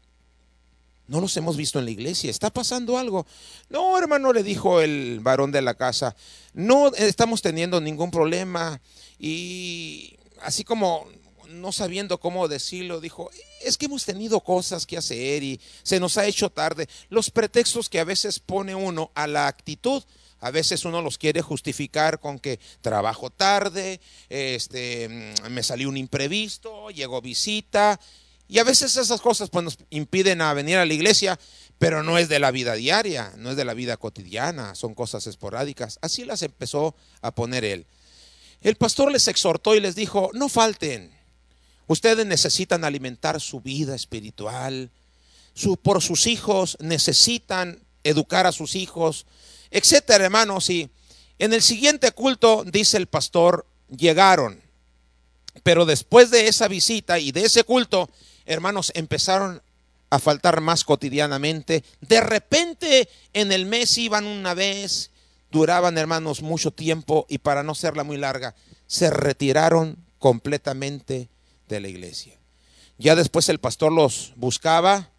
no 1.08 1.20
los 1.20 1.36
hemos 1.36 1.58
visto 1.58 1.78
en 1.78 1.86
la 1.86 1.92
iglesia. 1.92 2.32
¿Está 2.32 2.50
pasando 2.50 2.98
algo? 2.98 3.28
No, 3.70 3.98
hermano, 3.98 4.32
le 4.32 4.42
dijo 4.42 4.80
el 4.80 5.20
varón 5.22 5.52
de 5.52 5.62
la 5.62 5.74
casa, 5.74 6.16
no 6.54 6.94
estamos 6.96 7.42
teniendo 7.42 7.82
ningún 7.82 8.10
problema. 8.10 8.80
Y 9.20 10.16
así 10.42 10.64
como 10.64 11.06
no 11.50 11.74
sabiendo 11.74 12.20
cómo 12.20 12.48
decirlo, 12.48 13.02
dijo, 13.02 13.30
es 13.62 13.78
que 13.78 13.88
hemos 13.88 14.06
tenido 14.06 14.40
cosas 14.42 14.86
que 14.86 14.98
hacer 14.98 15.44
y 15.44 15.60
se 15.84 16.00
nos 16.00 16.18
ha 16.18 16.26
hecho 16.26 16.50
tarde. 16.50 16.88
Los 17.10 17.32
pretextos 17.32 17.90
que 17.90 18.00
a 18.00 18.06
veces 18.06 18.40
pone 18.40 18.76
uno 18.76 19.12
a 19.14 19.28
la 19.28 19.48
actitud 19.48 20.04
a 20.40 20.52
veces 20.52 20.86
uno 20.86 21.02
los 21.02 21.18
quiere 21.18 21.42
justificar 21.42 22.20
con 22.20 22.40
que 22.40 22.60
trabajo 22.82 23.30
tarde, 23.30 24.00
este, 24.30 25.10
mm, 25.10 25.50
me 25.52 25.64
salió 25.64 25.90
un 25.90 25.98
imprevisto, 25.98 26.90
llegó 26.90 27.22
visita. 27.22 28.00
Y 28.48 28.60
a 28.60 28.64
veces 28.64 28.96
esas 28.96 29.20
cosas 29.20 29.50
pues, 29.50 29.64
nos 29.64 29.78
impiden 29.90 30.42
a 30.42 30.54
venir 30.54 30.78
a 30.78 30.86
la 30.86 30.94
iglesia, 30.94 31.40
pero 31.80 32.04
no 32.04 32.18
es 32.18 32.30
de 32.30 32.40
la 32.40 32.52
vida 32.52 32.76
diaria, 32.76 33.34
no 33.38 33.52
es 33.52 33.58
de 33.58 33.66
la 33.66 33.74
vida 33.74 33.98
cotidiana, 33.98 34.76
son 34.76 34.94
cosas 34.94 35.28
esporádicas. 35.28 36.00
Así 36.02 36.24
las 36.24 36.44
empezó 36.44 36.96
a 37.22 37.32
poner 37.32 37.66
él. 37.66 37.86
El 38.62 38.76
pastor 38.76 39.12
les 39.12 39.28
exhortó 39.28 39.76
y 39.76 39.80
les 39.80 39.96
dijo, 39.96 40.32
no 40.34 40.50
falten. 40.50 41.12
Ustedes 41.88 42.26
necesitan 42.26 42.84
alimentar 42.84 43.40
su 43.40 43.62
vida 43.62 43.96
espiritual. 43.96 44.92
por 45.82 46.02
sus 46.02 46.28
hijos 46.28 46.78
necesitan 46.80 47.80
educar 48.04 48.46
a 48.46 48.52
sus 48.52 48.76
hijos, 48.76 49.26
etcétera, 49.72 50.26
hermanos. 50.26 50.70
Y 50.70 50.90
en 51.40 51.54
el 51.54 51.62
siguiente 51.62 52.12
culto, 52.12 52.64
dice 52.66 52.98
el 52.98 53.08
pastor, 53.08 53.66
llegaron. 53.96 54.62
Pero 55.64 55.86
después 55.86 56.32
de 56.32 56.48
esa 56.48 56.68
visita 56.68 57.20
y 57.20 57.32
de 57.32 57.46
ese 57.46 57.64
culto, 57.64 58.10
hermanos, 58.46 58.92
empezaron 58.96 59.62
a 60.10 60.20
faltar 60.20 60.62
más 60.62 60.84
cotidianamente. 60.84 61.84
De 62.02 62.22
repente 62.22 63.10
en 63.34 63.52
el 63.52 63.66
mes 63.66 63.98
iban 63.98 64.26
una 64.26 64.54
vez, 64.54 65.12
duraban 65.52 65.98
hermanos 65.98 66.42
mucho 66.42 66.72
tiempo 66.72 67.26
y 67.30 67.40
para 67.40 67.64
no 67.64 67.76
serla 67.76 68.04
muy 68.04 68.18
larga, 68.18 68.56
se 68.86 69.10
retiraron 69.10 69.98
completamente 70.20 71.30
de 71.68 71.80
la 71.80 71.90
iglesia. 71.90 72.34
Ya 72.98 73.16
después 73.16 73.50
el 73.50 73.60
pastor 73.60 73.92
los 73.92 74.34
buscaba 74.36 75.12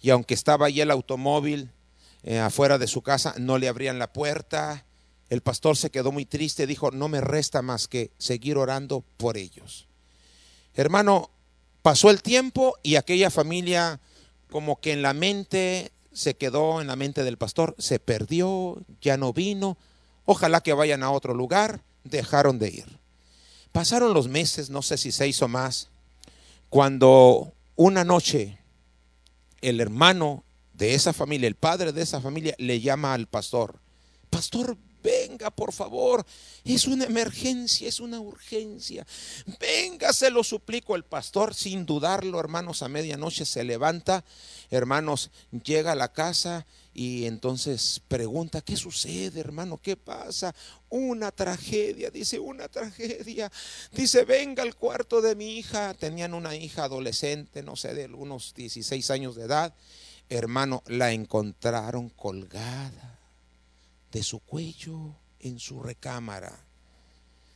y 0.00 0.10
aunque 0.10 0.34
estaba 0.34 0.66
ahí 0.66 0.80
el 0.80 0.90
automóvil 0.90 1.70
eh, 2.24 2.38
afuera 2.38 2.78
de 2.78 2.86
su 2.86 3.02
casa, 3.02 3.34
no 3.38 3.58
le 3.58 3.68
abrían 3.68 3.98
la 3.98 4.12
puerta. 4.12 4.84
El 5.28 5.40
pastor 5.40 5.76
se 5.76 5.90
quedó 5.90 6.12
muy 6.12 6.24
triste, 6.24 6.66
dijo, 6.66 6.90
no 6.90 7.08
me 7.08 7.20
resta 7.20 7.62
más 7.62 7.88
que 7.88 8.10
seguir 8.18 8.58
orando 8.58 9.02
por 9.16 9.36
ellos. 9.36 9.88
Hermano, 10.74 11.30
pasó 11.82 12.10
el 12.10 12.22
tiempo 12.22 12.78
y 12.82 12.96
aquella 12.96 13.30
familia 13.30 14.00
como 14.50 14.80
que 14.80 14.92
en 14.92 15.02
la 15.02 15.14
mente 15.14 15.92
se 16.12 16.34
quedó, 16.34 16.80
en 16.80 16.86
la 16.86 16.96
mente 16.96 17.24
del 17.24 17.38
pastor, 17.38 17.74
se 17.78 17.98
perdió, 17.98 18.82
ya 19.00 19.16
no 19.16 19.32
vino, 19.32 19.78
ojalá 20.26 20.60
que 20.60 20.74
vayan 20.74 21.02
a 21.02 21.10
otro 21.10 21.34
lugar, 21.34 21.80
dejaron 22.04 22.58
de 22.58 22.68
ir. 22.68 22.98
Pasaron 23.72 24.12
los 24.12 24.28
meses, 24.28 24.68
no 24.68 24.82
sé 24.82 24.98
si 24.98 25.10
seis 25.10 25.40
o 25.40 25.48
más, 25.48 25.88
cuando 26.68 27.54
una 27.76 28.04
noche 28.04 28.58
el 29.62 29.80
hermano 29.80 30.44
de 30.82 30.94
esa 30.94 31.12
familia, 31.12 31.46
el 31.46 31.54
padre 31.54 31.92
de 31.92 32.02
esa 32.02 32.20
familia, 32.20 32.56
le 32.58 32.80
llama 32.80 33.14
al 33.14 33.28
pastor, 33.28 33.78
pastor, 34.30 34.76
venga 35.00 35.48
por 35.52 35.72
favor, 35.72 36.26
es 36.64 36.88
una 36.88 37.04
emergencia, 37.04 37.86
es 37.88 38.00
una 38.00 38.18
urgencia, 38.18 39.06
venga, 39.60 40.12
se 40.12 40.28
lo 40.28 40.42
suplico. 40.42 40.96
El 40.96 41.04
pastor, 41.04 41.54
sin 41.54 41.86
dudarlo, 41.86 42.40
hermanos, 42.40 42.82
a 42.82 42.88
medianoche 42.88 43.44
se 43.44 43.62
levanta, 43.62 44.24
hermanos, 44.72 45.30
llega 45.52 45.92
a 45.92 45.96
la 45.96 46.12
casa 46.12 46.66
y 46.92 47.26
entonces 47.26 48.02
pregunta, 48.08 48.60
¿qué 48.60 48.76
sucede, 48.76 49.38
hermano? 49.38 49.80
¿Qué 49.80 49.96
pasa? 49.96 50.52
Una 50.88 51.30
tragedia, 51.30 52.10
dice, 52.10 52.40
una 52.40 52.66
tragedia. 52.66 53.52
Dice, 53.92 54.24
venga 54.24 54.64
al 54.64 54.74
cuarto 54.74 55.22
de 55.22 55.36
mi 55.36 55.58
hija. 55.58 55.94
Tenían 55.94 56.34
una 56.34 56.56
hija 56.56 56.84
adolescente, 56.84 57.62
no 57.62 57.76
sé, 57.76 57.94
de 57.94 58.06
unos 58.06 58.52
16 58.54 59.10
años 59.12 59.36
de 59.36 59.44
edad. 59.44 59.74
Hermano, 60.34 60.82
la 60.86 61.12
encontraron 61.12 62.08
colgada 62.08 63.18
de 64.10 64.22
su 64.22 64.40
cuello 64.40 65.14
en 65.40 65.58
su 65.58 65.82
recámara, 65.82 66.58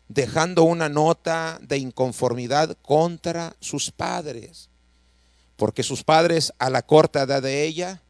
dejando 0.09 0.65
una 0.65 0.91
nota 0.91 1.59
de 1.63 1.79
inconformidad 1.79 2.77
contra 2.83 3.57
sus 3.61 3.91
padres, 3.91 4.69
porque 5.57 5.83
sus 5.83 6.05
padres 6.05 6.53
a 6.59 6.69
la 6.69 6.83
corta 6.83 7.23
edad 7.23 7.41
de 7.41 7.65
ella 7.65 8.03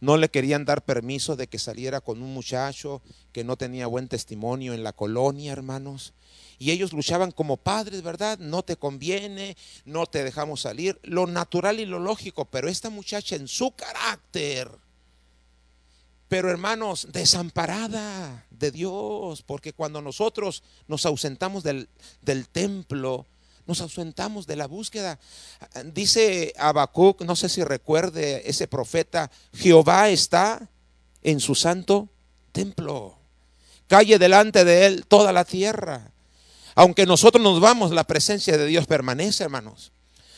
no 0.00 0.16
le 0.16 0.30
querían 0.30 0.64
dar 0.64 0.82
permiso 0.82 1.36
de 1.36 1.46
que 1.46 1.60
saliera 1.60 2.00
con 2.00 2.20
un 2.20 2.34
muchacho 2.34 3.00
que 3.30 3.44
no 3.44 3.56
tenía 3.56 3.86
buen 3.86 4.08
testimonio 4.08 4.74
en 4.74 4.82
la 4.82 4.92
colonia, 4.92 5.52
hermanos. 5.52 6.12
Y 6.58 6.72
ellos 6.72 6.92
luchaban 6.92 7.30
como 7.30 7.56
padres, 7.56 8.02
¿verdad? 8.02 8.38
No 8.38 8.62
te 8.62 8.76
conviene, 8.76 9.56
no 9.84 10.06
te 10.06 10.24
dejamos 10.24 10.62
salir. 10.62 10.98
Lo 11.02 11.26
natural 11.26 11.78
y 11.78 11.86
lo 11.86 11.98
lógico, 12.00 12.44
pero 12.46 12.68
esta 12.68 12.90
muchacha 12.90 13.36
en 13.36 13.46
su 13.46 13.70
carácter, 13.72 14.68
pero 16.28 16.50
hermanos, 16.50 17.08
desamparada 17.10 18.44
de 18.50 18.70
Dios, 18.70 19.42
porque 19.42 19.72
cuando 19.72 20.02
nosotros 20.02 20.62
nos 20.86 21.06
ausentamos 21.06 21.62
del, 21.62 21.88
templo, 22.52 23.26
nos 23.66 23.80
ausentamos 23.80 24.46
de 24.46 24.56
la 24.56 24.66
búsqueda. 24.66 25.18
Dice 25.86 26.52
Habacuc, 26.58 27.22
no 27.22 27.34
sé 27.34 27.48
si 27.48 27.64
recuerde 27.64 28.48
ese 28.48 28.68
profeta, 28.68 29.30
Jehová 29.54 30.10
está 30.10 30.68
en 31.22 31.40
su 31.40 31.54
santo 31.54 32.08
templo. 32.52 33.16
Calle 33.86 34.18
delante 34.18 34.64
de 34.64 34.84
él 34.84 35.06
toda 35.06 35.32
la 35.32 35.46
tierra. 35.46 36.12
Aunque 36.78 37.04
nosotros 37.06 37.42
nos 37.42 37.58
vamos, 37.58 37.90
la 37.90 38.04
presencia 38.04 38.56
de 38.56 38.64
Dios 38.64 38.86
permanece, 38.86 39.42
hermanos. 39.42 39.90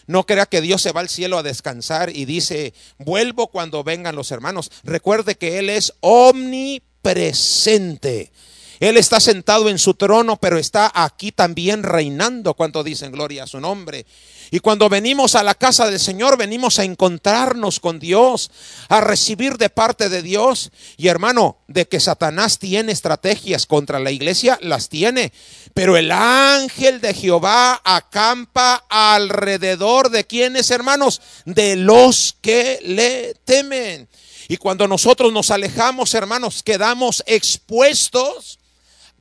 No 0.07 0.25
crea 0.25 0.47
que 0.47 0.63
Dios 0.63 0.81
se 0.81 0.91
va 0.91 1.03
al 1.03 1.11
cielo 1.11 1.37
a 1.37 1.43
descansar 1.43 2.17
y 2.17 2.25
dice, 2.25 2.73
vuelvo 2.97 3.49
cuando 3.49 3.85
vengan 3.85 4.17
los 4.17 4.31
hermanos. 4.31 4.73
Recuerde 4.83 5.35
que 5.35 5.59
Él 5.59 5.69
es 5.69 5.93
omnipresente. 6.01 8.33
Él 8.81 8.97
está 8.97 9.21
sentado 9.21 9.69
en 9.69 9.79
su 9.79 9.93
trono, 9.93 10.37
pero 10.37 10.57
está 10.59 10.91
aquí 10.95 11.33
también 11.33 11.83
reinando. 11.83 12.55
Cuando 12.55 12.83
dicen 12.83 13.13
gloria 13.13 13.45
a 13.45 13.47
su 13.47 13.61
nombre. 13.61 14.07
Y 14.51 14.61
cuando 14.61 14.89
venimos 14.89 15.35
a 15.35 15.45
la 15.45 15.55
casa 15.55 15.89
del 15.89 16.01
Señor, 16.01 16.39
venimos 16.39 16.79
a 16.79 16.85
encontrarnos 16.85 17.79
con 17.79 18.01
Dios, 18.01 18.51
a 18.89 19.03
recibir 19.03 19.59
de 19.59 19.69
parte 19.69 20.09
de 20.09 20.23
Dios. 20.23 20.73
Y 20.97 21.09
hermano, 21.09 21.59
de 21.69 21.87
que 21.87 22.01
Satanás 22.01 22.59
tiene 22.59 22.91
estrategias 22.93 23.67
contra 23.67 24.01
la 24.01 24.11
iglesia, 24.11 24.59
las 24.63 24.89
tiene. 24.89 25.33
Pero 25.75 25.99
el 25.99 26.11
ángel 26.11 27.03
de 27.03 27.13
Jehová 27.13 27.81
acampa 27.85 28.87
alrededor 28.89 30.09
de 30.09 30.27
quienes, 30.27 30.71
hermanos, 30.71 31.21
de 31.45 31.77
los 31.77 32.37
que 32.41 32.81
le 32.83 33.35
temen. 33.45 34.09
Y 34.49 34.57
cuando 34.57 34.89
nosotros 34.89 35.33
nos 35.33 35.51
alejamos, 35.51 36.15
hermanos, 36.15 36.63
quedamos 36.65 37.23
expuestos, 37.27 38.60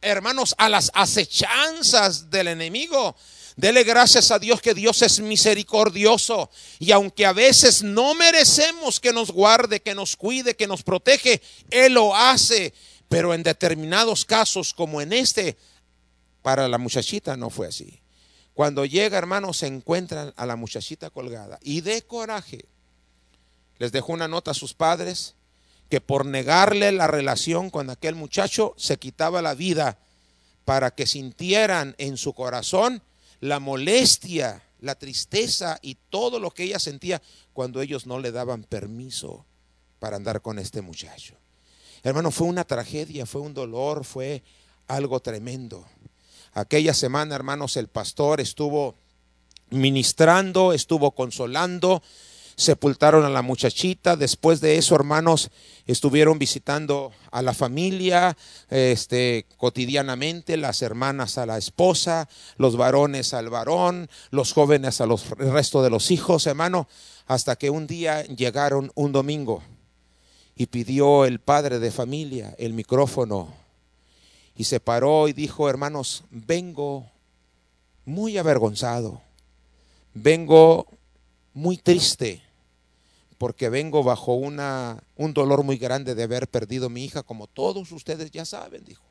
hermanos, 0.02 0.56
a 0.58 0.70
las 0.70 0.91
acechanzas 0.93 2.30
del 2.30 2.47
enemigo. 2.47 3.16
Dele 3.56 3.84
gracias 3.84 4.32
a 4.32 4.39
Dios 4.39 4.62
que 4.62 4.74
Dios 4.74 5.02
es 5.02 5.20
misericordioso 5.20 6.50
y 6.80 6.91
aunque 6.91 7.26
a 7.26 7.34
veces 7.34 7.84
no 7.84 8.16
merecemos 8.16 9.02
que 9.02 9.12
nos 9.12 9.32
guarde, 9.32 9.82
que 9.82 9.93
nos 9.93 10.16
cuide, 10.16 10.56
que 10.56 10.66
nos 10.66 10.84
protege, 10.84 11.41
Él 11.70 11.93
lo 11.93 12.16
hace. 12.16 12.74
Pero 13.10 13.34
en 13.34 13.43
determinados 13.43 14.24
casos, 14.24 14.74
como 14.74 15.02
en 15.02 15.12
este, 15.12 15.58
para 16.41 16.68
la 16.70 16.78
muchachita 16.78 17.36
no 17.36 17.50
fue 17.50 17.68
así. 17.68 18.00
Cuando 18.54 18.86
llega, 18.86 19.18
hermano, 19.18 19.54
se 19.54 19.68
encuentran 19.68 20.34
a 20.38 20.45
la 20.45 20.56
muchachita 20.56 21.10
colgada 21.10 21.60
y 21.62 21.82
de 21.82 22.02
coraje 22.04 22.66
les 23.78 23.91
dejó 23.91 24.14
una 24.14 24.28
nota 24.28 24.52
a 24.52 24.54
sus 24.54 24.74
padres 24.74 25.36
que 25.90 26.02
por 26.02 26.26
negarle 26.26 26.92
la 26.92 27.08
relación 27.08 27.70
con 27.70 27.90
aquel 27.90 28.16
muchacho 28.16 28.74
se 28.78 28.98
quitaba 28.98 29.42
la 29.42 29.56
vida 29.56 29.98
para 30.66 30.92
que 30.92 31.08
sintieran 31.08 31.96
en 31.98 32.16
su 32.18 32.34
corazón 32.34 33.02
la 33.40 33.60
molestia, 33.60 34.62
la 34.82 34.96
tristeza 34.96 35.80
y 35.82 35.96
todo 36.10 36.40
lo 36.40 36.52
que 36.52 36.64
ella 36.64 36.80
sentía 36.80 37.22
cuando 37.54 37.82
ellos 37.82 38.06
no 38.06 38.20
le 38.20 38.32
daban 38.32 38.64
permiso 38.64 39.46
para 40.00 40.18
andar 40.18 40.42
con 40.42 40.60
este 40.60 40.82
muchacho. 40.82 41.36
Hermano, 42.04 42.32
fue 42.32 42.48
una 42.48 42.64
tragedia, 42.64 43.26
fue 43.26 43.42
un 43.42 43.54
dolor, 43.54 44.06
fue 44.06 44.44
algo 44.88 45.20
tremendo. 45.20 45.86
Aquella 46.54 46.94
semana, 46.94 47.36
hermanos, 47.36 47.78
el 47.78 47.88
pastor 47.88 48.40
estuvo 48.40 48.96
ministrando, 49.70 50.74
estuvo 50.74 51.12
consolando, 51.12 52.02
sepultaron 52.60 53.24
a 53.24 53.30
la 53.30 53.41
muchachita. 53.41 54.18
Después 54.18 54.60
de 54.60 54.78
eso, 54.78 54.93
hermanos, 54.93 55.49
estuvieron 55.88 56.38
visitando 56.38 57.14
a 57.32 57.41
la 57.41 57.53
familia 57.53 58.36
este, 58.70 59.45
cotidianamente, 59.55 60.57
las 60.57 60.82
hermanas 60.82 61.38
a 61.38 61.45
la 61.45 61.57
esposa, 61.57 62.28
los 62.57 62.76
varones 62.76 63.34
al 63.34 63.49
varón, 63.49 64.10
los 64.30 64.51
jóvenes 64.51 64.99
a 64.99 65.05
los 65.05 65.26
el 65.39 65.53
resto 65.53 65.82
de 65.82 65.89
los 65.89 66.12
hijos, 66.12 66.47
hermano, 66.47 66.89
hasta 67.28 67.55
que 67.55 67.70
un 67.70 67.88
día 67.88 68.24
llegaron 68.24 68.91
un 68.93 69.14
domingo 69.14 69.64
y 70.55 70.66
pidió 70.66 71.24
el 71.24 71.39
padre 71.39 71.80
de 71.80 71.91
familia 71.91 72.55
el 72.57 72.74
micrófono 72.74 73.53
y 74.53 74.66
se 74.66 74.82
paró 74.82 75.30
y 75.30 75.34
dijo, 75.34 75.70
hermanos, 75.70 76.26
vengo 76.30 77.10
muy 78.03 78.38
avergonzado, 78.38 79.22
vengo 80.14 80.88
muy 81.53 81.78
triste 81.78 82.49
porque 83.40 83.70
vengo 83.70 84.04
bajo 84.04 84.36
una, 84.36 85.04
un 85.16 85.34
dolor 85.34 85.64
muy 85.64 85.78
grande 85.78 86.14
de 86.14 86.22
haber 86.22 86.48
perdido 86.48 86.92
mi 86.92 87.04
hija, 87.04 87.24
como 87.24 87.48
todos 87.48 87.92
ustedes 87.92 88.30
ya 88.30 88.46
saben, 88.46 88.86
dijo. 88.86 89.04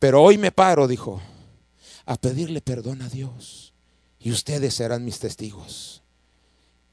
Pero 0.00 0.20
hoy 0.20 0.36
me 0.36 0.50
paro, 0.50 0.88
dijo, 0.88 1.22
a 2.06 2.16
pedirle 2.16 2.60
perdón 2.60 3.02
a 3.02 3.08
Dios 3.08 3.72
y 4.18 4.32
ustedes 4.32 4.74
serán 4.74 5.04
mis 5.04 5.20
testigos. 5.20 6.02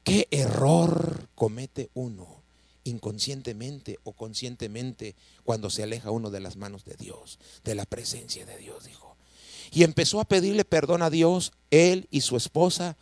¿Qué 0.04 0.28
error 0.30 1.28
comete 1.34 1.90
uno 1.94 2.40
inconscientemente 2.84 3.98
o 4.04 4.12
conscientemente 4.12 5.16
cuando 5.42 5.68
se 5.70 5.82
aleja 5.82 6.12
uno 6.12 6.30
de 6.30 6.40
las 6.40 6.54
manos 6.54 6.84
de 6.84 6.94
Dios, 6.94 7.40
de 7.64 7.74
la 7.74 7.84
presencia 7.86 8.46
de 8.46 8.56
Dios, 8.56 8.84
dijo? 8.84 9.10
y 9.70 9.84
empezó 9.84 10.20
a 10.20 10.24
pedirle 10.24 10.64
perdón 10.64 11.02
a 11.02 11.10
Dios, 11.10 11.52
él 11.70 12.08
y 12.10 12.22
su 12.22 12.36
esposa. 12.36 12.96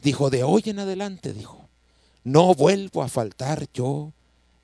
Dijo, 0.00 0.30
de 0.30 0.42
hoy 0.42 0.62
en 0.66 0.78
adelante, 0.78 1.32
dijo, 1.32 1.63
no 2.24 2.54
vuelvo 2.54 3.02
a 3.02 3.08
faltar 3.08 3.68
yo 3.72 4.12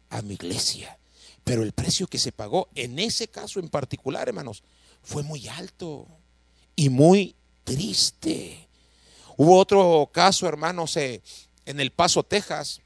a 0.09 0.23
mi 0.23 0.35
iglesia. 0.35 0.99
Pero 1.45 1.63
el 1.63 1.73
precio 1.73 2.07
que 2.07 2.19
se 2.19 2.33
pagó 2.33 2.69
en 2.75 2.99
ese 2.99 3.29
caso 3.29 3.61
en 3.61 3.69
particular, 3.69 4.29
hermanos, 4.29 4.63
fue 5.03 5.23
muy 5.23 5.49
alto 5.49 6.07
y 6.77 6.89
muy 6.89 7.35
triste. 7.65 8.69
Hubo 9.37 9.57
otro 9.59 10.11
caso, 10.13 10.47
hermanos, 10.49 10.97
eh, 10.97 11.23
en 11.65 11.81
El 11.81 11.93
Paso, 11.93 12.23
Texas, 12.23 12.81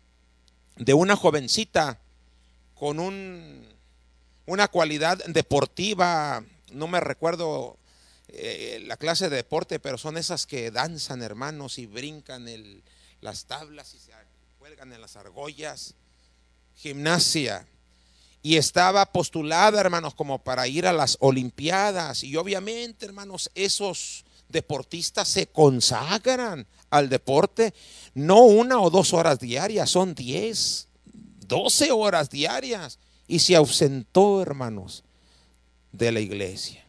de 0.77 0.95
una 0.95 1.17
jovencita 1.17 2.01
con 2.75 2.99
un, 2.99 3.67
una 4.47 4.69
cualidad 4.69 5.19
deportiva, 5.27 6.45
no 6.73 6.87
me 6.87 7.01
recuerdo 7.01 7.77
eh, 8.29 8.83
la 8.87 8.97
clase 8.97 9.29
de 9.29 9.37
deporte, 9.37 9.79
pero 9.79 9.99
son 9.99 10.17
esas 10.17 10.47
que 10.47 10.71
danzan, 10.71 11.23
hermanos, 11.23 11.79
y 11.79 11.87
brincan 11.87 12.47
las 13.21 13.47
tablas 13.47 13.95
y 13.95 13.99
se 13.99 14.13
en 14.67 15.01
las 15.01 15.17
argollas. 15.17 15.95
Gimnasia. 16.77 17.67
Y 18.43 18.57
estaba 18.57 19.05
postulada, 19.07 19.81
hermanos, 19.81 20.15
como 20.15 20.39
para 20.39 20.67
ir 20.67 20.87
a 20.87 20.93
las 20.93 21.19
Olimpiadas. 21.21 22.25
Y 22.25 22.37
obviamente, 22.37 23.05
hermanos, 23.05 23.51
esos 23.55 24.25
deportistas 24.49 25.29
se 25.29 25.47
consagran 25.47 26.67
al 26.91 27.09
deporte, 27.09 27.75
no 28.15 28.41
una 28.41 28.81
o 28.81 28.91
dos 28.91 29.13
horas 29.13 29.39
diarias, 29.39 29.91
son 29.91 30.15
diez, 30.15 30.89
doce 31.47 31.91
horas 31.93 32.31
diarias. 32.31 32.99
Y 33.27 33.41
se 33.41 33.57
ausentó, 33.57 34.41
hermanos, 34.41 35.05
de 35.93 36.13
la 36.13 36.21
iglesia. 36.21 36.85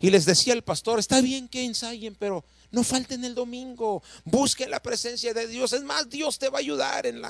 Y 0.00 0.10
les 0.10 0.24
decía 0.24 0.54
el 0.54 0.62
pastor, 0.62 0.98
está 0.98 1.20
bien 1.20 1.48
que 1.48 1.64
ensayen, 1.64 2.14
pero 2.14 2.44
no 2.74 2.82
falten 2.84 3.24
el 3.24 3.34
domingo, 3.34 4.02
busquen 4.24 4.70
la 4.70 4.82
presencia 4.82 5.32
de 5.32 5.46
Dios. 5.46 5.72
Es 5.72 5.82
más, 5.82 6.10
Dios 6.10 6.38
te 6.38 6.48
va 6.48 6.58
a 6.58 6.60
ayudar 6.60 7.06
en, 7.06 7.22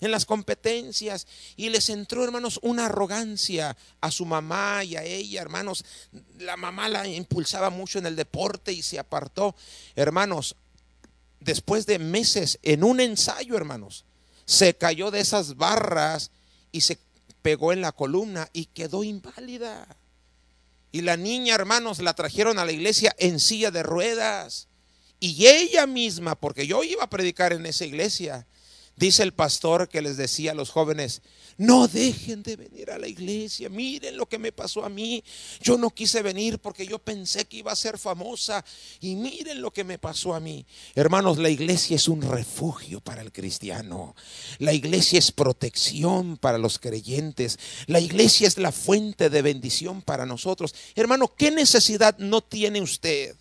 en 0.00 0.10
las 0.10 0.24
competencias. 0.24 1.26
Y 1.56 1.68
les 1.68 1.90
entró, 1.90 2.24
hermanos, 2.24 2.58
una 2.62 2.86
arrogancia 2.86 3.76
a 4.00 4.10
su 4.10 4.24
mamá 4.24 4.84
y 4.84 4.96
a 4.96 5.02
ella, 5.02 5.42
hermanos. 5.42 5.84
La 6.38 6.56
mamá 6.56 6.88
la 6.88 7.06
impulsaba 7.06 7.70
mucho 7.70 7.98
en 7.98 8.06
el 8.06 8.16
deporte 8.16 8.72
y 8.72 8.82
se 8.82 8.98
apartó. 8.98 9.54
Hermanos, 9.94 10.56
después 11.40 11.86
de 11.86 11.98
meses 11.98 12.58
en 12.62 12.84
un 12.84 13.00
ensayo, 13.00 13.56
hermanos, 13.56 14.04
se 14.44 14.74
cayó 14.74 15.10
de 15.10 15.20
esas 15.20 15.56
barras 15.56 16.30
y 16.72 16.82
se 16.82 16.98
pegó 17.42 17.72
en 17.72 17.80
la 17.80 17.92
columna 17.92 18.48
y 18.52 18.66
quedó 18.66 19.04
inválida. 19.04 19.96
Y 20.92 21.02
la 21.02 21.16
niña, 21.16 21.54
hermanos, 21.54 21.98
la 21.98 22.14
trajeron 22.14 22.58
a 22.58 22.64
la 22.64 22.72
iglesia 22.72 23.14
en 23.18 23.38
silla 23.38 23.70
de 23.70 23.82
ruedas. 23.82 24.68
Y 25.20 25.46
ella 25.46 25.86
misma, 25.86 26.34
porque 26.34 26.66
yo 26.66 26.82
iba 26.84 27.04
a 27.04 27.10
predicar 27.10 27.52
en 27.52 27.66
esa 27.66 27.84
iglesia, 27.84 28.46
dice 28.96 29.22
el 29.22 29.32
pastor 29.32 29.88
que 29.88 30.02
les 30.02 30.16
decía 30.16 30.52
a 30.52 30.54
los 30.54 30.70
jóvenes, 30.70 31.22
no 31.58 31.88
dejen 31.88 32.42
de 32.42 32.56
venir 32.56 32.90
a 32.90 32.98
la 32.98 33.08
iglesia. 33.08 33.70
Miren 33.70 34.16
lo 34.18 34.26
que 34.26 34.38
me 34.38 34.52
pasó 34.52 34.84
a 34.84 34.90
mí. 34.90 35.24
Yo 35.62 35.78
no 35.78 35.88
quise 35.88 36.20
venir 36.20 36.58
porque 36.58 36.86
yo 36.86 36.98
pensé 36.98 37.46
que 37.46 37.58
iba 37.58 37.72
a 37.72 37.76
ser 37.76 37.98
famosa. 37.98 38.62
Y 39.00 39.14
miren 39.14 39.62
lo 39.62 39.70
que 39.70 39.82
me 39.82 39.98
pasó 39.98 40.34
a 40.34 40.40
mí. 40.40 40.66
Hermanos, 40.94 41.38
la 41.38 41.48
iglesia 41.48 41.96
es 41.96 42.08
un 42.08 42.20
refugio 42.20 43.00
para 43.00 43.22
el 43.22 43.32
cristiano. 43.32 44.14
La 44.58 44.74
iglesia 44.74 45.18
es 45.18 45.32
protección 45.32 46.36
para 46.36 46.58
los 46.58 46.78
creyentes. 46.78 47.58
La 47.86 48.00
iglesia 48.00 48.46
es 48.46 48.58
la 48.58 48.72
fuente 48.72 49.30
de 49.30 49.40
bendición 49.40 50.02
para 50.02 50.26
nosotros. 50.26 50.74
Hermano, 50.94 51.34
¿qué 51.34 51.50
necesidad 51.50 52.18
no 52.18 52.42
tiene 52.42 52.82
usted? 52.82 53.34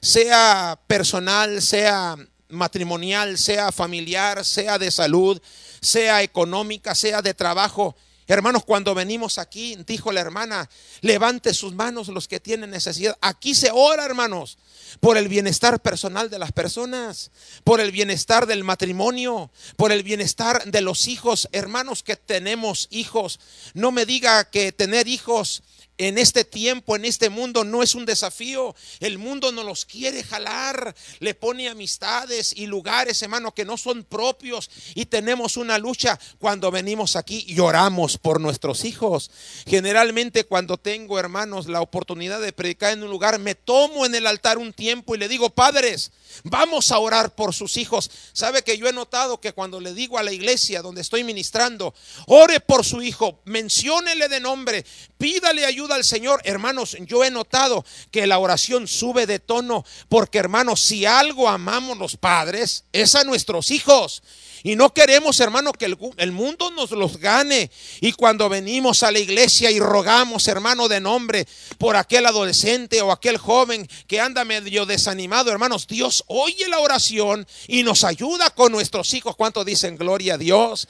Sea 0.00 0.80
personal, 0.86 1.62
sea 1.62 2.16
matrimonial, 2.48 3.38
sea 3.38 3.72
familiar, 3.72 4.44
sea 4.44 4.78
de 4.78 4.90
salud, 4.90 5.40
sea 5.80 6.22
económica, 6.22 6.94
sea 6.94 7.22
de 7.22 7.34
trabajo. 7.34 7.96
Hermanos, 8.30 8.64
cuando 8.64 8.94
venimos 8.94 9.38
aquí, 9.38 9.76
dijo 9.88 10.12
la 10.12 10.20
hermana, 10.20 10.70
levante 11.00 11.52
sus 11.52 11.74
manos 11.74 12.06
los 12.06 12.28
que 12.28 12.38
tienen 12.38 12.70
necesidad. 12.70 13.18
Aquí 13.20 13.56
se 13.56 13.72
ora, 13.72 14.04
hermanos, 14.04 14.56
por 15.00 15.16
el 15.16 15.26
bienestar 15.26 15.80
personal 15.80 16.30
de 16.30 16.38
las 16.38 16.52
personas, 16.52 17.32
por 17.64 17.80
el 17.80 17.90
bienestar 17.90 18.46
del 18.46 18.62
matrimonio, 18.62 19.50
por 19.74 19.90
el 19.90 20.04
bienestar 20.04 20.64
de 20.64 20.80
los 20.80 21.08
hijos. 21.08 21.48
Hermanos 21.50 22.04
que 22.04 22.14
tenemos 22.14 22.86
hijos, 22.90 23.40
no 23.74 23.90
me 23.90 24.06
diga 24.06 24.44
que 24.44 24.70
tener 24.70 25.08
hijos 25.08 25.64
en 26.00 26.16
este 26.16 26.44
tiempo, 26.46 26.96
en 26.96 27.04
este 27.04 27.28
mundo, 27.28 27.62
no 27.62 27.82
es 27.82 27.94
un 27.94 28.06
desafío. 28.06 28.74
El 29.00 29.18
mundo 29.18 29.52
no 29.52 29.62
los 29.62 29.84
quiere 29.84 30.24
jalar. 30.24 30.94
Le 31.18 31.34
pone 31.34 31.68
amistades 31.68 32.54
y 32.56 32.66
lugares, 32.66 33.20
hermano, 33.20 33.52
que 33.52 33.66
no 33.66 33.76
son 33.76 34.04
propios. 34.04 34.70
Y 34.94 35.04
tenemos 35.04 35.58
una 35.58 35.76
lucha 35.76 36.18
cuando 36.38 36.70
venimos 36.70 37.16
aquí 37.16 37.44
y 37.46 37.60
oramos 37.60 38.16
por 38.16 38.40
nuestros 38.40 38.86
hijos. 38.86 39.30
Generalmente 39.66 40.44
cuando 40.44 40.78
tengo, 40.78 41.18
hermanos, 41.18 41.68
la 41.68 41.82
oportunidad 41.82 42.40
de 42.40 42.54
predicar 42.54 42.94
en 42.94 43.02
un 43.02 43.10
lugar, 43.10 43.38
me 43.38 43.54
tomo 43.54 44.06
en 44.06 44.14
el 44.14 44.26
altar 44.26 44.56
un 44.56 44.72
tiempo 44.72 45.14
y 45.14 45.18
le 45.18 45.28
digo, 45.28 45.50
padres, 45.50 46.12
vamos 46.44 46.92
a 46.92 46.98
orar 46.98 47.34
por 47.34 47.54
sus 47.54 47.76
hijos. 47.76 48.10
Sabe 48.32 48.62
que 48.62 48.78
yo 48.78 48.86
he 48.86 48.92
notado 48.92 49.40
que 49.40 49.52
cuando 49.52 49.80
le 49.80 49.94
digo 49.94 50.18
a 50.18 50.22
la 50.22 50.32
iglesia 50.32 50.82
donde 50.82 51.00
estoy 51.00 51.24
ministrando, 51.24 51.94
ore 52.26 52.60
por 52.60 52.84
su 52.84 53.02
hijo, 53.02 53.40
menciónele 53.44 54.28
de 54.28 54.40
nombre, 54.40 54.84
pídale 55.18 55.64
ayuda 55.66 55.94
al 55.94 56.04
Señor, 56.04 56.40
hermanos, 56.44 56.96
yo 57.00 57.24
he 57.24 57.30
notado 57.30 57.84
que 58.10 58.26
la 58.26 58.38
oración 58.38 58.88
sube 58.88 59.26
de 59.26 59.38
tono, 59.38 59.84
porque 60.08 60.38
hermanos, 60.38 60.80
si 60.80 61.06
algo 61.06 61.48
amamos 61.48 61.98
los 61.98 62.16
padres, 62.16 62.84
es 62.92 63.14
a 63.14 63.24
nuestros 63.24 63.70
hijos. 63.70 64.22
Y 64.62 64.76
no 64.76 64.92
queremos, 64.92 65.40
hermano, 65.40 65.72
que 65.72 65.86
el, 65.86 66.32
mundo 66.32 66.70
nos 66.70 66.90
los 66.90 67.18
gane. 67.18 67.70
Y 68.00 68.12
cuando 68.12 68.48
venimos 68.48 69.02
a 69.02 69.10
la 69.10 69.18
iglesia 69.18 69.70
y 69.70 69.80
rogamos, 69.80 70.48
hermano, 70.48 70.88
de 70.88 71.00
nombre 71.00 71.46
por 71.78 71.96
aquel 71.96 72.26
adolescente 72.26 73.00
o 73.02 73.12
aquel 73.12 73.38
joven 73.38 73.88
que 74.06 74.20
anda 74.20 74.44
medio 74.44 74.86
desanimado, 74.86 75.50
hermanos, 75.50 75.86
Dios 75.86 76.24
oye 76.26 76.68
la 76.68 76.80
oración 76.80 77.46
y 77.68 77.82
nos 77.82 78.04
ayuda 78.04 78.50
con 78.50 78.72
nuestros 78.72 79.14
hijos. 79.14 79.36
¿Cuánto 79.36 79.64
dicen 79.64 79.96
gloria 79.96 80.34
a 80.34 80.38
Dios? 80.38 80.88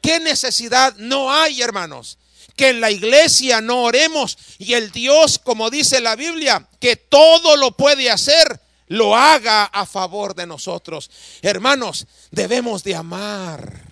¿Qué 0.00 0.18
necesidad 0.20 0.94
no 0.96 1.32
hay, 1.32 1.60
hermanos? 1.60 2.18
que 2.56 2.68
en 2.68 2.80
la 2.82 2.90
iglesia 2.90 3.62
no 3.62 3.84
oremos 3.84 4.36
y 4.58 4.74
el 4.74 4.90
Dios, 4.90 5.38
como 5.38 5.70
dice 5.70 6.00
la 6.02 6.14
Biblia, 6.14 6.68
que 6.78 6.94
todo 6.94 7.56
lo 7.56 7.70
puede 7.72 8.10
hacer, 8.10 8.60
lo 8.90 9.14
haga 9.14 9.66
a 9.66 9.86
favor 9.86 10.34
de 10.34 10.46
nosotros. 10.46 11.10
Hermanos, 11.42 12.08
debemos 12.32 12.82
de 12.82 12.96
amar 12.96 13.82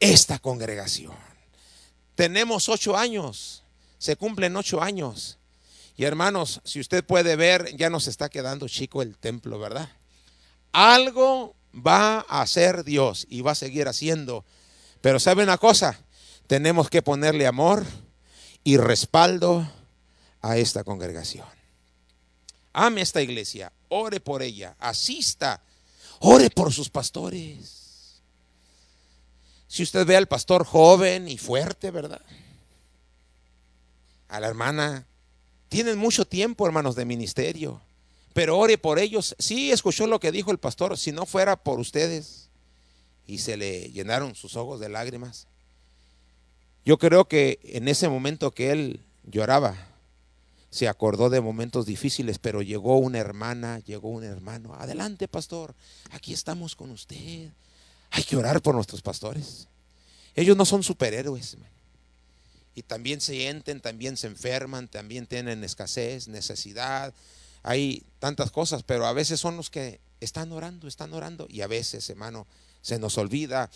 esta 0.00 0.40
congregación. 0.40 1.14
Tenemos 2.16 2.68
ocho 2.68 2.96
años, 2.96 3.62
se 3.96 4.16
cumplen 4.16 4.56
ocho 4.56 4.82
años. 4.82 5.38
Y 5.96 6.02
hermanos, 6.02 6.60
si 6.64 6.80
usted 6.80 7.04
puede 7.04 7.36
ver, 7.36 7.76
ya 7.76 7.90
nos 7.90 8.08
está 8.08 8.28
quedando 8.28 8.66
chico 8.66 9.02
el 9.02 9.16
templo, 9.16 9.60
¿verdad? 9.60 9.88
Algo 10.72 11.54
va 11.74 12.26
a 12.28 12.42
hacer 12.42 12.82
Dios 12.82 13.28
y 13.30 13.42
va 13.42 13.52
a 13.52 13.56
seguir 13.56 13.86
haciendo. 13.86 14.44
Pero 15.00 15.20
sabe 15.20 15.44
una 15.44 15.58
cosa, 15.58 16.00
tenemos 16.48 16.90
que 16.90 17.02
ponerle 17.02 17.46
amor 17.46 17.86
y 18.64 18.78
respaldo 18.78 19.70
a 20.42 20.56
esta 20.56 20.82
congregación. 20.82 21.46
Ame 22.74 23.00
esta 23.02 23.22
iglesia, 23.22 23.72
ore 23.88 24.18
por 24.18 24.42
ella, 24.42 24.74
asista, 24.80 25.62
ore 26.18 26.50
por 26.50 26.72
sus 26.72 26.90
pastores. 26.90 28.20
Si 29.68 29.84
usted 29.84 30.04
ve 30.04 30.16
al 30.16 30.26
pastor 30.26 30.64
joven 30.66 31.28
y 31.28 31.38
fuerte, 31.38 31.92
¿verdad? 31.92 32.20
A 34.28 34.40
la 34.40 34.48
hermana, 34.48 35.06
tienen 35.68 35.98
mucho 35.98 36.24
tiempo, 36.24 36.66
hermanos, 36.66 36.96
de 36.96 37.04
ministerio, 37.04 37.80
pero 38.32 38.58
ore 38.58 38.76
por 38.76 38.98
ellos. 38.98 39.36
Sí, 39.38 39.70
escuchó 39.70 40.08
lo 40.08 40.18
que 40.18 40.32
dijo 40.32 40.50
el 40.50 40.58
pastor, 40.58 40.98
si 40.98 41.12
no 41.12 41.26
fuera 41.26 41.54
por 41.54 41.78
ustedes, 41.78 42.48
y 43.24 43.38
se 43.38 43.56
le 43.56 43.92
llenaron 43.92 44.34
sus 44.34 44.56
ojos 44.56 44.80
de 44.80 44.88
lágrimas. 44.88 45.46
Yo 46.84 46.98
creo 46.98 47.26
que 47.26 47.60
en 47.62 47.86
ese 47.86 48.08
momento 48.08 48.50
que 48.50 48.72
él 48.72 49.00
lloraba, 49.22 49.76
se 50.74 50.88
acordó 50.88 51.30
de 51.30 51.40
momentos 51.40 51.86
difíciles, 51.86 52.40
pero 52.40 52.60
llegó 52.60 52.98
una 52.98 53.18
hermana, 53.18 53.78
llegó 53.78 54.08
un 54.08 54.24
hermano. 54.24 54.74
Adelante, 54.74 55.28
pastor, 55.28 55.72
aquí 56.10 56.32
estamos 56.32 56.74
con 56.74 56.90
usted. 56.90 57.52
Hay 58.10 58.24
que 58.24 58.36
orar 58.36 58.60
por 58.60 58.74
nuestros 58.74 59.00
pastores. 59.00 59.68
Ellos 60.34 60.56
no 60.56 60.64
son 60.64 60.82
superhéroes. 60.82 61.56
Y 62.74 62.82
también 62.82 63.20
se 63.20 63.34
sienten, 63.34 63.80
también 63.80 64.16
se 64.16 64.26
enferman, 64.26 64.88
también 64.88 65.28
tienen 65.28 65.62
escasez, 65.62 66.26
necesidad. 66.26 67.14
Hay 67.62 68.04
tantas 68.18 68.50
cosas, 68.50 68.82
pero 68.82 69.06
a 69.06 69.12
veces 69.12 69.38
son 69.38 69.56
los 69.56 69.70
que 69.70 70.00
están 70.18 70.50
orando, 70.50 70.88
están 70.88 71.12
orando. 71.12 71.46
Y 71.48 71.60
a 71.60 71.68
veces, 71.68 72.10
hermano, 72.10 72.48
se 72.82 72.98
nos 72.98 73.16
olvida 73.16 73.70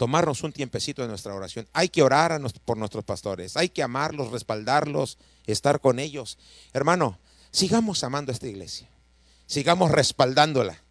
tomarnos 0.00 0.42
un 0.44 0.52
tiempecito 0.54 1.02
de 1.02 1.08
nuestra 1.08 1.34
oración. 1.34 1.68
Hay 1.74 1.90
que 1.90 2.02
orar 2.02 2.40
por 2.64 2.78
nuestros 2.78 3.04
pastores, 3.04 3.58
hay 3.58 3.68
que 3.68 3.82
amarlos, 3.82 4.30
respaldarlos, 4.30 5.18
estar 5.52 5.80
con 5.80 5.98
ellos. 5.98 6.38
Hermano, 6.72 7.18
sigamos 7.50 8.04
amando 8.04 8.32
a 8.32 8.34
esta 8.34 8.46
iglesia, 8.46 8.88
sigamos 9.46 9.90
respaldándola. 9.90 10.82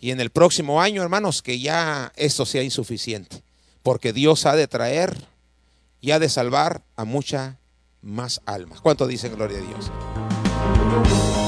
Y 0.00 0.10
en 0.10 0.20
el 0.20 0.30
próximo 0.30 0.82
año, 0.82 1.02
hermanos, 1.02 1.40
que 1.40 1.60
ya 1.60 2.12
esto 2.16 2.44
sea 2.44 2.62
insuficiente, 2.62 3.42
porque 3.82 4.12
Dios 4.12 4.44
ha 4.44 4.54
de 4.54 4.66
traer 4.66 5.26
y 6.00 6.10
ha 6.10 6.18
de 6.18 6.28
salvar 6.28 6.84
a 6.96 7.04
mucha 7.04 7.58
más 8.02 8.42
almas. 8.44 8.80
¿Cuánto 8.80 9.06
dicen 9.06 9.34
gloria 9.34 9.58
a 9.58 9.62
Dios? 9.62 11.43